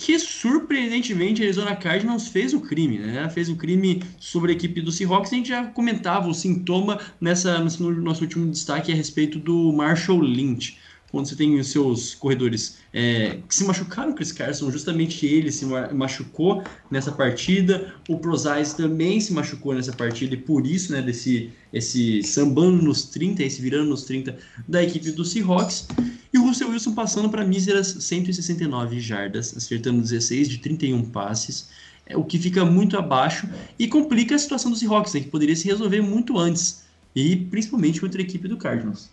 que 0.00 0.18
surpreendentemente 0.18 1.42
a 1.42 1.44
Arizona 1.44 1.76
Cardinals 1.76 2.28
fez 2.28 2.54
o 2.54 2.60
crime, 2.60 2.98
né? 2.98 3.28
Fez 3.28 3.50
o 3.50 3.56
crime 3.56 4.02
sobre 4.18 4.52
a 4.52 4.54
equipe 4.54 4.80
do 4.80 4.90
Seahawks. 4.90 5.30
A 5.30 5.36
gente 5.36 5.50
já 5.50 5.66
comentava 5.66 6.26
o 6.26 6.34
sintoma 6.34 6.98
nessa, 7.20 7.58
no 7.58 7.92
nosso 8.00 8.22
último 8.22 8.50
destaque 8.50 8.90
a 8.90 8.94
respeito 8.94 9.38
do 9.38 9.70
Marshall 9.72 10.22
Lynch 10.22 10.78
quando 11.10 11.28
você 11.28 11.34
tem 11.34 11.58
os 11.58 11.68
seus 11.68 12.14
corredores 12.14 12.78
é, 12.92 13.38
que 13.48 13.54
se 13.54 13.64
machucaram, 13.64 14.14
Chris 14.14 14.32
Carson, 14.32 14.70
justamente 14.70 15.26
ele 15.26 15.50
se 15.50 15.64
machucou 15.92 16.62
nessa 16.90 17.10
partida, 17.10 17.94
o 18.08 18.18
Prozais 18.18 18.74
também 18.74 19.20
se 19.20 19.32
machucou 19.32 19.74
nessa 19.74 19.92
partida, 19.92 20.34
e 20.34 20.38
por 20.38 20.66
isso, 20.66 20.92
né, 20.92 21.02
desse 21.02 21.50
esse 21.72 22.20
sambando 22.24 22.82
nos 22.82 23.04
30, 23.04 23.44
esse 23.44 23.62
virando 23.62 23.90
nos 23.90 24.02
30 24.02 24.36
da 24.66 24.82
equipe 24.82 25.12
do 25.12 25.24
Seahawks, 25.24 25.86
e 26.32 26.38
o 26.38 26.42
Russell 26.42 26.70
Wilson 26.70 26.94
passando 26.94 27.28
para 27.28 27.44
míseras 27.44 27.88
169 28.00 28.98
jardas, 29.00 29.56
acertando 29.56 30.02
16 30.02 30.48
de 30.48 30.58
31 30.58 31.04
passes, 31.10 31.68
é, 32.06 32.16
o 32.16 32.24
que 32.24 32.38
fica 32.38 32.64
muito 32.64 32.98
abaixo 32.98 33.48
e 33.78 33.86
complica 33.86 34.34
a 34.34 34.38
situação 34.38 34.70
do 34.70 34.76
Seahawks, 34.76 35.14
né, 35.14 35.20
que 35.20 35.28
poderia 35.28 35.54
se 35.54 35.66
resolver 35.66 36.00
muito 36.00 36.38
antes, 36.38 36.84
e 37.14 37.36
principalmente 37.36 38.00
contra 38.00 38.20
a 38.20 38.24
equipe 38.24 38.48
do 38.48 38.56
Cardinals. 38.56 39.10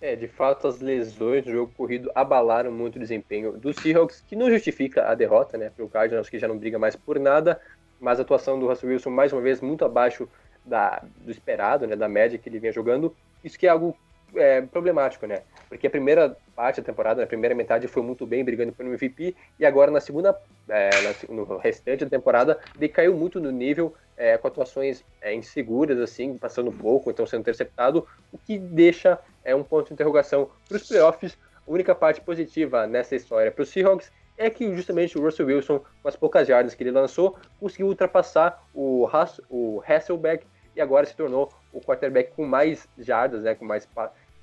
É, 0.00 0.14
de 0.14 0.28
fato, 0.28 0.68
as 0.68 0.80
lesões 0.80 1.44
do 1.44 1.50
jogo 1.50 1.72
corrido 1.74 2.10
abalaram 2.14 2.70
muito 2.70 2.96
o 2.96 2.98
desempenho 2.98 3.52
do 3.52 3.72
Seahawks, 3.72 4.20
que 4.20 4.36
não 4.36 4.50
justifica 4.50 5.08
a 5.08 5.14
derrota, 5.14 5.56
né? 5.56 5.70
Para 5.70 5.84
o 5.84 5.88
Cardinals, 5.88 6.28
que 6.28 6.38
já 6.38 6.46
não 6.46 6.58
briga 6.58 6.78
mais 6.78 6.94
por 6.94 7.18
nada, 7.18 7.60
mas 7.98 8.18
a 8.18 8.22
atuação 8.22 8.58
do 8.58 8.66
Russell 8.66 8.90
Wilson, 8.90 9.10
mais 9.10 9.32
uma 9.32 9.40
vez, 9.40 9.60
muito 9.60 9.84
abaixo 9.84 10.28
da, 10.64 11.02
do 11.18 11.30
esperado, 11.30 11.86
né? 11.86 11.96
Da 11.96 12.08
média 12.08 12.38
que 12.38 12.48
ele 12.48 12.58
vinha 12.58 12.72
jogando. 12.72 13.16
Isso 13.42 13.58
que 13.58 13.66
é 13.66 13.70
algo 13.70 13.96
é, 14.34 14.60
problemático, 14.62 15.26
né? 15.26 15.42
Porque 15.68 15.86
a 15.86 15.90
primeira 15.90 16.36
parte 16.54 16.80
da 16.80 16.86
temporada, 16.86 17.22
a 17.22 17.26
primeira 17.26 17.54
metade 17.54 17.88
foi 17.88 18.02
muito 18.02 18.26
bem, 18.26 18.44
brigando 18.44 18.74
um 18.78 18.84
MVP, 18.84 19.34
e 19.58 19.66
agora 19.66 19.90
na 19.90 20.00
segunda, 20.00 20.38
é, 20.68 20.90
no 21.28 21.56
restante 21.56 22.04
da 22.04 22.10
temporada, 22.10 22.58
decaiu 22.78 23.14
muito 23.14 23.40
no 23.40 23.50
nível, 23.50 23.94
é, 24.16 24.38
com 24.38 24.48
atuações 24.48 25.04
é, 25.20 25.34
inseguras, 25.34 25.98
assim, 25.98 26.38
passando 26.38 26.72
pouco, 26.72 27.10
então 27.10 27.26
sendo 27.26 27.40
interceptado, 27.40 28.06
o 28.32 28.38
que 28.38 28.58
deixa 28.58 29.18
é 29.44 29.54
um 29.54 29.62
ponto 29.62 29.88
de 29.88 29.94
interrogação 29.94 30.50
para 30.68 30.76
os 30.76 30.88
playoffs. 30.88 31.36
A 31.66 31.70
única 31.70 31.94
parte 31.94 32.20
positiva 32.20 32.86
nessa 32.86 33.16
história 33.16 33.50
para 33.50 33.62
os 33.62 33.68
Seahawks 33.68 34.10
é 34.38 34.50
que 34.50 34.74
justamente 34.74 35.18
o 35.18 35.22
Russell 35.22 35.46
Wilson, 35.46 35.80
com 36.02 36.08
as 36.08 36.16
poucas 36.16 36.46
jardas 36.46 36.74
que 36.74 36.82
ele 36.82 36.90
lançou, 36.90 37.36
conseguiu 37.58 37.86
ultrapassar 37.86 38.62
o, 38.74 39.08
Hass, 39.12 39.40
o 39.48 39.82
Hasselbeck 39.86 40.46
e 40.74 40.80
agora 40.80 41.06
se 41.06 41.16
tornou 41.16 41.50
o 41.76 41.80
quarterback 41.80 42.32
com 42.34 42.46
mais 42.46 42.88
jardas, 42.98 43.42
né, 43.42 43.54
com 43.54 43.64
mais 43.64 43.86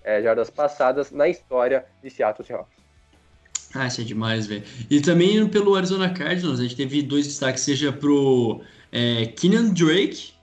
é, 0.03 0.21
jardas 0.21 0.49
passadas 0.49 1.11
na 1.11 1.27
história 1.27 1.85
de 2.01 2.09
Seattle 2.09 2.45
Seahawks. 2.45 2.83
Ah, 3.73 3.87
isso 3.87 4.01
é 4.01 4.03
demais, 4.03 4.45
velho. 4.45 4.63
E 4.89 5.01
também 5.01 5.47
pelo 5.47 5.75
Arizona 5.75 6.09
Cardinals, 6.13 6.59
a 6.59 6.63
gente 6.63 6.75
teve 6.75 7.01
dois 7.01 7.25
destaques, 7.25 7.63
seja 7.63 7.91
pro 7.91 8.61
é, 8.91 9.25
Keenan 9.25 9.73
Drake, 9.73 10.33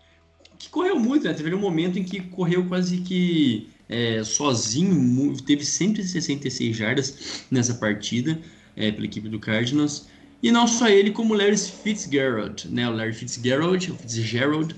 que 0.59 0.68
correu 0.68 0.99
muito, 0.99 1.26
né? 1.26 1.32
Teve 1.32 1.55
um 1.55 1.61
momento 1.61 1.99
em 1.99 2.03
que 2.03 2.20
correu 2.20 2.66
quase 2.66 2.99
que 2.99 3.70
é, 3.88 4.24
sozinho, 4.24 5.36
teve 5.43 5.64
166 5.64 6.76
jardas 6.76 7.45
nessa 7.51 7.74
partida 7.74 8.38
é, 8.76 8.91
pela 8.91 9.07
equipe 9.07 9.28
do 9.28 9.38
Cardinals. 9.38 10.09
E 10.43 10.51
não 10.51 10.66
só 10.66 10.88
ele, 10.88 11.12
como 11.12 11.34
o 11.34 11.36
Larry 11.36 11.57
Fitzgerald, 11.57 12.66
né? 12.68 12.88
O 12.88 12.93
Larry 12.93 13.12
Fitzgerald, 13.12 13.93
o 13.93 13.95
Fitzgerald, 13.95 14.74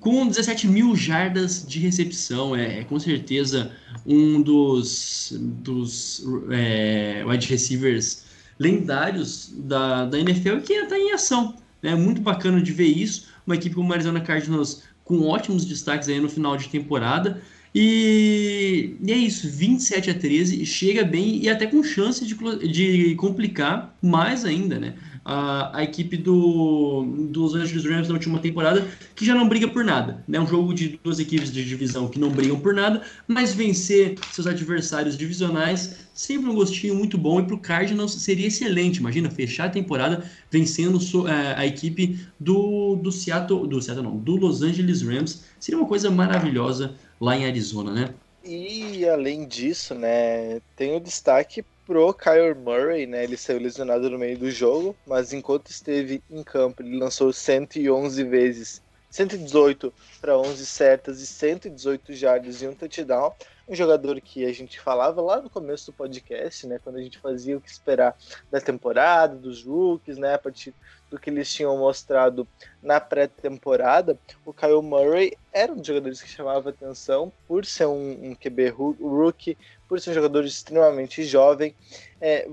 com 0.00 0.26
17 0.26 0.66
mil 0.66 0.96
jardas 0.96 1.64
de 1.66 1.78
recepção. 1.78 2.56
É, 2.56 2.80
é 2.80 2.84
com 2.84 2.98
certeza 2.98 3.70
um 4.06 4.42
dos, 4.42 5.32
dos 5.38 6.26
é, 6.50 7.22
wide 7.26 7.46
receivers 7.46 8.24
lendários 8.58 9.52
da, 9.56 10.06
da 10.06 10.18
NFL 10.18 10.58
que 10.64 10.72
está 10.72 10.98
em 10.98 11.12
ação. 11.12 11.54
É 11.82 11.90
né? 11.90 11.94
muito 11.94 12.20
bacana 12.20 12.60
de 12.60 12.72
ver 12.72 12.88
isso. 12.88 13.28
Uma 13.46 13.54
equipe 13.54 13.74
como 13.74 13.90
o 13.90 13.92
Arizona 13.92 14.20
Cardinals 14.20 14.82
com 15.04 15.26
ótimos 15.26 15.64
destaques 15.64 16.08
aí 16.08 16.20
no 16.20 16.28
final 16.28 16.56
de 16.56 16.68
temporada. 16.68 17.40
E, 17.74 18.96
e, 19.00 19.12
é 19.12 19.16
isso, 19.16 19.48
27 19.48 20.10
a 20.10 20.14
13, 20.14 20.66
chega 20.66 21.04
bem 21.04 21.40
e 21.40 21.48
até 21.48 21.66
com 21.66 21.82
chance 21.82 22.24
de, 22.24 22.34
de 22.68 23.14
complicar 23.14 23.96
mais 24.02 24.44
ainda, 24.44 24.78
né? 24.78 24.94
A, 25.24 25.78
a 25.78 25.84
equipe 25.84 26.16
do, 26.16 27.04
dos 27.30 27.54
Angeles 27.54 27.84
Rams 27.84 28.08
na 28.08 28.14
última 28.14 28.38
temporada, 28.38 28.86
que 29.14 29.24
já 29.24 29.34
não 29.34 29.48
briga 29.48 29.68
por 29.68 29.84
nada. 29.84 30.24
É 30.26 30.32
né? 30.32 30.40
um 30.40 30.46
jogo 30.46 30.72
de 30.72 30.98
duas 31.02 31.18
equipes 31.18 31.52
de 31.52 31.64
divisão 31.64 32.08
que 32.08 32.18
não 32.18 32.30
brigam 32.30 32.58
por 32.58 32.72
nada, 32.72 33.02
mas 33.28 33.52
vencer 33.52 34.18
seus 34.32 34.46
adversários 34.46 35.16
divisionais 35.16 36.08
sempre 36.14 36.50
um 36.50 36.54
gostinho 36.54 36.94
muito 36.94 37.16
bom. 37.16 37.40
E 37.40 37.44
para 37.44 37.54
o 37.54 37.58
Cardinals 37.58 38.14
seria 38.14 38.48
excelente. 38.48 38.98
Imagina 38.98 39.30
fechar 39.30 39.66
a 39.66 39.70
temporada 39.70 40.24
vencendo 40.50 40.98
é, 41.28 41.54
a 41.56 41.66
equipe 41.66 42.18
do, 42.38 42.96
do 42.96 43.12
Seattle, 43.12 43.66
do 43.66 43.80
Seattle 43.80 44.06
não, 44.06 44.16
do 44.16 44.36
Los 44.36 44.62
Angeles 44.62 45.02
Rams. 45.02 45.44
Seria 45.58 45.78
uma 45.78 45.88
coisa 45.88 46.10
maravilhosa 46.10 46.94
lá 47.20 47.36
em 47.36 47.46
Arizona, 47.46 47.92
né? 47.92 48.14
E 48.44 49.06
além 49.06 49.46
disso, 49.46 49.94
né, 49.94 50.60
tem 50.74 50.96
o 50.96 51.00
destaque 51.00 51.62
pro 51.90 52.14
Kyle 52.14 52.54
Murray, 52.54 53.04
né? 53.04 53.24
Ele 53.24 53.36
saiu 53.36 53.58
lesionado 53.58 54.08
no 54.08 54.16
meio 54.16 54.38
do 54.38 54.48
jogo, 54.48 54.94
mas 55.04 55.32
enquanto 55.32 55.70
esteve 55.70 56.22
em 56.30 56.40
campo, 56.44 56.82
ele 56.82 56.96
lançou 56.96 57.32
111 57.32 58.22
vezes, 58.22 58.80
118 59.10 59.92
para 60.20 60.38
11 60.38 60.64
certas 60.66 61.20
e 61.20 61.26
118 61.26 62.14
jardas 62.14 62.62
e 62.62 62.68
um 62.68 62.74
touchdown. 62.76 63.34
Um 63.68 63.74
jogador 63.74 64.20
que 64.20 64.44
a 64.44 64.52
gente 64.52 64.78
falava 64.78 65.20
lá 65.20 65.40
no 65.40 65.50
começo 65.50 65.86
do 65.86 65.92
podcast, 65.92 66.64
né, 66.68 66.78
quando 66.82 66.96
a 66.96 67.02
gente 67.02 67.18
fazia 67.18 67.56
o 67.56 67.60
que 67.60 67.68
esperar 67.68 68.16
da 68.52 68.60
temporada, 68.60 69.34
dos 69.34 69.64
rookies, 69.64 70.16
né, 70.16 70.34
a 70.34 70.38
partir 70.38 70.72
do 71.10 71.18
que 71.18 71.28
eles 71.28 71.52
tinham 71.52 71.76
mostrado 71.76 72.46
na 72.80 73.00
pré-temporada, 73.00 74.16
o 74.44 74.52
Kyle 74.52 74.80
Murray 74.80 75.36
era 75.52 75.72
um 75.72 75.76
dos 75.76 75.86
jogadores 75.88 76.22
que 76.22 76.28
chamava 76.28 76.70
atenção 76.70 77.32
por 77.48 77.64
ser 77.64 77.86
um, 77.86 78.30
um 78.30 78.34
QB 78.34 78.68
rookie, 78.68 79.58
por 79.90 80.00
ser 80.00 80.10
um 80.12 80.14
jogador 80.14 80.44
extremamente 80.44 81.24
jovem. 81.24 81.74
É, 82.20 82.48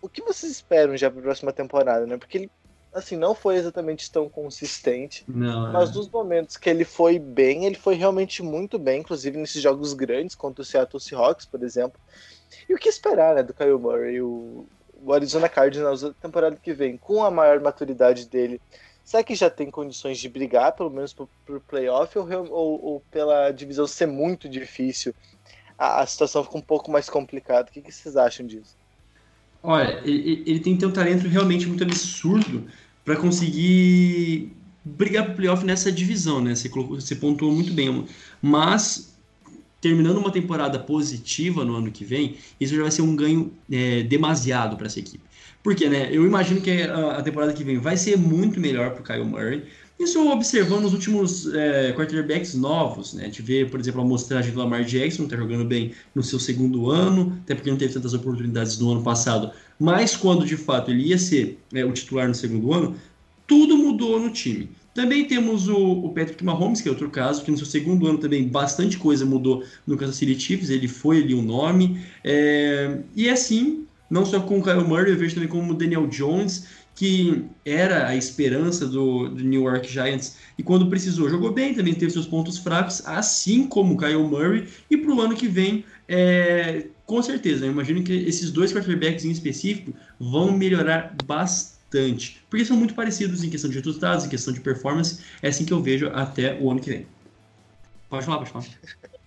o 0.00 0.08
que 0.08 0.22
vocês 0.22 0.52
esperam 0.52 0.96
já 0.96 1.10
para 1.10 1.18
a 1.18 1.22
próxima 1.24 1.52
temporada, 1.52 2.06
né? 2.06 2.16
Porque 2.16 2.38
ele 2.38 2.50
assim, 2.94 3.16
não 3.16 3.34
foi 3.34 3.56
exatamente 3.56 4.10
tão 4.10 4.26
consistente. 4.26 5.24
Não, 5.28 5.70
mas 5.72 5.90
é. 5.90 5.94
nos 5.94 6.08
momentos 6.08 6.56
que 6.56 6.70
ele 6.70 6.84
foi 6.84 7.18
bem, 7.18 7.66
ele 7.66 7.74
foi 7.74 7.94
realmente 7.94 8.42
muito 8.42 8.78
bem, 8.78 9.00
inclusive 9.00 9.36
nesses 9.36 9.60
jogos 9.60 9.92
grandes, 9.92 10.34
contra 10.34 10.62
o 10.62 10.64
Seattle 10.64 11.00
Seahawks, 11.00 11.44
por 11.44 11.62
exemplo. 11.62 12.00
E 12.68 12.72
o 12.72 12.78
que 12.78 12.88
esperar 12.88 13.34
né, 13.34 13.42
do 13.42 13.52
Kyle 13.52 13.78
Murray? 13.78 14.22
O, 14.22 14.64
o 15.02 15.12
Arizona 15.12 15.48
Cardinals, 15.48 16.02
na 16.02 16.12
temporada 16.14 16.56
que 16.56 16.72
vem, 16.72 16.96
com 16.96 17.22
a 17.22 17.30
maior 17.30 17.60
maturidade 17.60 18.26
dele, 18.26 18.62
será 19.04 19.22
que 19.22 19.34
já 19.34 19.50
tem 19.50 19.70
condições 19.70 20.18
de 20.18 20.28
brigar, 20.28 20.72
pelo 20.72 20.90
menos 20.90 21.12
para 21.12 21.26
o 21.48 21.60
playoff, 21.60 22.18
ou, 22.18 22.26
ou, 22.50 22.84
ou, 22.84 23.02
pela 23.10 23.50
divisão 23.50 23.86
ser 23.86 24.06
muito 24.06 24.48
difícil, 24.48 25.14
a, 25.78 26.02
a, 26.02 26.06
situação 26.06 26.44
fica 26.44 26.58
um 26.58 26.62
pouco 26.62 26.90
mais 26.90 27.08
complicada? 27.08 27.68
O 27.68 27.72
que, 27.72 27.80
que 27.80 27.92
vocês 27.92 28.16
acham 28.16 28.46
disso? 28.46 28.76
Olha, 29.62 30.00
ele, 30.04 30.42
ele 30.46 30.60
tem 30.60 30.74
que 30.74 30.80
ter 30.80 30.86
um 30.86 30.92
talento 30.92 31.26
realmente 31.26 31.66
muito 31.66 31.82
absurdo 31.82 32.66
para 33.04 33.16
conseguir 33.16 34.52
brigar 34.84 35.24
para 35.24 35.32
o 35.32 35.36
playoff 35.36 35.64
nessa 35.64 35.90
divisão, 35.90 36.40
né? 36.40 36.54
Você, 36.54 36.68
você 36.68 37.16
pontuou 37.16 37.52
muito 37.52 37.72
bem. 37.72 38.06
Mas 38.40 39.16
terminando 39.80 40.18
uma 40.18 40.30
temporada 40.30 40.78
positiva 40.78 41.64
no 41.64 41.76
ano 41.76 41.90
que 41.90 42.04
vem, 42.04 42.36
isso 42.60 42.74
já 42.74 42.82
vai 42.82 42.90
ser 42.90 43.02
um 43.02 43.14
ganho 43.14 43.52
é, 43.70 44.02
demasiado 44.02 44.76
para 44.76 44.86
essa 44.86 44.98
equipe. 44.98 45.24
Porque, 45.62 45.88
né, 45.88 46.08
eu 46.12 46.24
imagino 46.24 46.60
que 46.60 46.82
a, 46.82 47.18
a, 47.18 47.22
temporada 47.22 47.52
que 47.52 47.64
vem 47.64 47.78
vai 47.78 47.96
ser 47.96 48.16
muito 48.16 48.60
melhor 48.60 48.90
para 48.90 49.00
o 49.00 49.04
Kyle 49.04 49.24
Murray. 49.24 49.64
Isso 49.98 50.30
observando 50.30 50.84
os 50.84 50.92
últimos 50.92 51.52
é, 51.54 51.92
quarterbacks 51.92 52.54
novos, 52.54 53.14
né? 53.14 53.28
De 53.28 53.40
ver, 53.40 53.70
por 53.70 53.80
exemplo, 53.80 54.02
a 54.02 54.04
mostragem 54.04 54.52
do 54.52 54.58
Lamar 54.58 54.84
Jackson, 54.84 55.24
está 55.24 55.36
jogando 55.36 55.64
bem 55.64 55.92
no 56.14 56.22
seu 56.22 56.38
segundo 56.38 56.90
ano, 56.90 57.38
até 57.44 57.54
porque 57.54 57.70
não 57.70 57.78
teve 57.78 57.94
tantas 57.94 58.12
oportunidades 58.12 58.78
no 58.78 58.92
ano 58.92 59.02
passado. 59.02 59.50
Mas 59.78 60.14
quando 60.14 60.44
de 60.44 60.56
fato 60.56 60.90
ele 60.90 61.08
ia 61.08 61.18
ser 61.18 61.58
é, 61.72 61.84
o 61.84 61.92
titular 61.92 62.28
no 62.28 62.34
segundo 62.34 62.74
ano, 62.74 62.94
tudo 63.46 63.76
mudou 63.76 64.20
no 64.20 64.30
time. 64.30 64.68
Também 64.94 65.26
temos 65.26 65.68
o, 65.68 65.76
o, 65.76 66.08
Patrick 66.10 66.42
Mahomes, 66.42 66.80
que 66.80 66.88
é 66.88 66.90
outro 66.90 67.10
caso, 67.10 67.44
que 67.44 67.50
no 67.50 67.56
seu 67.56 67.66
segundo 67.66 68.06
ano 68.06 68.18
também 68.18 68.48
bastante 68.48 68.98
coisa 68.98 69.26
mudou 69.26 69.62
no 69.86 69.96
Kansas 69.96 70.16
City 70.16 70.38
Chiefs, 70.38 70.70
ele 70.70 70.88
foi 70.88 71.22
ali 71.22 71.34
um 71.34 71.42
nome. 71.42 72.00
É, 72.24 72.98
e 73.14 73.28
assim, 73.28 73.86
não 74.10 74.24
só 74.24 74.40
com 74.40 74.58
o 74.58 74.62
Kyle 74.62 74.84
Murray, 74.84 75.12
eu 75.12 75.18
vejo 75.18 75.34
também 75.34 75.48
como 75.48 75.72
o 75.72 75.76
Daniel 75.76 76.06
Jones, 76.06 76.66
que 76.96 77.44
era 77.62 78.08
a 78.08 78.16
esperança 78.16 78.86
do, 78.86 79.28
do, 79.28 79.44
New 79.44 79.64
York 79.64 79.86
Giants 79.86 80.38
e 80.58 80.62
quando 80.62 80.88
precisou 80.88 81.28
jogou 81.28 81.52
bem, 81.52 81.74
também 81.74 81.94
teve 81.94 82.10
seus 82.10 82.26
pontos 82.26 82.56
fracos, 82.56 83.06
assim 83.06 83.66
como 83.66 83.94
o 83.94 83.98
Kyle 83.98 84.16
Murray. 84.16 84.66
E 84.90 84.96
para 84.96 85.14
o 85.14 85.20
ano 85.20 85.36
que 85.36 85.46
vem, 85.46 85.84
é, 86.08 86.86
com 87.04 87.22
certeza, 87.22 87.66
eu 87.66 87.70
imagino 87.70 88.02
que 88.02 88.12
esses 88.12 88.50
dois 88.50 88.72
quarterbacks 88.72 89.26
em 89.26 89.30
específico 89.30 89.92
vão 90.18 90.50
melhorar 90.50 91.14
bastante. 91.26 92.42
Porque 92.48 92.64
são 92.64 92.78
muito 92.78 92.94
parecidos 92.94 93.44
em 93.44 93.50
questão 93.50 93.70
de 93.70 93.76
resultados, 93.76 94.24
em 94.24 94.30
questão 94.30 94.54
de 94.54 94.60
performance. 94.60 95.22
É 95.42 95.48
assim 95.48 95.66
que 95.66 95.72
eu 95.72 95.82
vejo 95.82 96.08
até 96.14 96.58
o 96.58 96.70
ano 96.70 96.80
que 96.80 96.88
vem. 96.88 97.06
Pode 98.08 98.24
falar, 98.24 98.38
pode 98.38 98.50
falar. 98.50 98.64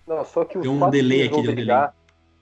Não, 0.08 0.24
só 0.24 0.44
que 0.44 0.58
um 0.58 0.90
delay 0.90 1.28
aqui, 1.28 1.40
deu 1.40 1.54
brigar, 1.54 1.80
delay. 1.80 1.92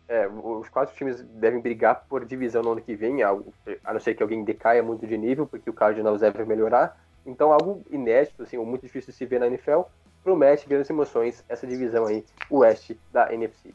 É, 0.09 0.27
os 0.27 0.69
quatro 0.71 0.95
times 0.97 1.23
devem 1.23 1.61
brigar 1.61 2.07
por 2.09 2.25
divisão 2.25 2.63
no 2.63 2.73
ano 2.73 2.81
que 2.81 2.97
vem, 2.97 3.23
algo, 3.23 3.53
a 3.85 3.93
não 3.93 4.01
ser 4.01 4.15
que 4.15 4.23
alguém 4.23 4.43
decaia 4.43 4.83
muito 4.83 5.07
de 5.07 5.19
nível, 5.19 5.47
porque 5.47 5.69
o 5.69 5.73
Cardinals 5.73 6.23
deve 6.23 6.45
melhorar. 6.45 6.99
Então, 7.27 7.53
algo 7.53 7.85
inédito, 7.91 8.43
assim, 8.43 8.57
ou 8.57 8.65
muito 8.65 8.83
difícil 8.83 9.11
de 9.13 9.19
se 9.19 9.27
ver 9.27 9.39
na 9.39 9.47
NFL, 9.47 9.83
promete 10.25 10.67
grandes 10.67 10.89
emoções 10.89 11.45
essa 11.49 11.67
divisão 11.67 12.07
aí, 12.07 12.25
oeste 12.51 12.99
da 13.13 13.33
NFC. 13.33 13.75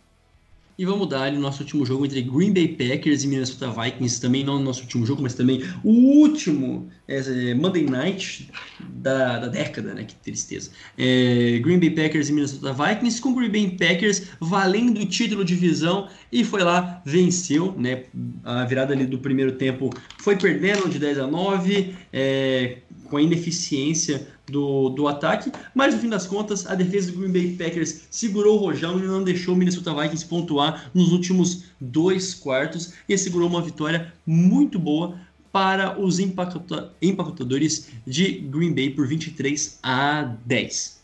E 0.78 0.86
vamos 0.86 1.08
dar 1.08 1.24
ali 1.24 1.38
o 1.38 1.40
nosso 1.40 1.62
último 1.62 1.86
jogo 1.86 2.06
entre 2.06 2.22
Green 2.22 2.52
Bay 2.52 2.68
Packers 2.68 3.24
e 3.24 3.28
Minnesota 3.28 3.70
Vikings, 3.70 4.20
também 4.20 4.44
não 4.44 4.58
o 4.58 4.60
nosso 4.60 4.82
último 4.82 5.06
jogo, 5.06 5.22
mas 5.22 5.36
também 5.36 5.64
o 5.84 5.92
último 5.92 6.90
é, 7.08 7.54
Monday 7.54 7.84
Night 7.84 8.50
da, 8.80 9.40
da 9.40 9.48
década, 9.48 9.94
né? 9.94 10.04
Que 10.04 10.16
tristeza. 10.16 10.72
É, 10.98 11.60
Green 11.60 11.80
Bay 11.80 11.92
Packers 11.92 12.30
e 12.30 12.34
Minnesota 12.34 12.74
Vikings, 12.74 13.22
com 13.22 13.36
Green 13.36 13.52
Bay 13.52 13.78
Packers 13.78 14.24
valendo 14.40 15.02
o 15.02 15.06
título 15.06 15.46
de 15.46 15.54
divisão 15.54 16.08
e 16.32 16.44
foi 16.44 16.64
lá, 16.64 17.02
venceu, 17.06 17.76
né? 17.78 18.06
A 18.44 18.66
virada 18.66 18.94
ali 18.94 19.06
do 19.06 19.20
primeiro 19.20 19.52
tempo 19.54 19.92
foi 20.18 20.36
perdendo 20.36 20.90
de 20.90 20.98
10 20.98 21.20
a 21.20 21.28
9, 21.28 21.96
é, 22.12 22.78
com 23.10 23.18
a 23.18 23.22
ineficiência 23.22 24.28
do, 24.48 24.90
do 24.90 25.08
ataque, 25.08 25.52
mas 25.74 25.94
no 25.94 26.02
fim 26.02 26.10
das 26.10 26.28
contas 26.28 26.66
a 26.68 26.76
defesa 26.76 27.12
do 27.12 27.20
Green 27.20 27.32
Bay 27.32 27.56
Packers 27.58 28.08
segurou 28.10 28.58
o 28.58 28.60
rojão 28.60 29.00
e 29.00 29.04
não 29.04 29.24
deixou 29.24 29.54
o 29.54 29.58
Minnesota 29.58 29.94
Vikings 29.94 30.26
pontuar 30.26 30.90
nos 30.94 31.12
últimos 31.12 31.66
dois 31.80 32.34
quartos 32.34 32.94
e 33.08 33.18
segurou 33.18 33.48
uma 33.48 33.62
vitória 33.62 34.14
muito 34.26 34.78
boa 34.78 35.18
para 35.52 36.00
os 36.00 36.20
empacotadores 36.20 37.92
de 38.08 38.40
Green 38.40 38.74
Bay 38.74 38.90
por 38.90 39.08
23 39.08 39.80
a 39.84 40.24
10. 40.46 41.04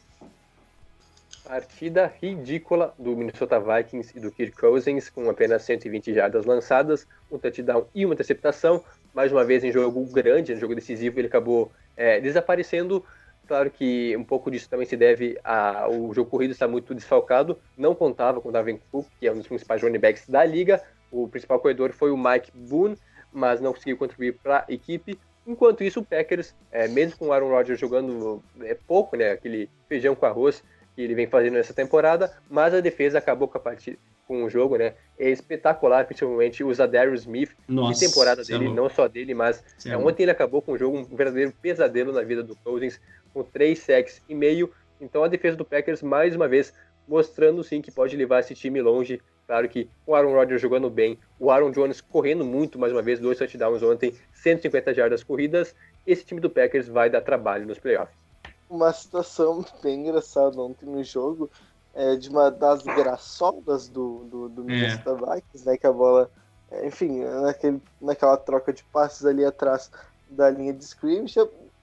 Partida 1.49 2.11
ridícula 2.21 2.93
do 2.97 3.15
Minnesota 3.15 3.59
Vikings 3.59 4.15
e 4.15 4.19
do 4.19 4.31
Kirk 4.31 4.55
Cousins, 4.55 5.09
com 5.09 5.29
apenas 5.29 5.63
120 5.63 6.13
jardas 6.13 6.45
lançadas, 6.45 7.07
um 7.31 7.37
touchdown 7.37 7.87
e 7.93 8.05
uma 8.05 8.13
interceptação. 8.13 8.83
Mais 9.13 9.31
uma 9.31 9.43
vez 9.43 9.63
em 9.63 9.71
jogo 9.71 10.03
grande, 10.05 10.53
em 10.53 10.59
jogo 10.59 10.75
decisivo, 10.75 11.19
ele 11.19 11.27
acabou 11.27 11.71
é, 11.99 12.21
desaparecendo. 12.21 13.05
Claro 13.45 13.69
que 13.69 14.15
um 14.15 14.23
pouco 14.23 14.49
disso 14.49 14.69
também 14.69 14.85
se 14.85 14.95
deve 14.95 15.37
ao 15.43 16.13
jogo 16.13 16.29
corrido 16.29 16.51
estar 16.51 16.67
muito 16.67 16.95
desfalcado. 16.95 17.59
Não 17.77 17.93
contava 17.93 18.39
com 18.39 18.49
o 18.49 18.51
Davin 18.51 18.79
Cook, 18.91 19.07
que 19.19 19.27
é 19.27 19.31
um 19.31 19.37
dos 19.37 19.47
principais 19.47 19.81
running 19.81 19.99
backs 19.99 20.27
da 20.29 20.45
liga. 20.45 20.81
O 21.11 21.27
principal 21.27 21.59
corredor 21.59 21.91
foi 21.91 22.11
o 22.11 22.17
Mike 22.17 22.51
Boone, 22.53 22.95
mas 23.33 23.59
não 23.59 23.73
conseguiu 23.73 23.97
contribuir 23.97 24.37
para 24.41 24.65
a 24.67 24.71
equipe. 24.71 25.19
Enquanto 25.45 25.83
isso, 25.83 25.99
o 25.99 26.05
Packers, 26.05 26.55
é, 26.71 26.87
mesmo 26.87 27.17
com 27.17 27.27
o 27.27 27.33
Aaron 27.33 27.49
Rodgers 27.49 27.79
jogando 27.79 28.43
é, 28.61 28.75
pouco, 28.75 29.17
né, 29.17 29.31
aquele 29.31 29.67
feijão 29.87 30.13
com 30.13 30.25
arroz 30.27 30.63
que 30.99 31.03
ele 31.03 31.15
vem 31.15 31.27
fazendo 31.27 31.53
nessa 31.53 31.73
temporada, 31.73 32.29
mas 32.49 32.73
a 32.73 32.81
defesa 32.81 33.19
acabou 33.19 33.47
com 33.47 33.57
a 33.57 33.61
partida, 33.61 33.97
com 34.27 34.43
o 34.43 34.49
jogo, 34.49 34.75
né? 34.75 34.95
É 35.17 35.29
espetacular, 35.29 36.05
principalmente 36.05 36.61
o 36.61 36.73
Zadarius 36.73 37.21
Smith, 37.21 37.55
Nossa, 37.69 37.97
de 37.97 38.05
temporada 38.05 38.41
é 38.41 38.43
dele, 38.43 38.65
é 38.65 38.69
não 38.69 38.89
só 38.89 39.07
dele, 39.07 39.33
mas 39.33 39.63
é, 39.85 39.95
ontem 39.95 40.23
ele 40.23 40.31
acabou 40.31 40.61
com 40.61 40.73
o 40.73 40.77
jogo, 40.77 40.97
um 40.97 41.05
verdadeiro 41.05 41.53
pesadelo 41.61 42.11
na 42.11 42.21
vida 42.21 42.43
do 42.43 42.53
Cousins, 42.53 42.99
com 43.33 43.43
três 43.43 43.79
sacks 43.79 44.21
e 44.27 44.35
meio. 44.35 44.73
Então 44.99 45.23
a 45.23 45.29
defesa 45.29 45.55
do 45.55 45.63
Packers, 45.63 46.03
mais 46.03 46.35
uma 46.35 46.49
vez, 46.49 46.73
mostrando 47.07 47.63
sim 47.63 47.81
que 47.81 47.91
pode 47.91 48.17
levar 48.17 48.41
esse 48.41 48.53
time 48.53 48.81
longe. 48.81 49.21
Claro 49.47 49.69
que 49.69 49.87
o 50.05 50.13
Aaron 50.13 50.33
Rodgers 50.33 50.61
jogando 50.61 50.89
bem, 50.89 51.17
o 51.39 51.49
Aaron 51.49 51.71
Jones 51.71 52.01
correndo 52.01 52.43
muito, 52.43 52.77
mais 52.77 52.91
uma 52.91 53.01
vez, 53.01 53.21
dois 53.21 53.37
touchdowns 53.37 53.81
ontem, 53.81 54.13
150 54.33 54.93
jardas 54.93 55.23
corridas. 55.23 55.73
Esse 56.05 56.25
time 56.25 56.41
do 56.41 56.49
Packers 56.49 56.89
vai 56.89 57.09
dar 57.09 57.21
trabalho 57.21 57.65
nos 57.65 57.79
playoffs. 57.79 58.28
Uma 58.69 58.93
situação 58.93 59.65
bem 59.81 60.01
engraçada 60.01 60.61
ontem 60.61 60.85
no 60.85 61.03
jogo 61.03 61.49
é, 61.93 62.15
de 62.15 62.29
uma 62.29 62.51
das 62.51 62.83
graçolas 62.83 63.87
do, 63.87 64.23
do, 64.25 64.49
do 64.49 64.61
é. 64.61 64.65
Minnesota 64.65 65.09
é. 65.09 65.35
Vikings, 65.35 65.65
né? 65.65 65.77
Que 65.77 65.87
a 65.87 65.91
bola, 65.91 66.29
é, 66.71 66.87
enfim, 66.87 67.23
naquele, 67.23 67.81
naquela 67.99 68.37
troca 68.37 68.71
de 68.71 68.83
passes 68.85 69.25
ali 69.25 69.43
atrás 69.43 69.91
da 70.29 70.49
linha 70.49 70.73
de 70.73 70.83
scrimmage, 70.83 71.35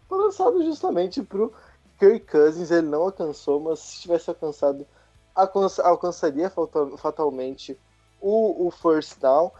foi 0.09 0.19
lançado 0.19 0.63
justamente 0.65 1.23
pro 1.23 1.53
Kirk 1.99 2.27
Cousins. 2.27 2.71
Ele 2.71 2.87
não 2.87 3.03
alcançou, 3.03 3.61
mas 3.61 3.81
se 3.81 4.03
tivesse 4.03 4.31
alcançado, 4.31 4.87
alcançaria 5.35 6.51
fatalmente 6.97 7.79
o, 8.21 8.67
o 8.67 8.71
first 8.71 9.19
down. 9.21 9.51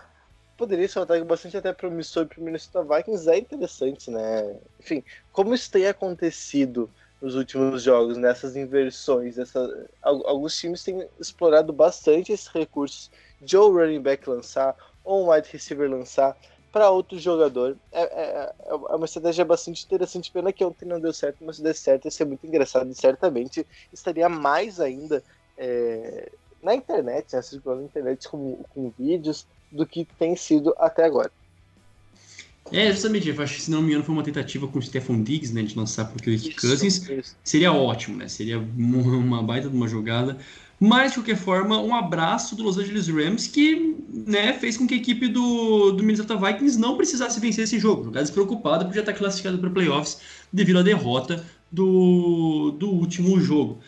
Poderia 0.57 0.89
ser 0.89 1.01
um 1.01 1.03
ataque 1.03 1.25
bastante 1.25 1.57
até 1.57 1.73
promissor 1.73 2.27
para 2.27 2.41
o 2.41 2.43
Minnesota 2.43 2.83
Vikings. 2.83 3.29
É 3.29 3.39
interessante, 3.39 4.11
né? 4.11 4.57
Enfim, 4.81 5.05
como 5.33 5.55
isso 5.55 5.71
tem 5.71 5.87
acontecido 5.87 6.89
nos 7.21 7.35
últimos 7.35 7.83
jogos, 7.83 8.17
nessas 8.17 8.57
inversões. 8.57 9.39
Essa, 9.39 9.89
alguns 10.03 10.57
times 10.59 10.83
têm 10.83 11.09
explorado 11.19 11.73
bastante 11.73 12.33
esses 12.33 12.49
recursos 12.49 13.11
de 13.41 13.57
ou 13.57 13.73
running 13.73 14.01
back 14.01 14.29
lançar 14.29 14.77
ou 15.05 15.25
um 15.25 15.31
wide 15.31 15.49
receiver 15.51 15.91
lançar 15.91 16.37
para 16.73 16.91
outro 16.91 17.19
jogador. 17.19 17.77
É, 17.91 18.03
é, 18.03 18.55
é, 18.67 18.75
uma 18.75 19.07
estratégia 19.07 19.45
bastante 19.45 19.85
interessante. 19.85 20.31
Pena 20.31 20.53
que 20.53 20.65
ontem 20.65 20.85
não 20.85 21.01
deu 21.01 21.13
certo, 21.13 21.39
mas 21.41 21.57
se 21.57 21.63
der 21.63 21.75
certo 21.75 22.05
ia 22.05 22.11
ser 22.11 22.27
muito 22.27 22.47
engraçado 22.47 22.91
e 22.91 22.95
certamente 22.95 23.67
estaria 23.93 24.29
mais 24.29 24.79
ainda 24.79 25.23
é, 25.57 26.31
na 26.63 26.75
internet, 26.75 27.35
né, 27.35 27.43
circulando 27.43 27.83
na 27.83 27.87
internet 27.87 28.29
com, 28.29 28.63
com 28.75 28.93
vídeos 28.99 29.47
do 29.71 29.87
que 29.87 30.05
tem 30.19 30.37
sido 30.37 30.75
até 30.79 31.05
agora. 31.05 31.31
É, 32.73 32.91
justamente, 32.91 33.29
eu 33.29 33.43
acho 33.43 33.55
que 33.55 33.63
se 33.63 33.71
não 33.71 33.81
me 33.81 33.89
engano 33.89 34.05
foi 34.05 34.15
uma 34.15 34.25
tentativa 34.25 34.67
com 34.67 34.79
o 34.79 34.83
Stefan 34.83 35.23
Diggs, 35.23 35.55
né, 35.55 35.63
de 35.63 35.77
lançar 35.77 36.07
pro 36.07 36.23
Kirk 36.23 36.55
Cousins. 36.57 37.09
Isso. 37.09 37.37
Seria 37.45 37.73
ótimo, 37.73 38.17
né? 38.17 38.29
Seria 38.29 38.59
uma 38.59 39.43
baita 39.43 39.69
de 39.69 39.77
uma 39.77 39.87
jogada. 39.87 40.37
Mas, 40.79 41.13
de 41.13 41.19
qualquer 41.19 41.37
forma, 41.37 41.81
um 41.81 41.95
abraço 41.95 42.55
do 42.55 42.63
Los 42.63 42.77
Angeles 42.77 43.09
Rams 43.09 43.47
que 43.47 43.97
né, 44.13 44.53
fez 44.53 44.77
com 44.77 44.87
que 44.87 44.95
a 44.95 44.97
equipe 44.99 45.27
do, 45.27 45.93
do 45.93 46.03
Minnesota 46.03 46.37
Vikings 46.37 46.79
não 46.79 46.97
precisasse 46.97 47.41
vencer 47.41 47.65
esse 47.65 47.79
jogo. 47.79 48.05
Jogar 48.05 48.23
despreocupada 48.23 48.85
porque 48.85 48.97
já 48.97 49.01
está 49.01 49.13
classificado 49.13 49.59
para 49.59 49.71
playoffs 49.71 50.19
devido 50.53 50.79
à 50.79 50.83
derrota 50.83 51.45
do, 51.73 52.73
do 52.79 52.91
último 52.91 53.41
jogo. 53.41 53.81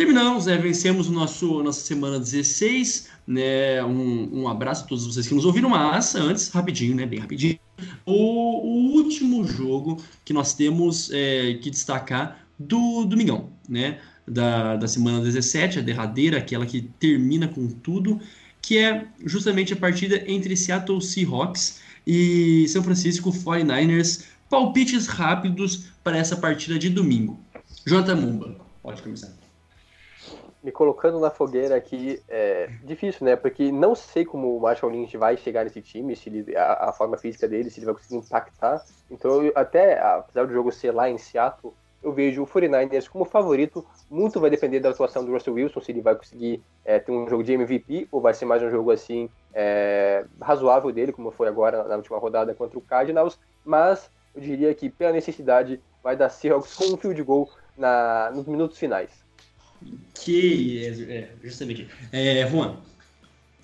Terminamos, 0.00 0.46
né, 0.46 0.56
vencemos 0.56 1.10
o 1.10 1.12
nosso 1.12 1.62
nossa 1.62 1.82
semana 1.82 2.18
16, 2.18 3.10
né, 3.26 3.84
um, 3.84 4.44
um 4.44 4.48
abraço 4.48 4.84
a 4.84 4.86
todos 4.86 5.04
vocês 5.04 5.28
que 5.28 5.34
nos 5.34 5.44
ouviram, 5.44 5.68
mas 5.68 6.14
antes, 6.14 6.48
rapidinho, 6.48 6.96
né, 6.96 7.04
bem 7.04 7.18
rapidinho, 7.18 7.58
o, 8.06 8.14
o 8.14 8.94
último 8.94 9.46
jogo 9.46 10.02
que 10.24 10.32
nós 10.32 10.54
temos 10.54 11.10
é, 11.12 11.52
que 11.60 11.68
destacar 11.68 12.46
do 12.58 13.04
Domingão, 13.04 13.50
né? 13.68 14.00
Da, 14.26 14.76
da 14.76 14.88
semana 14.88 15.20
17, 15.20 15.80
a 15.80 15.82
derradeira, 15.82 16.38
aquela 16.38 16.64
que 16.64 16.80
termina 16.98 17.46
com 17.46 17.68
tudo. 17.68 18.18
que 18.62 18.78
é 18.78 19.06
justamente 19.26 19.74
a 19.74 19.76
partida 19.76 20.24
entre 20.26 20.56
Seattle 20.56 21.02
Seahawks 21.02 21.78
e 22.06 22.66
São 22.68 22.82
Francisco 22.82 23.30
49ers. 23.30 24.24
Palpites 24.48 25.06
rápidos 25.06 25.88
para 26.02 26.16
essa 26.16 26.38
partida 26.38 26.78
de 26.78 26.88
domingo. 26.88 27.38
Jonathan 27.86 28.16
Mumba, 28.16 28.56
pode 28.82 29.02
começar. 29.02 29.39
Me 30.62 30.70
colocando 30.70 31.18
na 31.18 31.30
fogueira 31.30 31.74
aqui, 31.74 32.22
é 32.28 32.68
difícil, 32.84 33.24
né? 33.24 33.34
Porque 33.34 33.72
não 33.72 33.94
sei 33.94 34.24
como 34.24 34.56
o 34.56 34.60
Marshall 34.60 34.92
Lynch 34.92 35.16
vai 35.16 35.36
chegar 35.36 35.64
nesse 35.64 35.80
time, 35.80 36.14
se 36.14 36.28
ele, 36.28 36.56
a, 36.56 36.90
a, 36.90 36.92
forma 36.92 37.16
física 37.16 37.48
dele, 37.48 37.70
se 37.70 37.78
ele 37.78 37.86
vai 37.86 37.94
conseguir 37.94 38.16
impactar. 38.16 38.84
Então, 39.10 39.42
eu, 39.42 39.52
até 39.54 39.98
apesar 39.98 40.46
do 40.46 40.52
jogo 40.52 40.70
ser 40.70 40.92
lá 40.92 41.08
em 41.08 41.16
Seattle, 41.16 41.72
eu 42.02 42.12
vejo 42.12 42.42
o 42.42 42.46
49ers 42.46 43.08
como 43.08 43.24
favorito. 43.24 43.86
Muito 44.10 44.40
vai 44.40 44.50
depender 44.50 44.80
da 44.80 44.90
atuação 44.90 45.24
do 45.24 45.32
Russell 45.32 45.54
Wilson, 45.54 45.80
se 45.80 45.92
ele 45.92 46.00
vai 46.00 46.14
conseguir 46.14 46.62
é, 46.84 46.98
ter 46.98 47.12
um 47.12 47.28
jogo 47.28 47.42
de 47.42 47.52
MVP 47.52 48.08
ou 48.10 48.20
vai 48.20 48.34
ser 48.34 48.44
mais 48.44 48.62
um 48.62 48.70
jogo 48.70 48.90
assim 48.90 49.28
é, 49.52 50.24
razoável 50.40 50.90
dele, 50.92 51.12
como 51.12 51.30
foi 51.30 51.48
agora 51.48 51.84
na 51.84 51.96
última 51.96 52.18
rodada 52.18 52.54
contra 52.54 52.78
o 52.78 52.82
Cardinals. 52.82 53.38
Mas 53.64 54.10
eu 54.34 54.40
diria 54.40 54.74
que 54.74 54.88
pela 54.88 55.12
necessidade 55.12 55.80
vai 56.02 56.16
dar 56.16 56.28
Seahawks 56.28 56.74
com 56.74 56.94
um 56.94 56.96
field 56.96 57.22
goal 57.22 57.50
na, 57.76 58.30
nos 58.34 58.46
minutos 58.46 58.78
finais. 58.78 59.10
Que 60.14 60.86
é, 61.08 61.30
justamente. 61.42 61.88
É, 62.12 62.46
Juan. 62.48 62.76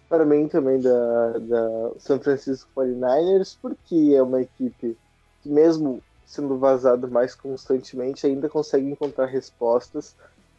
Para 0.09 0.25
mim 0.25 0.49
também 0.49 0.81
da, 0.81 1.39
da 1.39 1.91
San 1.99 2.19
Francisco 2.21 2.71
49ers, 2.77 3.57
porque 3.61 4.14
é 4.14 4.23
uma 4.23 4.41
equipe 4.43 4.97
que 5.43 5.49
mesmo 5.49 6.03
sendo 6.27 6.59
vazado 6.59 7.09
mais 7.09 7.35
constantemente, 7.35 8.27
ainda 8.27 8.49
consegue 8.49 8.87
encontrar 8.87 9.27
respostas. 9.27 10.14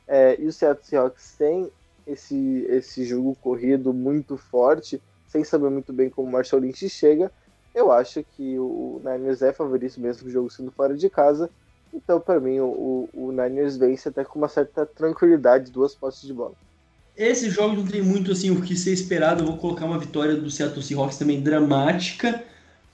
É, 0.08 0.39
e 0.39 0.47
o 0.47 0.53
Seattle 0.53 0.86
Seahawks 0.86 1.36
tem 1.38 1.70
esse, 2.08 2.66
esse 2.70 3.03
jogo 3.03 3.38
corrido 3.41 3.93
muito 3.93 4.38
forte, 4.38 5.01
sem 5.28 5.43
saber 5.43 5.70
muito 5.70 5.91
bem 5.91 6.10
como 6.10 6.30
o 6.30 6.32
Marshall 6.32 6.62
Lynch 6.62 6.89
chega. 6.89 7.30
Eu 7.76 7.91
acho 7.91 8.24
que 8.36 8.58
o 8.58 9.01
Niners 9.03 9.41
é 9.41 9.51
favorito 9.51 9.99
mesmo 9.99 10.28
o 10.28 10.32
jogo 10.32 10.49
sendo 10.49 10.72
fora 10.72 10.95
de 10.95 11.10
casa. 11.10 11.49
Então, 11.94 12.20
para 12.20 12.40
mim, 12.40 12.60
o, 12.60 13.10
o 13.14 13.32
Niners 13.32 13.78
vence 13.78 14.10
até 14.10 14.24
com 14.24 14.38
uma 14.40 14.48
certa 14.48 14.86
tranquilidade, 14.86 15.72
duas 15.72 15.96
postes 15.96 16.28
de 16.28 16.34
bola. 16.34 16.54
Esse 17.16 17.50
jogo 17.50 17.76
não 17.76 17.86
tem 17.86 18.02
muito 18.02 18.32
assim 18.32 18.52
o 18.52 18.62
que 18.62 18.76
ser 18.76 18.94
esperado. 18.94 19.42
Eu 19.42 19.48
vou 19.48 19.58
colocar 19.58 19.86
uma 19.86 19.98
vitória 19.98 20.36
do 20.36 20.52
Seattle 20.52 20.84
Seahawks 20.84 21.18
também 21.18 21.42
dramática 21.42 22.44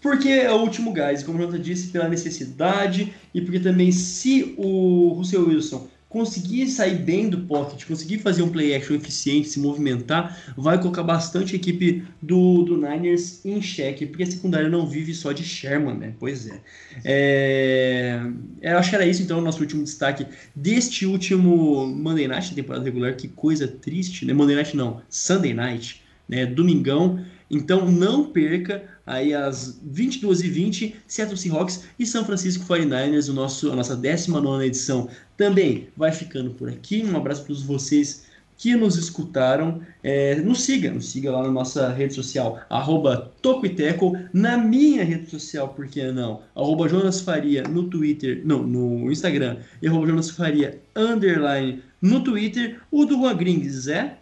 porque 0.03 0.27
é 0.27 0.51
o 0.51 0.57
último 0.57 0.91
gás, 0.91 1.23
como 1.23 1.37
o 1.37 1.41
Jonathan 1.41 1.61
disse, 1.61 1.87
pela 1.87 2.09
necessidade 2.09 3.13
e 3.33 3.39
porque 3.39 3.59
também 3.59 3.89
se 3.89 4.53
o 4.57 5.13
Russell 5.13 5.47
Wilson 5.47 5.87
conseguir 6.13 6.67
sair 6.67 6.95
bem 6.99 7.27
do 7.27 7.39
pocket, 7.39 7.87
conseguir 7.87 8.19
fazer 8.19 8.43
um 8.43 8.49
play 8.49 8.75
action 8.75 8.95
eficiente, 8.95 9.49
se 9.49 9.59
movimentar, 9.59 10.53
vai 10.55 10.79
colocar 10.79 11.01
bastante 11.01 11.53
a 11.53 11.55
equipe 11.55 12.03
do, 12.21 12.61
do 12.61 12.77
Niners 12.77 13.43
em 13.43 13.59
xeque, 13.59 14.05
porque 14.05 14.21
a 14.21 14.27
secundária 14.27 14.69
não 14.69 14.85
vive 14.85 15.11
só 15.15 15.31
de 15.31 15.43
Sherman, 15.43 15.95
né? 15.95 16.13
Pois 16.19 16.47
é. 16.47 16.61
é. 17.03 18.21
Eu 18.61 18.77
acho 18.77 18.91
que 18.91 18.95
era 18.95 19.07
isso, 19.07 19.23
então, 19.23 19.39
o 19.39 19.41
nosso 19.41 19.59
último 19.59 19.83
destaque 19.83 20.27
deste 20.55 21.07
último 21.07 21.87
Monday 21.87 22.27
Night 22.27 22.51
da 22.51 22.55
temporada 22.57 22.85
regular. 22.85 23.15
Que 23.15 23.27
coisa 23.27 23.67
triste, 23.67 24.23
né? 24.23 24.33
Monday 24.33 24.55
Night 24.55 24.77
não, 24.77 25.01
Sunday 25.09 25.55
Night, 25.55 26.03
né? 26.29 26.45
Domingão. 26.45 27.25
Então 27.49 27.89
não 27.89 28.25
perca 28.25 28.83
aí 29.05 29.33
às 29.33 29.79
22h20, 29.87 30.95
Seattle 31.07 31.37
Seahawks 31.37 31.85
e 31.99 32.05
São 32.05 32.25
Francisco 32.25 32.65
49ers, 32.65 33.29
o 33.29 33.33
nosso, 33.33 33.71
a 33.71 33.75
nossa 33.75 33.95
19 33.95 34.65
edição 34.65 35.09
também 35.37 35.87
vai 35.95 36.11
ficando 36.11 36.51
por 36.51 36.69
aqui. 36.69 37.03
Um 37.03 37.17
abraço 37.17 37.43
para 37.43 37.55
vocês 37.55 38.25
que 38.57 38.75
nos 38.75 38.97
escutaram. 38.97 39.81
É, 40.01 40.35
nos 40.35 40.61
siga, 40.61 40.91
nos 40.91 41.09
siga 41.09 41.31
lá 41.31 41.43
na 41.43 41.51
nossa 41.51 41.89
rede 41.89 42.13
social, 42.13 42.61
arroba 42.69 43.31
Tocoiteco, 43.41 44.17
na 44.31 44.57
minha 44.57 45.03
rede 45.03 45.29
social, 45.29 45.69
por 45.69 45.87
que 45.87 46.11
não? 46.11 46.41
Arroba 46.55 46.87
Jonas 46.87 47.21
Faria 47.21 47.63
no 47.63 47.89
Twitter, 47.89 48.41
não, 48.45 48.63
no 48.63 49.11
Instagram, 49.11 49.57
e 49.81 49.87
arroba 49.87 50.07
Jonas 50.07 50.29
Faria, 50.29 50.79
underline, 50.95 51.81
no 52.01 52.23
Twitter. 52.23 52.79
O 52.91 53.05
do 53.05 53.15
Juan 53.15 53.35
Grings 53.35 53.87
é? 53.87 54.17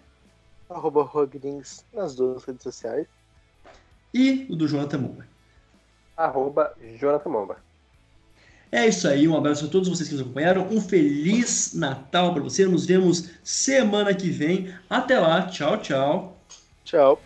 Arroba 0.74 1.26
Grings 1.26 1.86
nas 1.94 2.16
duas 2.16 2.44
redes 2.44 2.64
sociais 2.64 3.08
e 4.14 4.48
o 4.50 4.56
do 4.56 4.68
Jonathan 4.68 4.98
Momba. 5.00 5.28
Arroba 6.16 6.74
Jonathan 7.00 7.30
Momba. 7.30 7.58
É 8.72 8.88
isso 8.88 9.08
aí, 9.08 9.28
um 9.28 9.36
abraço 9.36 9.66
a 9.66 9.68
todos 9.68 9.90
vocês 9.90 10.08
que 10.08 10.16
nos 10.16 10.22
acompanharam, 10.22 10.66
um 10.70 10.80
feliz 10.80 11.74
Natal 11.74 12.34
para 12.34 12.42
você, 12.42 12.66
nos 12.66 12.86
vemos 12.86 13.30
semana 13.44 14.14
que 14.14 14.30
vem. 14.30 14.74
Até 14.90 15.20
lá, 15.20 15.46
tchau, 15.48 15.78
tchau. 15.78 16.38
Tchau. 16.86 17.22